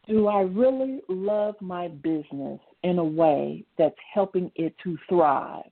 Do 0.07 0.29
I 0.29 0.43
really 0.43 1.01
love 1.09 1.57
my 1.61 1.89
business 1.89 2.61
in 2.85 2.99
a 2.99 3.05
way 3.05 3.65
that's 3.77 3.97
helping 4.13 4.53
it 4.55 4.75
to 4.85 4.97
thrive? 5.09 5.65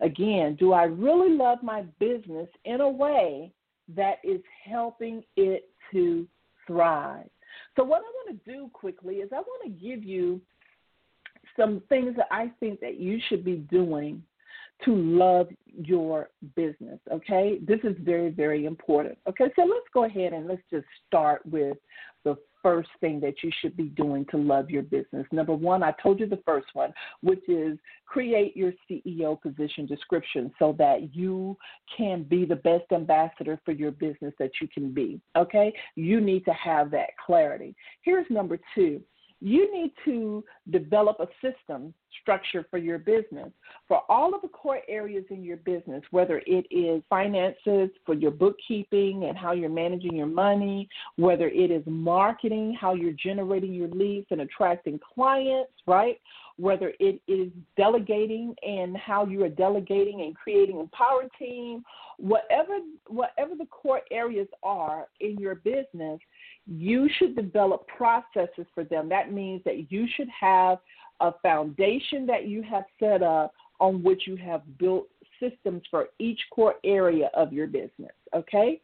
Again, 0.00 0.56
do 0.58 0.72
I 0.72 0.84
really 0.84 1.36
love 1.36 1.58
my 1.62 1.82
business 2.00 2.48
in 2.64 2.80
a 2.80 2.88
way 2.88 3.52
that 3.94 4.16
is 4.24 4.40
helping 4.64 5.22
it 5.36 5.68
to 5.92 6.26
thrive? 6.66 7.28
So, 7.76 7.84
what 7.84 7.98
I 7.98 8.10
want 8.24 8.44
to 8.44 8.52
do 8.52 8.68
quickly 8.72 9.16
is 9.16 9.30
I 9.32 9.36
want 9.36 9.62
to 9.64 9.68
give 9.70 10.02
you 10.02 10.40
some 11.56 11.82
things 11.88 12.16
that 12.16 12.28
I 12.30 12.50
think 12.60 12.80
that 12.80 12.98
you 12.98 13.18
should 13.28 13.44
be 13.44 13.56
doing 13.56 14.22
to 14.84 14.94
love 14.94 15.48
your 15.66 16.30
business. 16.56 16.98
Okay, 17.10 17.58
this 17.62 17.78
is 17.84 17.96
very, 18.00 18.30
very 18.30 18.66
important. 18.66 19.16
Okay, 19.28 19.46
so 19.56 19.62
let's 19.62 19.86
go 19.94 20.04
ahead 20.04 20.32
and 20.32 20.48
let's 20.48 20.62
just 20.70 20.86
start 21.06 21.44
with 21.46 21.76
the 22.24 22.36
first 22.62 22.88
thing 23.00 23.18
that 23.20 23.42
you 23.42 23.50
should 23.60 23.76
be 23.76 23.88
doing 23.88 24.24
to 24.30 24.36
love 24.36 24.70
your 24.70 24.82
business. 24.82 25.26
Number 25.32 25.54
one, 25.54 25.82
I 25.82 25.92
told 26.02 26.20
you 26.20 26.26
the 26.26 26.42
first 26.46 26.68
one, 26.74 26.92
which 27.20 27.42
is 27.48 27.76
create 28.06 28.56
your 28.56 28.72
CEO 28.88 29.40
position 29.40 29.86
description 29.86 30.52
so 30.58 30.74
that 30.78 31.14
you 31.14 31.56
can 31.96 32.22
be 32.22 32.44
the 32.44 32.56
best 32.56 32.84
ambassador 32.92 33.60
for 33.64 33.72
your 33.72 33.90
business 33.90 34.32
that 34.38 34.52
you 34.60 34.68
can 34.68 34.92
be. 34.92 35.20
Okay, 35.36 35.72
you 35.96 36.20
need 36.20 36.44
to 36.44 36.52
have 36.52 36.90
that 36.92 37.10
clarity. 37.24 37.74
Here's 38.02 38.26
number 38.30 38.58
two 38.74 39.02
you 39.42 39.72
need 39.74 39.92
to 40.04 40.44
develop 40.70 41.18
a 41.18 41.26
system 41.42 41.92
structure 42.20 42.64
for 42.70 42.78
your 42.78 42.98
business 42.98 43.50
for 43.88 44.02
all 44.08 44.34
of 44.34 44.42
the 44.42 44.48
core 44.48 44.80
areas 44.88 45.24
in 45.30 45.42
your 45.42 45.56
business, 45.58 46.02
whether 46.12 46.40
it 46.46 46.64
is 46.70 47.02
finances 47.10 47.90
for 48.06 48.14
your 48.14 48.30
bookkeeping 48.30 49.24
and 49.24 49.36
how 49.36 49.52
you're 49.52 49.68
managing 49.68 50.14
your 50.14 50.26
money, 50.26 50.88
whether 51.16 51.48
it 51.48 51.70
is 51.70 51.82
marketing, 51.86 52.76
how 52.80 52.94
you're 52.94 53.12
generating 53.12 53.74
your 53.74 53.88
leads 53.88 54.26
and 54.30 54.42
attracting 54.42 55.00
clients, 55.14 55.72
right? 55.86 56.20
Whether 56.56 56.92
it 57.00 57.20
is 57.26 57.48
delegating 57.76 58.54
and 58.62 58.96
how 58.96 59.26
you 59.26 59.42
are 59.42 59.48
delegating 59.48 60.20
and 60.20 60.36
creating 60.36 60.80
a 60.80 60.96
power 60.96 61.24
team, 61.38 61.82
whatever 62.18 62.78
whatever 63.08 63.56
the 63.56 63.66
core 63.66 64.02
areas 64.12 64.46
are 64.62 65.08
in 65.20 65.38
your 65.38 65.56
business, 65.56 66.20
you 66.66 67.08
should 67.18 67.34
develop 67.34 67.86
processes 67.88 68.66
for 68.74 68.84
them. 68.84 69.08
That 69.08 69.32
means 69.32 69.62
that 69.64 69.90
you 69.90 70.06
should 70.16 70.28
have 70.38 70.78
a 71.20 71.32
foundation 71.42 72.26
that 72.26 72.46
you 72.46 72.62
have 72.62 72.84
set 73.00 73.22
up 73.22 73.52
on 73.80 74.02
which 74.02 74.26
you 74.26 74.36
have 74.36 74.62
built 74.78 75.08
systems 75.40 75.82
for 75.90 76.08
each 76.18 76.40
core 76.50 76.76
area 76.84 77.30
of 77.34 77.52
your 77.52 77.66
business. 77.66 78.12
Okay? 78.34 78.80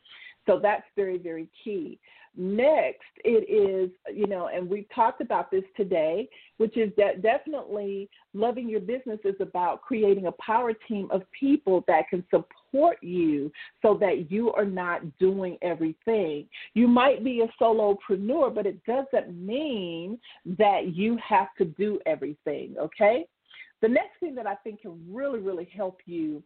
So 0.47 0.59
that's 0.61 0.85
very, 0.97 1.19
very 1.19 1.49
key. 1.63 1.99
Next, 2.37 3.03
it 3.25 3.49
is, 3.51 3.91
you 4.15 4.27
know, 4.27 4.49
and 4.49 4.69
we've 4.69 4.89
talked 4.95 5.21
about 5.21 5.51
this 5.51 5.65
today, 5.77 6.29
which 6.59 6.77
is 6.77 6.93
that 6.97 7.21
definitely 7.21 8.09
loving 8.33 8.69
your 8.69 8.81
business 8.81 9.19
is 9.25 9.35
about 9.41 9.83
creating 9.83 10.27
a 10.27 10.33
power 10.33 10.73
team 10.73 11.09
of 11.11 11.23
people 11.39 11.85
that 11.89 12.09
can 12.09 12.25
support 12.31 12.47
you 13.01 13.51
so 13.83 13.97
that 14.01 14.31
you 14.31 14.53
are 14.53 14.65
not 14.65 15.03
doing 15.19 15.59
everything. 15.63 16.47
You 16.75 16.89
might 16.89 17.25
be 17.25 17.43
a 17.43 17.63
solopreneur, 17.63 18.55
but 18.55 18.67
it 18.67 18.85
doesn't 18.85 19.35
mean 19.35 20.19
that 20.59 20.95
you 20.95 21.19
have 21.27 21.49
to 21.59 21.65
do 21.65 21.99
everything, 22.07 22.75
okay? 22.79 23.27
The 23.81 23.89
next 23.89 24.19
thing 24.21 24.35
that 24.35 24.47
I 24.47 24.57
think 24.57 24.83
can 24.83 25.01
really, 25.09 25.39
really 25.39 25.69
help 25.75 26.01
you 26.07 26.43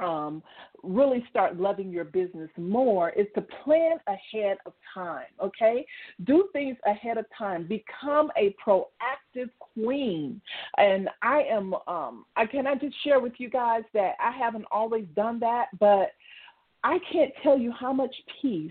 um, 0.00 0.42
really 0.82 1.24
start 1.30 1.58
loving 1.58 1.90
your 1.90 2.04
business 2.04 2.50
more 2.56 3.10
is 3.10 3.26
to 3.34 3.44
plan 3.64 3.98
ahead 4.06 4.58
of 4.66 4.72
time, 4.94 5.26
okay? 5.42 5.84
Do 6.24 6.48
things 6.52 6.76
ahead 6.86 7.18
of 7.18 7.26
time. 7.36 7.66
Become 7.66 8.30
a 8.36 8.54
proactive 8.64 9.50
queen. 9.58 10.40
And 10.76 11.08
I 11.22 11.42
am, 11.50 11.74
um, 11.86 12.24
I 12.36 12.46
can 12.46 12.66
I 12.66 12.74
just 12.74 12.96
share 13.04 13.20
with 13.20 13.34
you 13.38 13.50
guys 13.50 13.82
that 13.94 14.12
I 14.20 14.30
haven't 14.30 14.66
always 14.70 15.04
done 15.16 15.40
that, 15.40 15.66
but 15.78 16.12
I 16.84 16.98
can't 17.12 17.32
tell 17.42 17.58
you 17.58 17.72
how 17.72 17.92
much 17.92 18.14
peace 18.40 18.70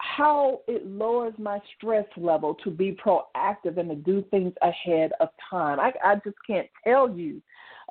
how 0.00 0.60
it 0.66 0.86
lowers 0.86 1.34
my 1.38 1.58
stress 1.76 2.06
level 2.16 2.54
to 2.64 2.70
be 2.70 2.96
proactive 3.04 3.76
and 3.76 3.90
to 3.90 3.94
do 3.96 4.24
things 4.30 4.52
ahead 4.62 5.12
of 5.20 5.28
time. 5.50 5.78
I, 5.78 5.92
I 6.02 6.14
just 6.24 6.36
can't 6.46 6.66
tell 6.84 7.10
you 7.10 7.42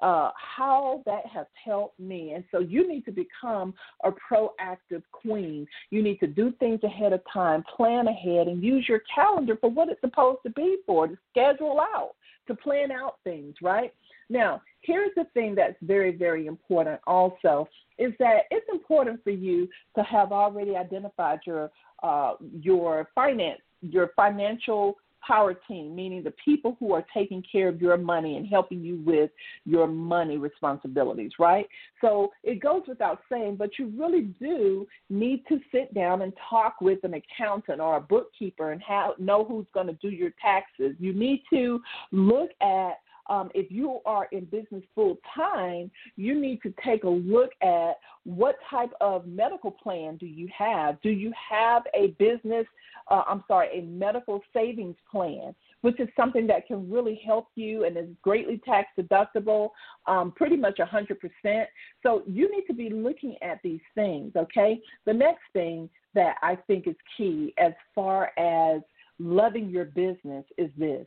uh, 0.01 0.31
how 0.35 1.01
that 1.05 1.25
has 1.25 1.45
helped 1.63 1.99
me. 1.99 2.33
And 2.33 2.43
so 2.51 2.59
you 2.59 2.87
need 2.87 3.05
to 3.05 3.11
become 3.11 3.73
a 4.03 4.11
proactive 4.11 5.03
queen. 5.11 5.67
You 5.89 6.01
need 6.01 6.19
to 6.19 6.27
do 6.27 6.53
things 6.59 6.83
ahead 6.83 7.13
of 7.13 7.21
time, 7.31 7.63
plan 7.75 8.07
ahead, 8.07 8.47
and 8.47 8.63
use 8.63 8.85
your 8.87 9.01
calendar 9.13 9.57
for 9.59 9.69
what 9.69 9.89
it's 9.89 10.01
supposed 10.01 10.39
to 10.45 10.51
be 10.51 10.77
for, 10.85 11.07
to 11.07 11.17
schedule 11.31 11.79
out, 11.79 12.11
to 12.47 12.55
plan 12.55 12.91
out 12.91 13.15
things, 13.23 13.55
right? 13.61 13.93
Now, 14.29 14.61
here's 14.81 15.11
the 15.15 15.25
thing 15.33 15.55
that's 15.55 15.75
very, 15.81 16.15
very 16.15 16.45
important 16.47 16.99
also 17.07 17.67
is 17.97 18.13
that 18.19 18.43
it's 18.51 18.67
important 18.71 19.23
for 19.23 19.31
you 19.31 19.67
to 19.95 20.03
have 20.03 20.31
already 20.31 20.75
identified 20.75 21.39
your 21.45 21.71
uh, 22.01 22.35
your 22.61 23.09
finance, 23.13 23.59
your 23.81 24.11
financial 24.15 24.95
power 25.25 25.53
team, 25.67 25.95
meaning 25.95 26.23
the 26.23 26.33
people 26.43 26.77
who 26.79 26.93
are 26.93 27.05
taking 27.13 27.43
care 27.51 27.67
of 27.67 27.81
your 27.81 27.97
money 27.97 28.37
and 28.37 28.47
helping 28.47 28.83
you 28.83 29.01
with 29.05 29.31
your 29.65 29.87
money 29.87 30.37
responsibilities, 30.37 31.31
right? 31.39 31.67
So 32.01 32.31
it 32.43 32.61
goes 32.61 32.83
without 32.87 33.21
saying, 33.31 33.55
but 33.57 33.71
you 33.77 33.91
really 33.97 34.33
do 34.39 34.87
need 35.09 35.43
to 35.49 35.59
sit 35.71 35.93
down 35.93 36.21
and 36.21 36.33
talk 36.49 36.81
with 36.81 37.03
an 37.03 37.13
accountant 37.15 37.79
or 37.79 37.97
a 37.97 38.01
bookkeeper 38.01 38.71
and 38.71 38.81
have, 38.81 39.19
know 39.19 39.43
who's 39.43 39.67
going 39.73 39.87
to 39.87 39.93
do 39.93 40.09
your 40.09 40.31
taxes. 40.41 40.95
You 40.99 41.13
need 41.13 41.43
to 41.51 41.81
look 42.11 42.49
at 42.61 42.93
um, 43.29 43.51
if 43.53 43.71
you 43.71 43.99
are 44.05 44.27
in 44.31 44.45
business 44.45 44.83
full 44.95 45.17
time, 45.35 45.91
you 46.15 46.39
need 46.39 46.61
to 46.63 46.73
take 46.83 47.03
a 47.03 47.09
look 47.09 47.51
at 47.61 47.93
what 48.23 48.55
type 48.69 48.91
of 48.99 49.27
medical 49.27 49.71
plan 49.71 50.17
do 50.17 50.25
you 50.25 50.49
have? 50.55 50.99
Do 51.01 51.09
you 51.09 51.31
have 51.49 51.83
a 51.93 52.07
business, 52.19 52.65
uh, 53.09 53.23
I'm 53.27 53.43
sorry, 53.47 53.79
a 53.79 53.81
medical 53.83 54.41
savings 54.53 54.95
plan? 55.09 55.55
Which 55.81 55.99
is 55.99 56.09
something 56.17 56.47
that 56.47 56.67
can 56.67 56.91
really 56.91 57.21
help 57.25 57.47
you 57.55 57.85
and 57.85 57.95
is 57.95 58.07
greatly 58.21 58.59
tax 58.65 58.89
deductible, 58.99 59.69
um, 60.07 60.33
pretty 60.35 60.57
much 60.57 60.79
100%. 60.79 61.65
So 62.03 62.23
you 62.27 62.51
need 62.51 62.65
to 62.67 62.73
be 62.73 62.89
looking 62.89 63.35
at 63.41 63.59
these 63.63 63.79
things, 63.95 64.33
okay? 64.35 64.81
The 65.05 65.13
next 65.13 65.43
thing 65.53 65.89
that 66.15 66.35
I 66.41 66.57
think 66.67 66.87
is 66.87 66.95
key 67.15 67.53
as 67.57 67.73
far 67.93 68.31
as 68.37 68.81
loving 69.19 69.69
your 69.69 69.85
business 69.85 70.45
is 70.57 70.69
this 70.77 71.05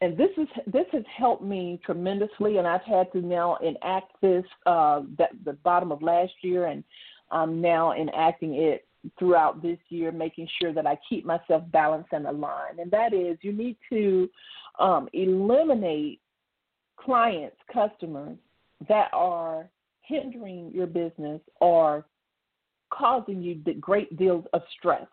and 0.00 0.16
this 0.16 0.30
is 0.36 0.48
this 0.66 0.86
has 0.92 1.04
helped 1.16 1.42
me 1.42 1.80
tremendously, 1.84 2.58
and 2.58 2.66
I've 2.66 2.82
had 2.82 3.10
to 3.12 3.20
now 3.22 3.56
enact 3.56 4.12
this 4.20 4.44
uh, 4.66 5.02
that 5.18 5.30
the 5.44 5.54
bottom 5.54 5.90
of 5.90 6.02
last 6.02 6.32
year, 6.42 6.66
and 6.66 6.84
I'm 7.30 7.60
now 7.60 7.92
enacting 7.92 8.54
it 8.54 8.86
throughout 9.18 9.62
this 9.62 9.78
year, 9.88 10.12
making 10.12 10.48
sure 10.60 10.72
that 10.72 10.86
I 10.86 10.98
keep 11.08 11.24
myself 11.24 11.62
balanced 11.70 12.10
and 12.12 12.26
aligned. 12.26 12.78
And 12.78 12.90
that 12.90 13.14
is, 13.14 13.38
you 13.40 13.52
need 13.52 13.76
to 13.90 14.28
um, 14.78 15.08
eliminate 15.12 16.20
clients, 16.98 17.56
customers 17.72 18.36
that 18.88 19.08
are 19.12 19.68
hindering 20.02 20.70
your 20.74 20.86
business 20.86 21.40
or 21.60 22.04
causing 22.92 23.42
you 23.42 23.54
great 23.80 24.16
deals 24.16 24.44
of 24.52 24.62
stress. 24.78 25.06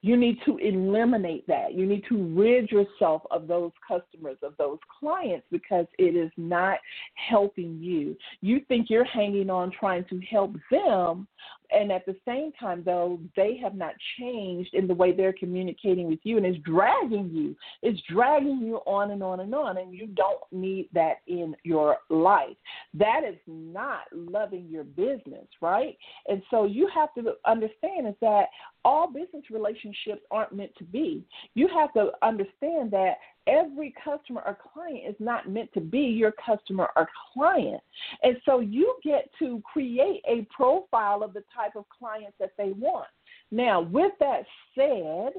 You 0.00 0.16
need 0.16 0.38
to 0.46 0.58
eliminate 0.58 1.46
that. 1.48 1.74
You 1.74 1.84
need 1.84 2.04
to 2.08 2.22
rid 2.34 2.70
yourself 2.70 3.22
of 3.30 3.48
those 3.48 3.72
customers, 3.86 4.36
of 4.42 4.56
those 4.56 4.78
clients, 5.00 5.46
because 5.50 5.86
it 5.98 6.14
is 6.14 6.30
not 6.36 6.78
helping 7.14 7.78
you. 7.80 8.16
You 8.40 8.60
think 8.68 8.90
you're 8.90 9.04
hanging 9.04 9.50
on 9.50 9.72
trying 9.72 10.04
to 10.04 10.20
help 10.20 10.54
them, 10.70 11.26
and 11.70 11.92
at 11.92 12.06
the 12.06 12.16
same 12.26 12.52
time, 12.52 12.82
though, 12.84 13.20
they 13.36 13.58
have 13.62 13.74
not 13.74 13.94
changed 14.18 14.74
in 14.74 14.86
the 14.86 14.94
way 14.94 15.12
they're 15.12 15.32
communicating 15.32 16.08
with 16.08 16.20
you, 16.22 16.36
and 16.36 16.46
it's 16.46 16.58
dragging 16.64 17.30
you. 17.30 17.54
It's 17.82 18.00
dragging 18.10 18.60
you 18.60 18.76
on 18.86 19.10
and 19.10 19.22
on 19.22 19.40
and 19.40 19.54
on, 19.54 19.76
and 19.76 19.94
you 19.94 20.06
don't 20.06 20.40
need 20.50 20.88
that 20.94 21.16
in 21.26 21.54
your 21.64 21.98
life. 22.08 22.56
That 22.94 23.20
is 23.28 23.36
not 23.46 24.02
loving 24.12 24.66
your 24.70 24.84
business, 24.84 25.46
right? 25.60 25.96
And 26.26 26.42
so 26.50 26.64
you 26.64 26.88
have 26.94 27.12
to 27.14 27.34
understand 27.44 28.08
is 28.08 28.14
that 28.22 28.46
all 28.84 29.06
business 29.06 29.44
relationships 29.50 30.22
aren't 30.30 30.54
meant 30.54 30.74
to 30.78 30.84
be. 30.84 31.24
You 31.54 31.68
have 31.68 31.92
to 31.94 32.12
understand 32.22 32.90
that 32.92 33.14
every 33.48 33.94
customer 34.04 34.42
or 34.44 34.56
client 34.72 35.02
is 35.08 35.16
not 35.18 35.48
meant 35.48 35.72
to 35.74 35.80
be 35.80 36.00
your 36.00 36.32
customer 36.32 36.88
or 36.96 37.08
client. 37.32 37.82
And 38.22 38.36
so 38.44 38.60
you 38.60 38.96
get 39.02 39.30
to 39.38 39.62
create 39.70 40.22
a 40.28 40.46
profile 40.54 41.22
of 41.22 41.32
the 41.32 41.44
type 41.54 41.74
of 41.74 41.84
clients 41.88 42.36
that 42.38 42.52
they 42.58 42.70
want. 42.70 43.08
Now, 43.50 43.80
with 43.80 44.12
that 44.20 44.42
said, 44.74 45.32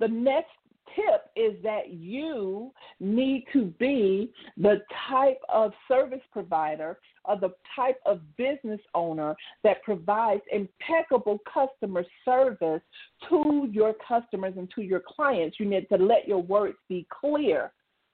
the 0.00 0.08
next 0.08 0.50
tip 0.94 1.30
is 1.36 1.54
that 1.62 1.90
you 1.90 2.72
need 3.00 3.44
to 3.52 3.66
be 3.78 4.32
the 4.56 4.80
type 5.08 5.40
of 5.48 5.72
service 5.88 6.20
provider 6.32 6.98
or 7.24 7.38
the 7.38 7.50
type 7.74 7.98
of 8.06 8.20
business 8.36 8.80
owner 8.94 9.34
that 9.62 9.82
provides 9.82 10.42
impeccable 10.52 11.38
customer 11.52 12.04
service 12.24 12.82
to 13.28 13.68
your 13.70 13.94
customers 14.06 14.54
and 14.56 14.70
to 14.74 14.82
your 14.82 15.02
clients. 15.06 15.58
You 15.58 15.66
need 15.66 15.88
to 15.90 15.96
let 15.96 16.28
your 16.28 16.42
words 16.42 16.76
be 16.88 17.06
clear 17.20 17.72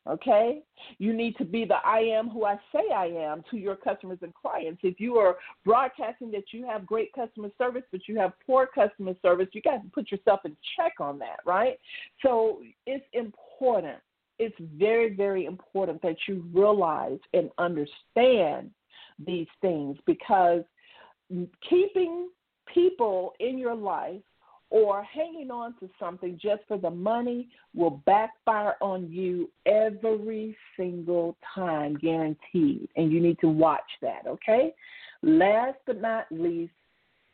Okay? 0.08 0.62
You 0.98 1.12
need 1.12 1.36
to 1.36 1.44
be 1.44 1.64
the 1.64 1.76
I 1.84 2.00
am 2.00 2.28
who 2.28 2.44
I 2.44 2.56
say 2.72 2.92
I 2.94 3.06
am 3.06 3.42
to 3.50 3.58
your 3.58 3.76
customers 3.76 4.18
and 4.22 4.34
clients. 4.34 4.80
If 4.82 4.98
you 4.98 5.16
are 5.16 5.36
broadcasting 5.64 6.30
that 6.32 6.52
you 6.52 6.64
have 6.66 6.86
great 6.86 7.12
customer 7.12 7.50
service, 7.58 7.82
but 7.92 8.08
you 8.08 8.18
have 8.18 8.32
poor 8.46 8.66
customer 8.66 9.14
service, 9.22 9.48
you 9.52 9.60
got 9.62 9.82
to 9.82 9.90
put 9.90 10.10
yourself 10.10 10.40
in 10.44 10.56
check 10.76 10.94
on 11.00 11.18
that, 11.18 11.40
right? 11.44 11.78
So 12.22 12.62
it's 12.86 13.04
important. 13.12 13.98
It's 14.38 14.56
very, 14.78 15.14
very 15.14 15.44
important 15.44 16.00
that 16.00 16.16
you 16.26 16.44
realize 16.52 17.18
and 17.34 17.50
understand 17.58 18.70
these 19.26 19.48
things 19.60 19.98
because 20.06 20.62
keeping 21.68 22.30
people 22.72 23.34
in 23.38 23.58
your 23.58 23.74
life 23.74 24.22
or 24.70 25.02
hanging 25.02 25.50
on 25.50 25.74
to 25.80 25.90
something 25.98 26.38
just 26.40 26.62
for 26.68 26.78
the 26.78 26.90
money 26.90 27.48
will 27.74 28.02
backfire 28.06 28.76
on 28.80 29.10
you 29.10 29.50
every 29.66 30.56
single 30.76 31.36
time, 31.54 31.96
guaranteed. 32.00 32.88
And 32.96 33.12
you 33.12 33.20
need 33.20 33.38
to 33.40 33.48
watch 33.48 33.80
that, 34.00 34.22
okay? 34.26 34.72
Last 35.22 35.78
but 35.86 36.00
not 36.00 36.26
least, 36.30 36.72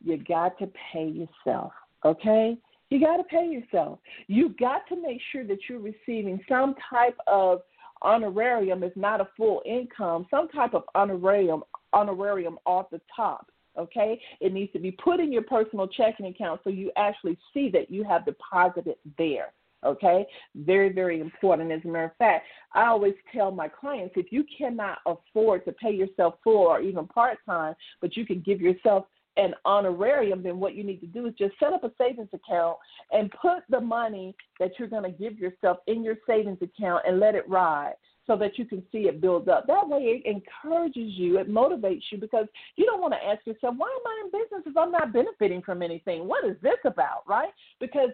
you 0.03 0.17
got 0.25 0.59
to 0.59 0.71
pay 0.93 1.09
yourself, 1.09 1.73
okay? 2.05 2.57
You 2.91 3.01
got 3.01 3.19
to 3.19 3.25
pay 3.25 3.47
yourself. 3.49 3.99
You 4.29 4.55
got 4.59 4.87
to 4.89 5.01
make 5.01 5.21
sure 5.33 5.45
that 5.45 5.59
you're 5.69 5.81
receiving 5.81 6.41
some 6.49 6.75
type 6.91 7.17
of 7.27 7.61
honorarium, 8.03 8.83
if 8.83 8.97
not 8.97 9.21
a 9.21 9.29
full 9.37 9.63
income, 9.67 10.27
some 10.31 10.49
type 10.49 10.75
of 10.75 10.85
honorarium 10.95 11.63
honorarium 11.93 12.59
off 12.67 12.91
the 12.91 13.01
top. 13.15 13.51
Okay, 13.79 14.21
it 14.41 14.53
needs 14.53 14.73
to 14.73 14.79
be 14.79 14.91
put 14.91 15.21
in 15.21 15.33
your 15.33 15.43
personal 15.43 15.87
checking 15.87 16.27
account 16.27 16.61
so 16.65 16.71
you 16.71 16.91
actually 16.97 17.39
see 17.53 17.69
that 17.71 17.91
you 17.91 18.05
have 18.05 18.25
deposited 18.25 18.97
there. 19.19 19.53
Okay, 19.85 20.27
very, 20.55 20.93
very 20.93 21.21
important. 21.21 21.71
As 21.71 21.81
a 21.85 21.89
matter 21.89 22.07
of 22.07 22.17
fact, 22.17 22.47
I 22.73 22.87
always 22.87 23.15
tell 23.33 23.51
my 23.51 23.69
clients 23.69 24.15
if 24.17 24.33
you 24.33 24.45
cannot 24.57 24.99
afford 25.07 25.65
to 25.67 25.73
pay 25.73 25.93
yourself 25.93 26.35
full 26.43 26.67
or 26.67 26.81
even 26.81 27.07
part 27.07 27.39
time, 27.47 27.75
but 28.01 28.17
you 28.17 28.25
can 28.25 28.41
give 28.41 28.61
yourself 28.61 29.05
an 29.37 29.55
honorarium, 29.65 30.43
then 30.43 30.59
what 30.59 30.75
you 30.75 30.83
need 30.83 31.01
to 31.01 31.07
do 31.07 31.27
is 31.27 31.35
just 31.39 31.55
set 31.61 31.73
up 31.73 31.85
a 31.85 31.93
savings 31.99 32.29
account 32.33 32.79
and 33.13 33.31
put 33.31 33.63
the 33.69 33.81
money 33.81 34.35
that 34.59 34.73
you're 34.79 34.89
going 34.89 35.03
to 35.03 35.11
give 35.11 35.39
yourself 35.39 35.79
in 35.87 36.03
your 36.03 36.17
savings 36.27 36.59
account 36.63 37.03
and 37.07 37.21
let 37.21 37.35
it 37.35 37.49
ride 37.49 37.95
so 38.27 38.37
that 38.37 38.59
you 38.59 38.65
can 38.65 38.83
see 38.91 39.09
it 39.09 39.21
build 39.21 39.49
up. 39.49 39.67
That 39.67 39.89
way, 39.89 40.01
it 40.01 40.27
encourages 40.27 41.13
you, 41.15 41.39
it 41.39 41.51
motivates 41.51 42.03
you 42.11 42.19
because 42.19 42.47
you 42.77 42.85
don't 42.85 43.01
want 43.01 43.15
to 43.15 43.25
ask 43.25 43.47
yourself, 43.47 43.75
why 43.77 43.89
am 43.89 44.07
I 44.07 44.23
in 44.25 44.31
business 44.31 44.63
if 44.67 44.77
I'm 44.77 44.93
not 44.93 45.13
benefiting 45.13 45.63
from 45.63 45.83
anything? 45.83 46.27
What 46.27 46.45
is 46.45 46.57
this 46.63 46.79
about, 46.85 47.23
right? 47.29 47.53
Because, 47.81 48.11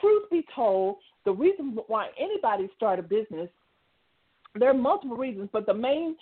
truth 0.00 0.30
be 0.30 0.44
told, 0.54 0.96
the 1.24 1.32
reason 1.32 1.78
why 1.86 2.08
anybody 2.18 2.68
start 2.76 2.98
a 2.98 3.02
business 3.02 3.48
there 4.54 4.70
are 4.70 4.74
multiple 4.74 5.16
reasons, 5.16 5.50
but 5.52 5.66
the 5.66 5.74
main 5.74 6.16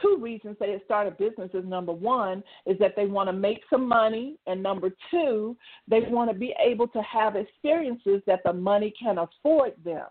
two 0.00 0.16
reasons 0.20 0.56
they 0.58 0.80
start 0.84 1.06
a 1.06 1.10
business 1.10 1.50
is 1.52 1.64
number 1.64 1.92
one 1.92 2.42
is 2.66 2.78
that 2.78 2.96
they 2.96 3.06
want 3.06 3.28
to 3.28 3.32
make 3.32 3.60
some 3.68 3.86
money, 3.86 4.36
and 4.46 4.62
number 4.62 4.90
two, 5.10 5.56
they 5.88 6.00
want 6.00 6.30
to 6.30 6.36
be 6.36 6.54
able 6.64 6.88
to 6.88 7.02
have 7.02 7.36
experiences 7.36 8.22
that 8.26 8.40
the 8.44 8.52
money 8.52 8.92
can 8.98 9.18
afford 9.18 9.72
them. 9.84 10.06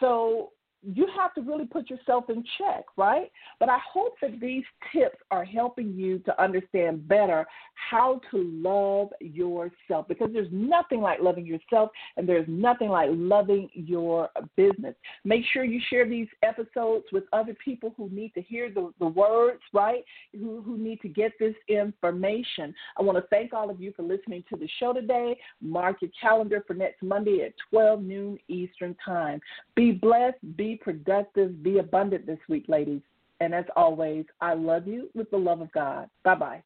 So 0.00 0.50
you 0.92 1.06
have 1.16 1.32
to 1.34 1.40
really 1.40 1.66
put 1.66 1.88
yourself 1.88 2.28
in 2.28 2.44
check, 2.58 2.84
right? 2.96 3.30
But 3.58 3.68
I 3.68 3.78
hope 3.90 4.14
that 4.20 4.40
these 4.40 4.64
tips 4.92 5.16
are 5.30 5.44
helping 5.44 5.94
you 5.94 6.18
to 6.20 6.42
understand 6.42 7.08
better 7.08 7.46
how 7.90 8.20
to 8.30 8.38
love 8.52 9.08
yourself 9.20 10.08
because 10.08 10.30
there's 10.32 10.48
nothing 10.52 11.00
like 11.00 11.20
loving 11.20 11.46
yourself 11.46 11.90
and 12.16 12.28
there's 12.28 12.46
nothing 12.48 12.88
like 12.88 13.10
loving 13.12 13.70
your 13.72 14.28
business. 14.56 14.94
Make 15.24 15.44
sure 15.52 15.64
you 15.64 15.80
share 15.90 16.08
these 16.08 16.28
episodes 16.42 17.06
with 17.12 17.24
other 17.32 17.54
people 17.64 17.94
who 17.96 18.08
need 18.10 18.34
to 18.34 18.42
hear 18.42 18.70
the, 18.70 18.92
the 18.98 19.06
words, 19.06 19.62
right? 19.72 20.04
Who, 20.32 20.62
who 20.62 20.76
need 20.76 21.00
to 21.02 21.08
get 21.08 21.32
this 21.38 21.54
information. 21.68 22.74
I 22.98 23.02
want 23.02 23.18
to 23.18 23.24
thank 23.28 23.52
all 23.52 23.70
of 23.70 23.80
you 23.80 23.92
for 23.96 24.02
listening 24.02 24.44
to 24.50 24.56
the 24.56 24.68
show 24.78 24.92
today. 24.92 25.38
Mark 25.60 26.02
your 26.02 26.10
calendar 26.20 26.62
for 26.66 26.74
next 26.74 27.02
Monday 27.02 27.42
at 27.44 27.54
12 27.70 28.02
noon 28.02 28.38
Eastern 28.48 28.96
Time. 29.04 29.40
Be 29.74 29.92
blessed, 29.92 30.38
be 30.74 30.78
productive, 30.78 31.62
be 31.62 31.78
abundant 31.78 32.26
this 32.26 32.38
week, 32.48 32.64
ladies. 32.68 33.02
And 33.40 33.54
as 33.54 33.64
always, 33.76 34.24
I 34.40 34.54
love 34.54 34.86
you 34.86 35.08
with 35.14 35.30
the 35.30 35.36
love 35.36 35.60
of 35.60 35.72
God. 35.72 36.08
Bye 36.24 36.34
bye. 36.34 36.62